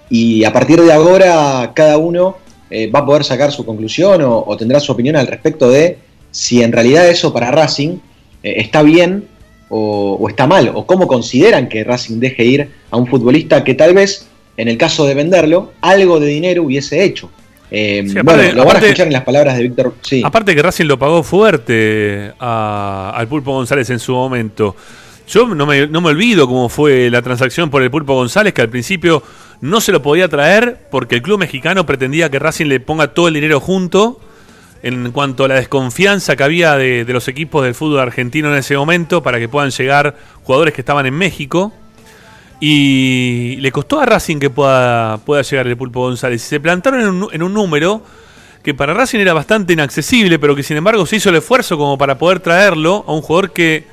[0.09, 2.37] Y a partir de ahora cada uno
[2.71, 5.99] eh, va a poder sacar su conclusión o, tendrá su opinión al respecto de
[6.39, 7.99] si en realidad eso para Racing
[8.45, 9.27] eh, está bien
[9.71, 13.93] o, está mal, o cómo consideran que Racing deje ir a un futbolista que tal
[13.93, 17.29] vez, en el caso de venderlo, algo de dinero hubiese hecho.
[17.73, 19.95] Eh, bueno, lo van a escuchar en las palabras de Víctor.
[20.01, 20.23] Sí.
[20.25, 24.77] Aparte que Racing lo pagó fuerte al Pulpo González en su momento.
[25.27, 28.63] Yo no me, no me olvido cómo fue la transacción por el Pulpo González, que
[28.63, 29.25] al principio
[29.61, 33.27] no se lo podía traer porque el club mexicano pretendía que Racing le ponga todo
[33.27, 34.21] el dinero junto
[34.83, 38.77] en cuanto a la desconfianza que había de, los equipos del fútbol argentino en ese
[38.77, 41.73] momento para que puedan llegar jugadores que estaban en México.
[42.61, 46.43] Y le costó a Racing que pueda, pueda llegar el Pulpo González.
[46.43, 48.03] Se plantaron en un, en un número
[48.63, 51.97] que para Racing era bastante inaccesible, pero que sin embargo se hizo el esfuerzo como
[51.97, 53.87] para poder traerlo a un jugador que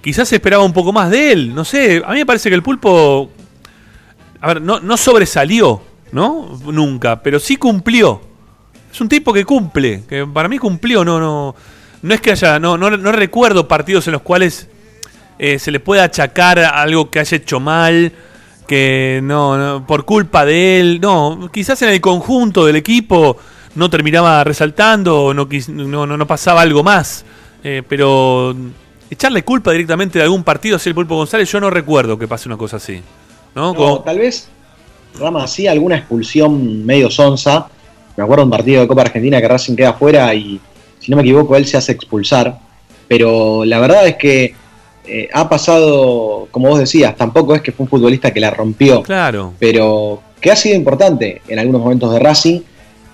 [0.00, 1.54] quizás se esperaba un poco más de él.
[1.54, 3.30] No sé, a mí me parece que el Pulpo,
[4.40, 5.82] a ver, no, no sobresalió,
[6.12, 6.58] ¿no?
[6.66, 8.29] Nunca, pero sí cumplió.
[8.92, 11.54] Es un tipo que cumple, que para mí cumplió, no, no,
[12.02, 14.68] no es que haya, no, no, recuerdo partidos en los cuales
[15.38, 18.12] eh, se le pueda achacar algo que haya hecho mal,
[18.66, 23.36] que no, por culpa de él, no, quizás en el conjunto del equipo
[23.74, 27.24] no terminaba resaltando, no, no, no, pasaba algo más,
[27.62, 28.54] eh, pero
[29.10, 32.48] echarle culpa directamente de algún partido hacia el Pulpo González, yo no recuerdo que pase
[32.48, 33.00] una cosa así.
[33.54, 34.02] ¿no?
[34.04, 34.48] Tal vez,
[35.18, 37.68] Rama, así alguna expulsión medio sonsa,
[38.20, 40.60] me acuerdo un partido de Copa Argentina que Racing queda afuera y,
[40.98, 42.58] si no me equivoco, él se hace expulsar.
[43.08, 44.54] Pero la verdad es que
[45.06, 49.02] eh, ha pasado, como vos decías, tampoco es que fue un futbolista que la rompió.
[49.02, 49.54] Claro.
[49.58, 52.60] Pero que ha sido importante en algunos momentos de Racing,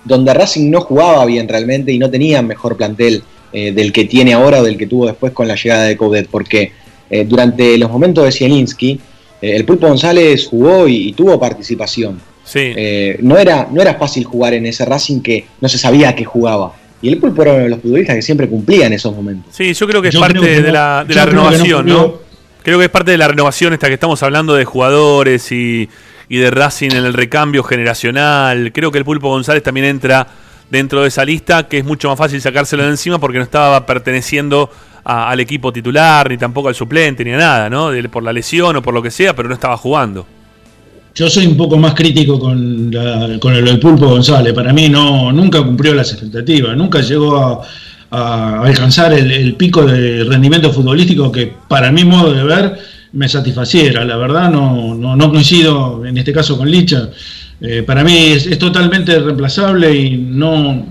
[0.03, 3.23] donde Racing no jugaba bien realmente y no tenía mejor plantel
[3.53, 6.27] eh, del que tiene ahora o del que tuvo después con la llegada de Coudet.
[6.27, 6.73] Porque
[7.09, 8.99] eh, durante los momentos de Zielinski,
[9.39, 12.73] el Pulpo González jugó y tuvo participación Sí.
[12.75, 16.23] Eh, no, era, no era fácil jugar en ese Racing que no se sabía que
[16.23, 16.73] jugaba.
[17.01, 19.53] Y el Pulpo era uno de los futbolistas que siempre cumplía en esos momentos.
[19.55, 22.27] Sí, yo creo que es parte de, la, de la renovación, no,
[22.63, 25.87] Creo que es parte de la renovación esta que estamos hablando de jugadores y,
[26.27, 28.71] y de Racing en el recambio generacional.
[28.73, 30.27] Creo que el Pulpo González también entra
[30.69, 33.85] dentro de esa lista, que es mucho más fácil sacárselo de encima porque no estaba
[33.85, 34.69] perteneciendo
[35.03, 37.91] al equipo titular, ni tampoco al suplente, ni a nada, ¿no?
[38.11, 40.27] por la lesión o por lo que sea, pero no estaba jugando.
[41.17, 42.93] Yo soy un poco más crítico con,
[43.39, 44.53] con el, Pulpo González.
[44.53, 47.63] Para mí no, nunca cumplió las expectativas, nunca llegó
[48.11, 52.77] a, alcanzar el, pico de rendimiento futbolístico que para mi modo de ver
[53.13, 54.05] me satisfaciera.
[54.05, 57.09] La verdad no, no, coincido en este caso con Licha.
[57.61, 60.85] Eh, para mí es, totalmente reemplazable y no...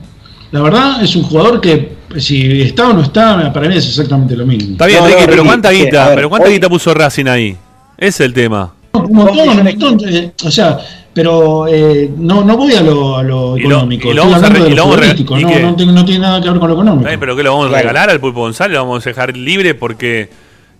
[0.50, 4.36] La verdad es un jugador que si está o no está, para mí es exactamente
[4.36, 4.72] lo mismo.
[4.72, 7.56] Está bien, Ricky, pero ¿cuánta guita, pero cuánta guita puso Racing ahí?
[7.96, 8.75] Ese es el tema.
[9.02, 10.00] Montón, un montón.
[10.08, 10.78] Eh, o sea,
[11.12, 14.10] pero eh, no, no voy a lo, a lo económico.
[14.10, 16.74] Estoy hablando de lo político, no, no, tiene, no, tiene, nada que ver con lo
[16.74, 17.10] económico.
[17.18, 18.74] ¿Pero qué lo vamos a regalar al Pulpo González?
[18.74, 20.28] ¿Lo vamos a dejar libre porque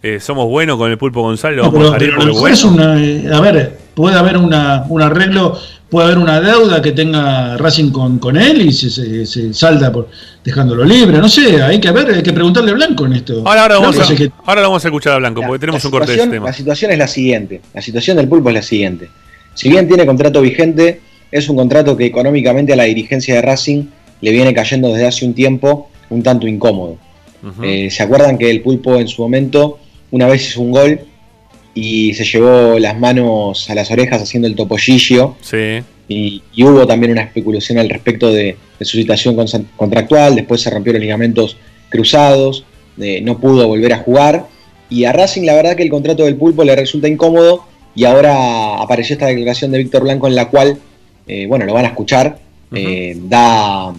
[0.07, 1.57] eh, somos buenos con el Pulpo González?
[1.57, 2.55] ¿Lo vamos a dejar libre porque bueno?
[2.55, 5.59] Es una, eh, a ver, puede haber una, un arreglo
[5.89, 10.09] puede haber una deuda que tenga Racing con, con él y se, se, salda por
[10.45, 13.43] dejándolo libre, no sé, hay que ver, hay que preguntarle a Blanco en esto.
[13.45, 14.15] Ahora, ahora, vamos, a,
[14.45, 16.47] ahora lo vamos a escuchar a Blanco, porque tenemos un corte de este tema.
[16.47, 19.09] La situación es la siguiente, la situación del pulpo es la siguiente.
[19.55, 21.01] Si bien tiene contrato vigente,
[21.31, 23.85] es un contrato que económicamente a la dirigencia de Racing
[24.21, 26.99] le viene cayendo desde hace un tiempo un tanto incómodo.
[27.63, 29.79] Eh, ¿Se acuerdan que el pulpo en su momento
[30.11, 31.01] una vez hizo un gol
[31.75, 35.37] y se llevó las manos a las orejas haciendo el topollillo.
[35.43, 35.83] Sí.
[36.09, 39.37] Y, hubo también una especulación al respecto de, su situación
[39.77, 41.57] contractual, después se rompieron los ligamentos
[41.89, 42.65] cruzados,
[42.97, 44.47] no pudo volver a jugar.
[44.89, 47.67] Y a Racing la verdad que el contrato del pulpo le resulta incómodo
[47.97, 50.79] y ahora apareció esta declaración de Víctor Blanco en la cual,
[51.27, 52.39] eh, bueno, lo van a escuchar,
[52.73, 53.95] eh, da,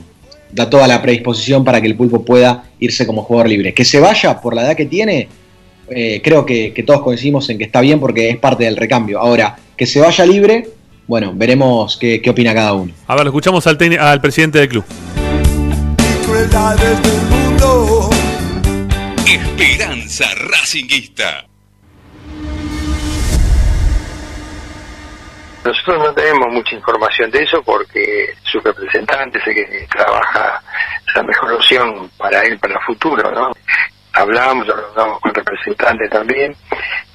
[0.52, 3.74] da toda la predisposición para que el pulpo pueda irse como jugador libre.
[3.74, 5.28] Que se vaya por la edad que tiene,
[5.90, 9.20] eh, creo que, todos coincidimos en que está bien porque es parte del recambio.
[9.20, 10.68] Ahora, que se vaya libre,
[11.08, 12.94] bueno, veremos qué, opina cada uno.
[13.08, 14.86] A ver, lo escuchamos al, al presidente del club.
[19.26, 21.46] Esperanza Racinguista.
[25.64, 30.62] Nosotros no tenemos mucha información de eso porque su representante sé que trabaja
[31.14, 33.52] la mejor opción para él para el futuro, ¿no?
[34.18, 36.56] Hablamos, hablamos con representantes también,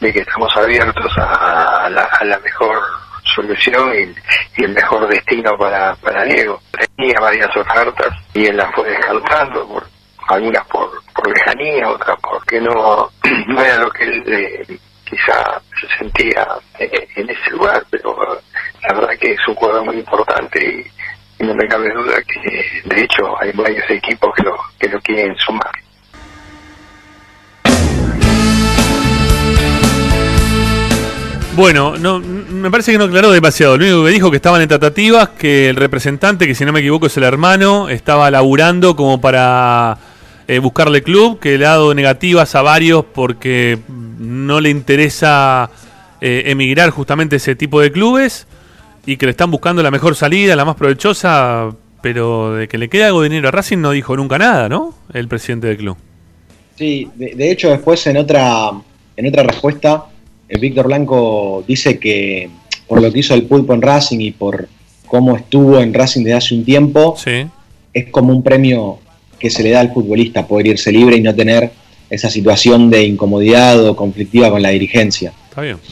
[0.00, 2.78] de que estamos abiertos a, la, mejor
[3.24, 6.60] solución y, el mejor destino para, para Diego.
[6.96, 9.86] Tenía varias ofertas y él las fue descartando, por,
[10.28, 13.10] algunas por, por lejanía, otras porque no,
[13.48, 16.46] no era lo que él eh, quizá se sentía
[16.78, 18.40] eh, en ese lugar, pero
[18.82, 20.86] la verdad que es un jugador muy importante y,
[21.42, 25.36] no me cabe duda que de hecho hay varios equipos que lo, que lo quieren
[25.38, 25.72] sumar.
[31.54, 33.76] Bueno, no, me parece que no aclaró demasiado.
[33.76, 36.80] Lo único que dijo que estaban en tratativas, que el representante, que si no me
[36.80, 39.98] equivoco es el hermano, estaba laburando como para
[40.48, 45.68] eh, buscarle club, que le ha dado negativas a varios porque no le interesa
[46.22, 48.46] eh, emigrar justamente ese tipo de clubes
[49.04, 51.68] y que le están buscando la mejor salida, la más provechosa,
[52.00, 54.94] pero de que le quede algo de dinero a Racing no dijo nunca nada, ¿no?
[55.12, 55.98] El presidente del club.
[56.76, 58.70] Sí, de, de hecho después en otra,
[59.16, 60.06] en otra respuesta
[60.48, 62.50] Víctor Blanco dice que
[62.86, 64.68] por lo que hizo el pulpo en Racing y por
[65.06, 67.16] cómo estuvo en Racing desde hace un tiempo,
[67.92, 68.98] es como un premio
[69.38, 71.70] que se le da al futbolista poder irse libre y no tener
[72.10, 75.32] esa situación de incomodidad o conflictiva con la dirigencia.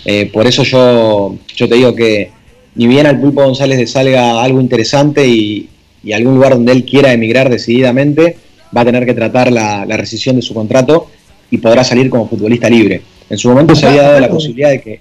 [0.05, 2.31] Eh, por eso yo, yo te digo que
[2.75, 5.69] ni bien al Pulpo González le salga algo interesante y,
[6.15, 8.37] algún lugar donde él quiera emigrar decididamente,
[8.77, 11.11] va a tener que tratar la rescisión de su contrato
[11.51, 13.03] y podrá salir como futbolista libre.
[13.31, 15.01] En su momento se había dado la posibilidad de que...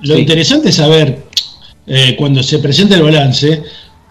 [0.00, 1.18] Lo interesante es saber,
[1.86, 3.62] eh, cuando se presenta el balance,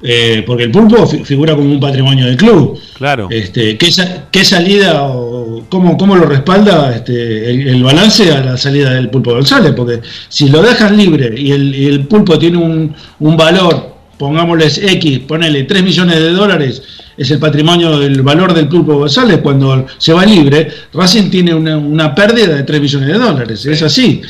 [0.03, 2.79] eh, porque el pulpo figura como un patrimonio del club.
[2.97, 3.27] Claro.
[3.31, 9.09] Este, ¿qué, salida o cómo, cómo lo respalda este, el, balance a la salida del
[9.09, 9.73] pulpo González?
[9.75, 15.63] Porque si lo dejan libre y el, pulpo tiene un, un valor, pongámosles X, ponele
[15.63, 16.81] 3 millones de dólares,
[17.17, 22.13] es el patrimonio del valor del Pulpo González, cuando se va libre, Racing tiene una,
[22.13, 24.21] pérdida de 3 millones de dólares, es así.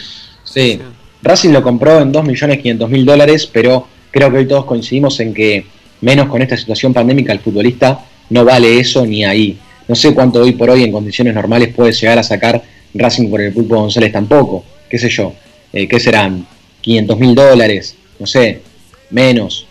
[0.44, 0.80] Sí,
[1.22, 5.20] Racing lo compró en 2 millones 500 mil dólares, pero creo que hoy todos coincidimos
[5.20, 5.66] en que,
[6.02, 8.00] menos con esta situación pandémica, el futbolista
[8.30, 9.58] no vale eso ni ahí.
[9.88, 12.62] No sé cuánto hoy por hoy en condiciones normales puede llegar a sacar
[12.94, 15.34] Racing por el Pulpo González tampoco, qué sé yo,
[15.74, 16.46] eh, ¿qué serán?
[16.82, 18.62] 500 mil dólares, no sé,
[19.10, 19.67] menos.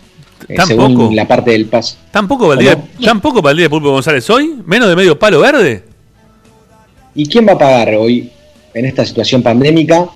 [0.47, 1.97] Eh, según la parte del paso.
[2.11, 4.55] ¿Tampoco valdría, ¿Tampoco valdría Pulpo González hoy?
[4.65, 5.83] ¿Menos de medio palo verde?
[7.15, 8.31] ¿Y quién va a pagar hoy,
[8.73, 10.07] en esta situación pandémica,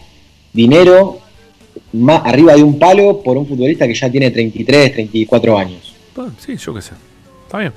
[0.53, 1.19] dinero
[1.93, 5.93] más arriba de un palo por un futbolista que ya tiene 33, 34 años?
[6.37, 6.91] sí, yo qué sé.
[7.45, 7.73] Está bien.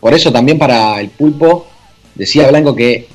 [0.00, 1.66] Por eso también para el pulpo,
[2.14, 3.06] decía Blanco que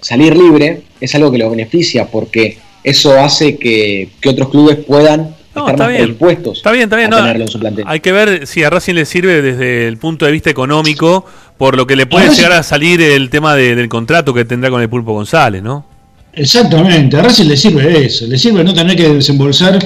[0.00, 5.36] salir libre es algo que lo beneficia porque eso hace que, que otros clubes puedan
[5.60, 6.02] estar está más bien.
[6.02, 7.12] predispuestos Está bien, está bien.
[7.12, 7.84] a no, tenerlo en su plantel.
[7.86, 11.24] hay que ver si a Racing le sirve desde el punto de vista económico,
[11.56, 14.32] por lo que le puede A Racing- llegar a salir el tema de- del contrato
[14.34, 15.84] que tendrá con el Pulpo González, ¿no?
[16.32, 19.78] Exactamente, a Racing le sirve eso, le sirve no tener que desembolsar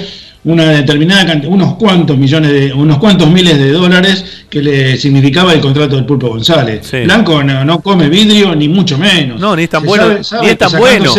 [0.45, 5.53] una determinada cantidad, unos cuantos millones de, unos cuantos miles de dólares que le significaba
[5.53, 6.91] el contrato del Pulpo González.
[7.05, 9.39] Blanco no, no come vidrio ni mucho menos.
[9.39, 11.13] No, ni es tan Se bueno, sabe- sabe ni es tan bueno.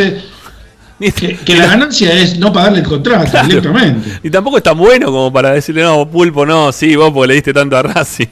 [1.12, 3.48] Que, que la ganancia es no pagarle el contrato Claro.
[3.48, 4.10] directamente.
[4.22, 7.34] Y tampoco es tan bueno como para decirle, no, Pulpo, no, sí, vos porque le
[7.34, 8.26] diste tanto a Racing.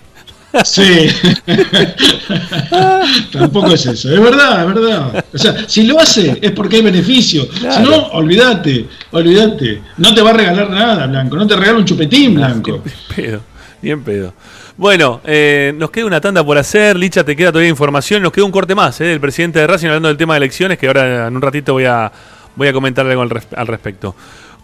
[0.65, 1.09] Sí.
[3.33, 4.13] Tampoco es eso.
[4.15, 5.25] Es verdad, es verdad.
[5.33, 7.49] O sea, si lo hace es porque hay beneficio.
[7.49, 7.77] Claro.
[7.77, 9.83] Si no, olvídate, olvídate.
[9.97, 11.37] No te va a regalar nada, Blanco.
[11.37, 12.83] No te regala un chupetín, Blanco.
[13.17, 13.41] pedo,
[13.81, 14.35] bien pedo.
[14.77, 16.97] Bueno, eh, nos queda una tanda por hacer.
[16.97, 18.23] Licha, te queda todavía información.
[18.23, 20.79] Nos queda un corte más eh, del presidente de Racing hablando del tema de elecciones,
[20.79, 22.11] que ahora en un ratito voy a,
[22.57, 24.15] voy a comentar algo al, res- al respecto.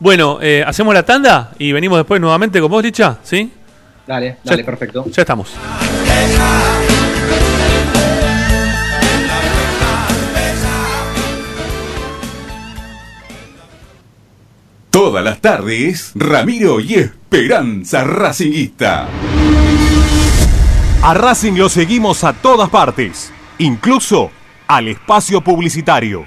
[0.00, 3.50] Bueno, eh, hacemos la tanda y venimos después nuevamente con vos, Licha, ¿sí?
[4.06, 5.04] Dale, dale, Ya- perfecto.
[5.10, 5.52] Ya estamos.
[14.90, 19.06] Todas las tardes, Ramiro y Esperanza Racinguista.
[21.02, 24.30] A Racing lo seguimos a todas partes, incluso
[24.66, 26.26] al espacio publicitario.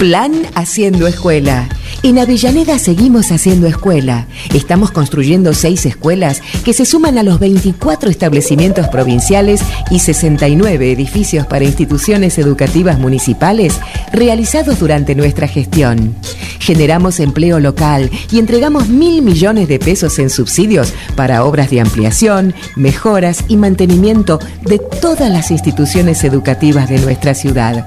[0.00, 1.68] Plan Haciendo Escuela.
[2.02, 4.26] En Avellaneda seguimos haciendo escuela.
[4.54, 9.60] Estamos construyendo seis escuelas que se suman a los 24 establecimientos provinciales
[9.90, 13.78] y 69 edificios para instituciones educativas municipales
[14.10, 16.14] realizados durante nuestra gestión.
[16.60, 22.54] Generamos empleo local y entregamos mil millones de pesos en subsidios para obras de ampliación,
[22.74, 27.86] mejoras y mantenimiento de todas las instituciones educativas de nuestra ciudad.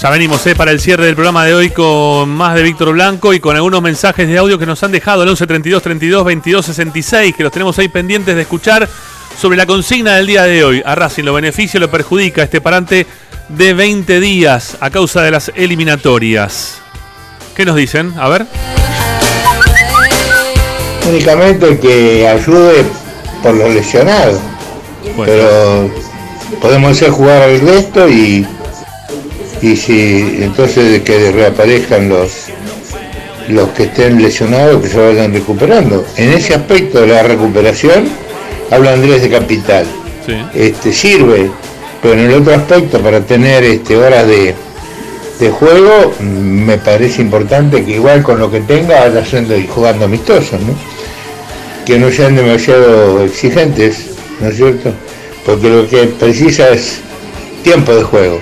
[0.00, 3.34] Ya venimos eh, para el cierre del programa de hoy con más de Víctor Blanco
[3.34, 6.66] y con algunos mensajes de audio que nos han dejado el 11 32 32 22
[6.66, 8.88] 66 que los tenemos ahí pendientes de escuchar
[9.36, 10.82] sobre la consigna del día de hoy.
[10.86, 13.08] A Racing lo beneficia o lo perjudica este parante
[13.48, 16.78] de 20 días a causa de las eliminatorias.
[17.56, 18.14] ¿Qué nos dicen?
[18.18, 18.46] A ver.
[21.08, 22.84] Únicamente que ayude
[23.42, 24.38] por los lesionados.
[25.16, 25.90] Pero
[26.60, 28.46] podemos hacer jugar al resto y
[29.62, 32.48] y si entonces de que reaparezcan los
[33.48, 36.04] los que estén lesionados que se vayan recuperando.
[36.16, 38.08] En ese aspecto de la recuperación
[38.70, 39.86] habla Andrés de capital.
[40.54, 41.50] Este sirve,
[42.02, 44.54] pero en el otro aspecto para tener este horas de,
[45.40, 50.04] de juego me parece importante que igual con lo que tenga vaya haciendo y jugando
[50.04, 50.74] amistosos, ¿no?
[51.86, 54.10] Que no sean demasiado exigentes,
[54.40, 54.92] ¿no es cierto?
[55.46, 57.00] Porque lo que precisa es
[57.64, 58.38] tiempo de juego.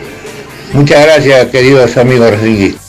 [0.72, 2.86] Muchas gracias, queridos amigos racinguistas.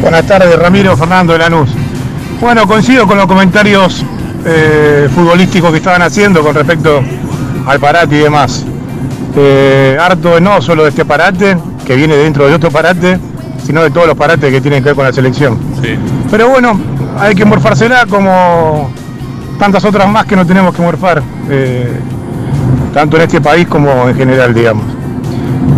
[0.00, 1.70] Buenas tardes, Ramiro Fernando de Lanús.
[2.40, 4.04] Bueno, coincido con los comentarios
[4.44, 7.02] eh, futbolísticos que estaban haciendo con respecto
[7.66, 8.64] al parate y demás.
[9.36, 11.56] Eh, harto no solo de este parate,
[11.86, 13.18] que viene dentro de otro parate,
[13.64, 15.58] sino de todos los parates que tienen que ver con la selección.
[16.30, 16.78] Pero bueno,
[17.18, 18.92] hay que morfársela como
[19.58, 21.98] tantas otras más que no tenemos que morfar, eh,
[22.92, 24.84] tanto en este país como en general, digamos.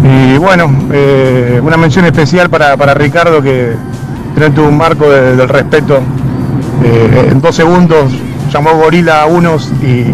[0.05, 3.75] Y bueno, eh, una mención especial para, Ricardo que
[4.37, 6.01] de un marco del respeto,
[6.85, 8.13] eh, en dos segundos
[8.53, 10.05] llamó gorila a unos y,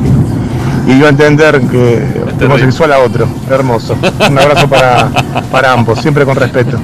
[0.87, 2.03] y dio a entender que
[2.45, 3.27] homosexual a otro.
[3.51, 3.97] Hermoso.
[4.31, 5.09] Un abrazo para,
[5.51, 6.79] para ambos, siempre con respeto.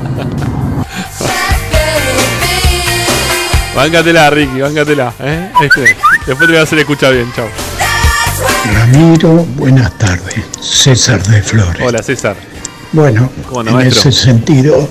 [3.78, 5.12] Váncatela, Ricky, váncatela.
[5.20, 5.52] ¿eh?
[5.62, 5.96] Este,
[6.28, 7.48] después te voy a hacer escuchar bien, chao.
[8.74, 10.44] Ramiro, buenas tardes.
[10.60, 11.82] César de Flores.
[11.82, 12.36] Hola, César.
[12.92, 13.30] Bueno,
[13.66, 14.88] en ese sentido,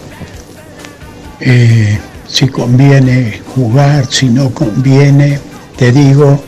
[1.40, 5.40] eh, si conviene jugar, si no conviene,
[5.78, 6.44] te digo,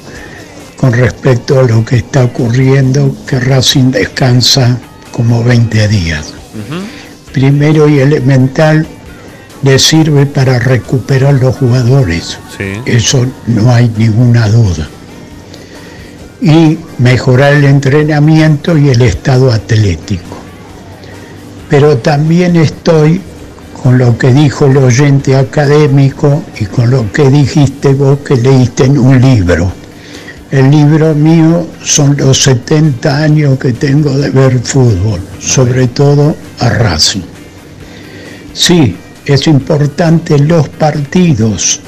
[0.75, 4.79] con respecto a lo que está ocurriendo, que Racing descansa
[5.11, 6.33] como 20 días.
[7.31, 8.87] Primero y elemental,
[9.63, 12.37] le sirve para recuperar los jugadores.
[12.85, 14.87] Eso no hay ninguna duda.
[16.41, 20.37] Y mejorar el entrenamiento y el estado atlético.
[21.69, 23.21] Pero también estoy
[23.83, 28.85] con lo que dijo el oyente académico y con lo que dijiste vos que leíste
[28.85, 29.71] en un libro.
[30.51, 36.69] El libro mío son los 70 años que tengo de ver fútbol, sobre todo a
[36.69, 37.21] Racing.
[38.53, 38.97] Sí,
[39.29, 41.81] es importante los partidos,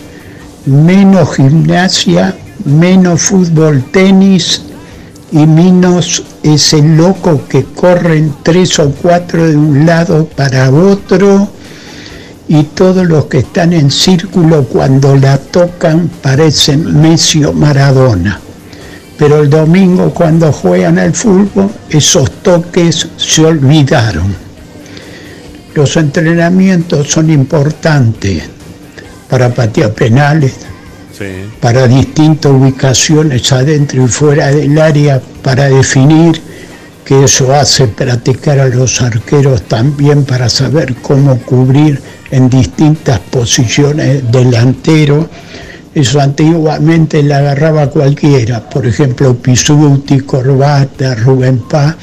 [0.67, 2.35] menos gimnasia,
[2.65, 4.61] menos fútbol, tenis
[5.31, 11.49] y menos ese loco que corren tres o cuatro de un lado para otro
[12.47, 18.39] y todos los que están en círculo cuando la tocan parecen Messi o Maradona.
[19.17, 24.50] Pero el domingo cuando juegan al fútbol esos toques se olvidaron.
[25.73, 28.43] Los entrenamientos son importantes
[29.29, 30.53] para patear penales,
[31.61, 36.41] para distintas ubicaciones adentro y fuera del área, para definir
[37.05, 44.29] que eso hace practicar a los arqueros también para saber cómo cubrir en distintas posiciones
[44.31, 45.29] delantero.
[45.93, 51.95] Eso antiguamente le agarraba cualquiera, por ejemplo Pisuti, Corbata, Rubén Paz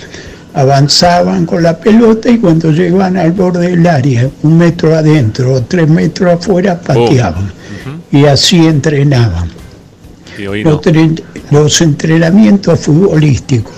[0.59, 5.63] avanzaban con la pelota y cuando llegaban al borde del área, un metro adentro o
[5.63, 7.53] tres metros afuera, pateaban.
[8.11, 9.49] Y así entrenaban.
[11.51, 13.73] los, entrenamientos futbolísticos,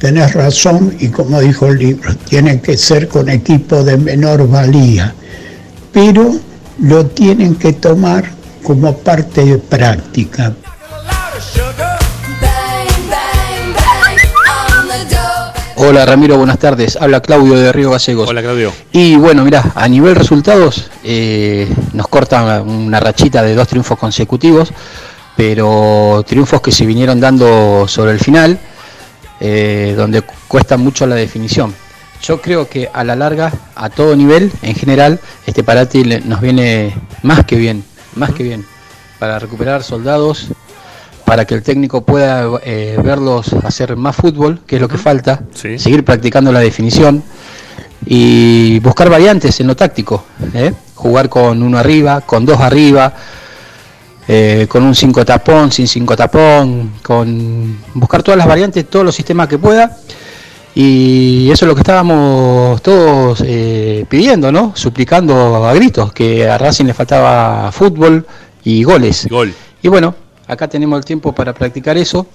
[0.00, 5.14] tenés razón y como dijo el libro, tienen que ser con equipo de menor valía,
[5.92, 6.34] pero
[6.80, 8.24] lo tienen que tomar
[8.64, 10.54] como parte de práctica.
[15.82, 16.98] Hola Ramiro, buenas tardes.
[17.00, 18.28] Habla Claudio de Río Gallegos.
[18.28, 18.70] Hola Claudio.
[18.92, 24.74] Y bueno, mira, a nivel resultados eh, nos cortan una rachita de dos triunfos consecutivos,
[25.38, 28.58] pero triunfos que se vinieron dando sobre el final,
[29.40, 31.74] eh, donde cuesta mucho la definición.
[32.22, 36.94] Yo creo que a la larga, a todo nivel, en general, este parate nos viene
[37.22, 37.84] más que bien,
[38.16, 38.66] más que bien,
[39.18, 40.48] para recuperar soldados,
[41.30, 45.44] para que el técnico pueda eh, verlos hacer más fútbol, que es lo que falta,
[45.54, 47.22] seguir practicando la definición
[48.04, 50.72] y buscar variantes en lo táctico, ¿eh?
[50.96, 53.14] jugar con uno arriba, con dos arriba,
[54.26, 59.14] eh, con un cinco tapón, sin cinco tapón, con buscar todas las variantes, todos los
[59.14, 59.98] sistemas que pueda.
[60.74, 63.40] Y eso es lo que estábamos todos
[64.08, 64.72] pidiendo, ¿no?
[64.74, 68.26] Suplicando a gritos, que a Racing le faltaba fútbol
[68.64, 69.28] y goles.
[69.30, 69.54] Gol.
[69.80, 70.12] Y bueno,
[70.50, 72.26] Acá tenemos el tiempo para practicar eso.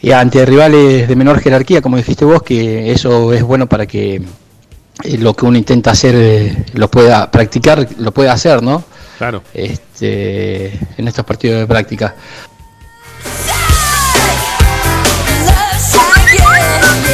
[0.00, 4.22] Y ante rivales de menor jerarquía, como dijiste vos, que eso es bueno para que
[5.04, 8.82] eh, lo que uno intenta hacer eh, lo pueda practicar, lo pueda hacer, ¿no?
[9.18, 9.42] Claro.
[9.52, 12.14] Este, en estos partidos de práctica.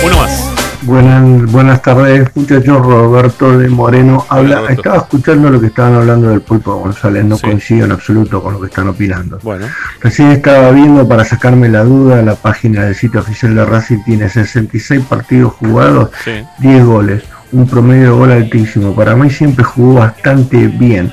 [0.04, 0.43] Uno más.
[0.84, 2.84] Buenas, buenas tardes, muchachos.
[2.84, 4.64] Roberto de Moreno habla.
[4.68, 7.24] Estaba escuchando lo que estaban hablando del Pulpo González.
[7.24, 9.38] No coincido en absoluto con lo que están opinando.
[9.42, 9.66] Bueno.
[10.00, 12.20] Recién estaba viendo para sacarme la duda.
[12.20, 16.10] La página del sitio oficial de Racing tiene 66 partidos jugados,
[16.58, 17.24] 10 goles
[17.54, 18.94] un promedio de gol altísimo.
[18.94, 21.12] Para mí siempre jugó bastante bien.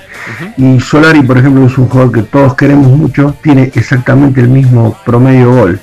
[0.57, 4.97] Y Solari, por ejemplo, es un jugador que todos queremos mucho, tiene exactamente el mismo
[5.05, 5.79] promedio gol.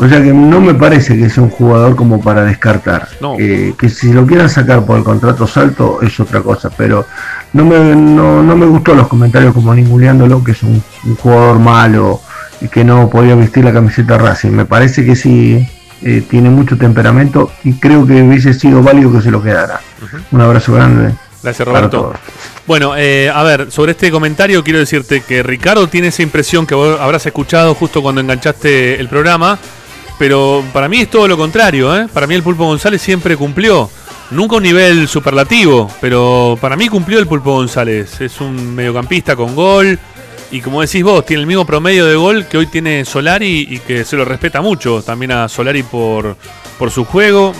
[0.00, 3.08] O sea que no me parece que sea un jugador como para descartar.
[3.38, 7.04] Eh, que si lo quieran sacar por el contrato salto es otra cosa, pero
[7.52, 10.82] no me, no, me gustó los comentarios como ninguneándolo, que es un,
[11.20, 12.20] jugador malo
[12.60, 14.50] y que no podía vestir la camiseta Racing.
[14.50, 15.66] Me parece que sí
[16.02, 19.80] eh, tiene mucho temperamento y creo que hubiese sido válido que se lo quedara.
[20.30, 21.12] Un abrazo grande.
[21.42, 22.12] Gracias Roberto.
[22.66, 26.74] Bueno, eh, a ver, sobre este comentario quiero decirte que Ricardo tiene esa impresión que
[26.74, 29.58] vos habrás escuchado justo cuando enganchaste el programa,
[30.18, 32.08] pero para mí es todo lo contrario, ¿eh?
[32.12, 33.90] Para mí el Pulpo González siempre cumplió.
[34.30, 38.20] Nunca un nivel superlativo, pero para mí cumplió el Pulpo González.
[38.20, 39.98] Es un mediocampista con gol,
[40.50, 43.78] y como decís vos, tiene el mismo promedio de gol que hoy tiene Solari y
[43.80, 46.36] que se lo respeta mucho también a Solari por,
[46.78, 47.52] por su juego.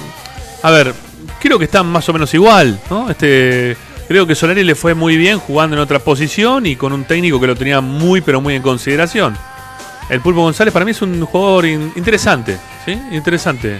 [0.63, 0.95] A ver,
[1.39, 3.11] creo que están más o menos igual, ¿no?
[3.11, 3.77] Este,
[4.09, 7.39] creo que Solari le fue muy bien jugando en otra posición y con un técnico
[7.39, 9.37] que lo tenía muy pero muy en consideración.
[10.09, 12.99] El Pulpo González para mí es un jugador interesante, ¿sí?
[13.13, 13.79] Interesante.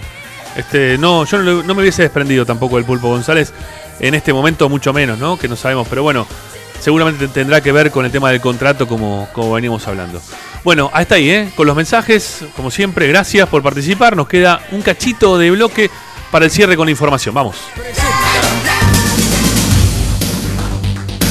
[0.57, 3.53] Este, no, yo no, me hubiese desprendido tampoco del Pulpo González
[4.01, 5.39] en este momento, mucho menos, ¿no?
[5.39, 6.27] Que no sabemos, pero bueno,
[6.81, 10.21] seguramente tendrá que ver con el tema del contrato como, como venimos hablando.
[10.65, 11.51] Bueno, hasta ahí, ¿eh?
[11.57, 14.17] con los mensajes, como siempre, gracias por participar.
[14.17, 15.91] Nos queda un cachito de bloque
[16.31, 17.35] para el cierre con la información.
[17.35, 17.57] Vamos.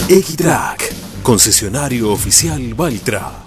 [0.10, 3.47] X-Track, concesionario oficial Valtra.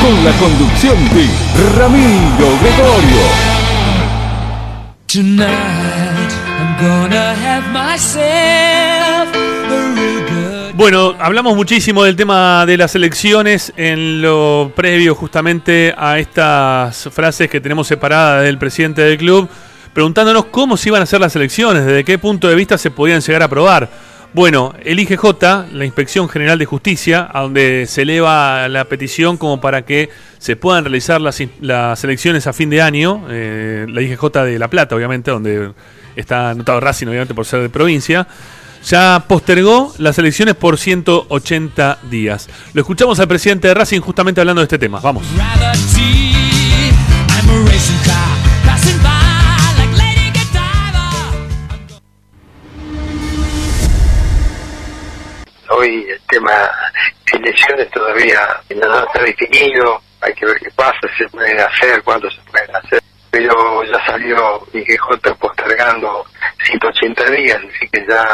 [0.00, 1.26] Con la conducción de
[1.76, 3.24] Ramiro Gregorio.
[5.06, 8.68] Tonight I'm gonna have myself
[10.78, 17.50] bueno, hablamos muchísimo del tema de las elecciones en lo previo justamente a estas frases
[17.50, 19.48] que tenemos separadas del presidente del club,
[19.92, 23.20] preguntándonos cómo se iban a hacer las elecciones, desde qué punto de vista se podían
[23.20, 23.90] llegar a aprobar.
[24.34, 25.24] Bueno, el IGJ,
[25.72, 30.54] la Inspección General de Justicia, a donde se eleva la petición como para que se
[30.54, 35.30] puedan realizar las, elecciones a fin de año, eh, la IGJ de La Plata, obviamente,
[35.30, 35.72] donde
[36.14, 38.26] está anotado Racing, obviamente, por ser de provincia
[38.84, 42.48] ya postergó las elecciones por 180 días.
[42.74, 45.00] Lo escuchamos al presidente de Racing justamente hablando de este tema.
[45.00, 45.26] Vamos.
[55.78, 56.50] Hoy el tema
[57.32, 58.40] elecciones todavía
[58.74, 62.74] no está definido, hay que ver qué pasa, si se pueden hacer, cuánto se pueden
[62.74, 63.00] hacer.
[63.30, 66.24] Pero ya salió IGJ postergando
[66.64, 68.26] 180 días, así que ya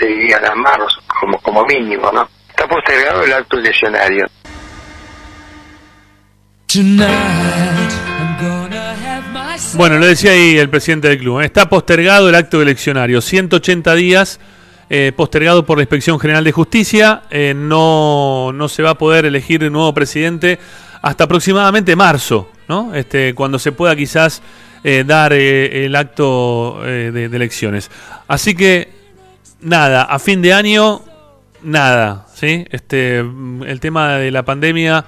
[0.00, 2.28] seguirían a marzo como, como mínimo, ¿no?
[2.48, 4.26] Está postergado el acto lesionario.
[9.74, 11.40] Bueno, lo decía ahí el presidente del club.
[11.40, 11.44] ¿eh?
[11.44, 13.20] Está postergado el acto eleccionario.
[13.20, 14.40] 180 días
[14.94, 17.22] eh, postergado por la Inspección General de Justicia.
[17.30, 20.58] Eh, no, no se va a poder elegir un nuevo presidente
[21.00, 22.94] hasta aproximadamente marzo, ¿no?
[22.94, 24.42] Este, cuando se pueda quizás
[25.06, 27.88] dar el acto de, de, elecciones.
[28.26, 28.90] Así que,
[29.60, 31.02] nada, a fin de año,
[31.62, 32.66] nada, ¿sí?
[32.70, 35.04] Este, el tema de la pandemia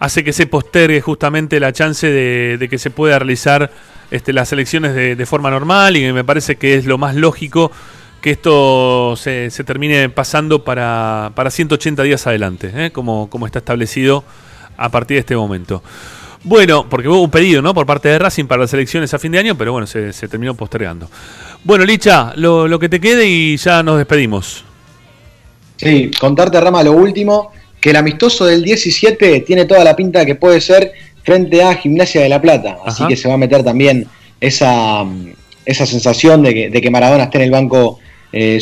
[0.00, 3.70] hace que se postergue justamente la chance de, que se pueda realizar
[4.10, 7.70] este, las elecciones de, forma normal y me parece que es lo más lógico
[8.20, 12.90] que esto se, termine pasando para, para 180 días adelante, ¿eh?
[12.90, 14.24] como, como está establecido
[14.76, 15.82] a partir de este momento.
[16.44, 17.74] Bueno, porque hubo un pedido ¿no?
[17.74, 20.54] por parte de Racing para las elecciones a fin de año, pero bueno, se, terminó
[20.54, 21.10] postergando.
[21.64, 24.64] Bueno, Licha, lo, lo que te quede y ya nos despedimos.
[25.76, 30.34] Sí, contarte, Rama, lo último que el amistoso del 17 tiene toda la pinta que
[30.34, 30.92] puede ser
[31.22, 32.78] frente a Gimnasia de la Plata.
[32.84, 34.06] Así que se va a meter también
[34.40, 35.04] esa,
[35.64, 37.98] esa sensación de que, Maradona esté en el banco
[38.32, 38.60] eh,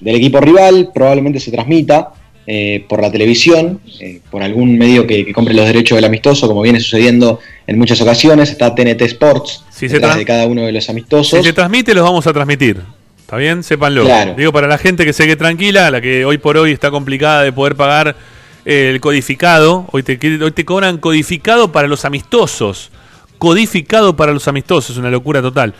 [0.00, 0.90] del equipo rival.
[0.94, 2.12] Probablemente se transmita
[2.46, 6.60] eh, por la televisión, eh, por algún medio que, compre los derechos del amistoso, como
[6.60, 8.50] viene sucediendo en muchas ocasiones.
[8.50, 11.38] Está TNT Sports si detrás de cada uno de los amistosos.
[11.38, 12.82] Si se transmite, los vamos a transmitir.
[13.18, 13.62] ¿Está bien?
[13.62, 14.06] Sépanlo.
[14.36, 17.42] Digo, para la gente que se quede tranquila, la que hoy por hoy está complicada
[17.42, 18.14] de poder pagar
[18.66, 22.90] el codificado, hoy te, hoy te cobran codificado para los amistosos,
[23.38, 25.72] codificado para los amistosos, una locura total.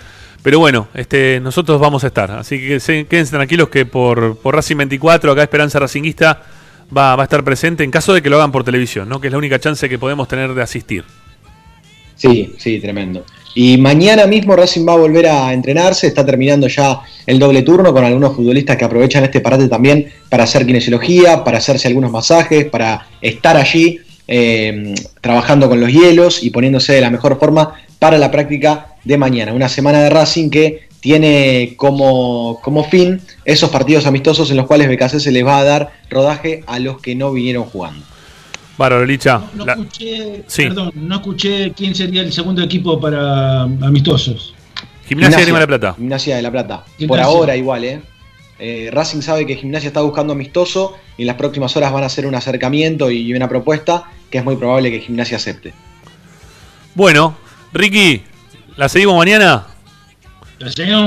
[0.44, 4.76] Pero bueno, este, nosotros vamos a estar, así que quédense tranquilos que por, por Racing
[4.76, 6.42] 24, acá Esperanza Racinguista
[6.94, 9.22] va, va a estar presente en caso de que lo hagan por televisión, ¿no?
[9.22, 11.02] que es la única chance que podemos tener de asistir.
[12.14, 13.24] Sí, sí, tremendo.
[13.54, 17.94] Y mañana mismo Racing va a volver a entrenarse, está terminando ya el doble turno
[17.94, 22.66] con algunos futbolistas que aprovechan este parate también para hacer kinesiología, para hacerse algunos masajes,
[22.66, 23.98] para estar allí
[24.28, 29.18] eh, trabajando con los hielos y poniéndose de la mejor forma para la práctica de
[29.18, 29.52] mañana.
[29.52, 34.88] Una semana de Racing que tiene como, como fin esos partidos amistosos en los cuales
[34.88, 38.04] BKC se les va a dar rodaje a los que no vinieron jugando.
[38.76, 39.42] Bárbaro, Licha.
[39.54, 44.54] No, escuché, perdón, no escuché quién sería el segundo equipo para amistosos.
[45.06, 45.94] Gimnasia, de La Plata.
[45.94, 46.84] Gimnasia de La Plata.
[47.06, 48.00] Por ahora igual, ¿eh?
[48.58, 48.88] ¿eh?
[48.90, 52.26] Racing sabe que Gimnasia está buscando amistoso y en las próximas horas van a hacer
[52.26, 55.74] un acercamiento y una propuesta que es muy probable que Gimnasia acepte.
[56.94, 57.36] Bueno,
[57.72, 58.22] Ricky,
[58.76, 59.66] ¿la seguimos mañana?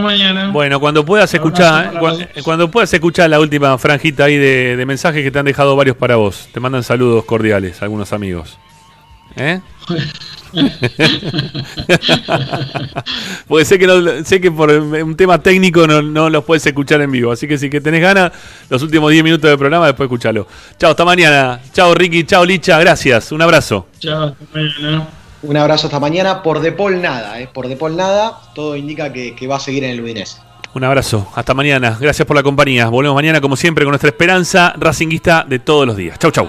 [0.02, 0.50] mañana.
[0.52, 2.00] Bueno, cuando puedas escuchar,
[2.44, 6.16] cuando, puedas escuchar la última franjita ahí de, mensajes que te han dejado varios para
[6.16, 6.50] vos.
[6.54, 8.58] Te mandan saludos cordiales, algunos amigos.
[9.36, 9.60] ¿Eh?
[13.48, 17.32] Porque sé que, sé que por un tema técnico no, los puedes escuchar en vivo.
[17.32, 18.32] Así que si que tenés ganas,
[18.70, 20.48] los últimos 10 minutos del programa, después escuchalo.
[20.80, 21.60] Chao, hasta mañana.
[21.74, 22.24] Chao, Ricky.
[22.24, 22.80] Chao, Licha.
[22.80, 23.32] Gracias.
[23.32, 23.88] Un abrazo.
[24.00, 25.08] Chao, hasta mañana.
[25.44, 26.42] Un abrazo hasta mañana.
[26.42, 27.50] Por Depol nada, ¿eh?
[27.52, 28.40] por Depol nada.
[28.54, 30.38] Todo indica que, va a seguir en el Udinese.
[30.74, 31.28] Un abrazo.
[31.36, 31.98] Hasta mañana.
[32.00, 32.88] Gracias por la compañía.
[32.90, 36.20] Volvemos mañana, como siempre, con nuestra esperanza racinguista de todos los días.
[36.20, 36.48] Chau, chau.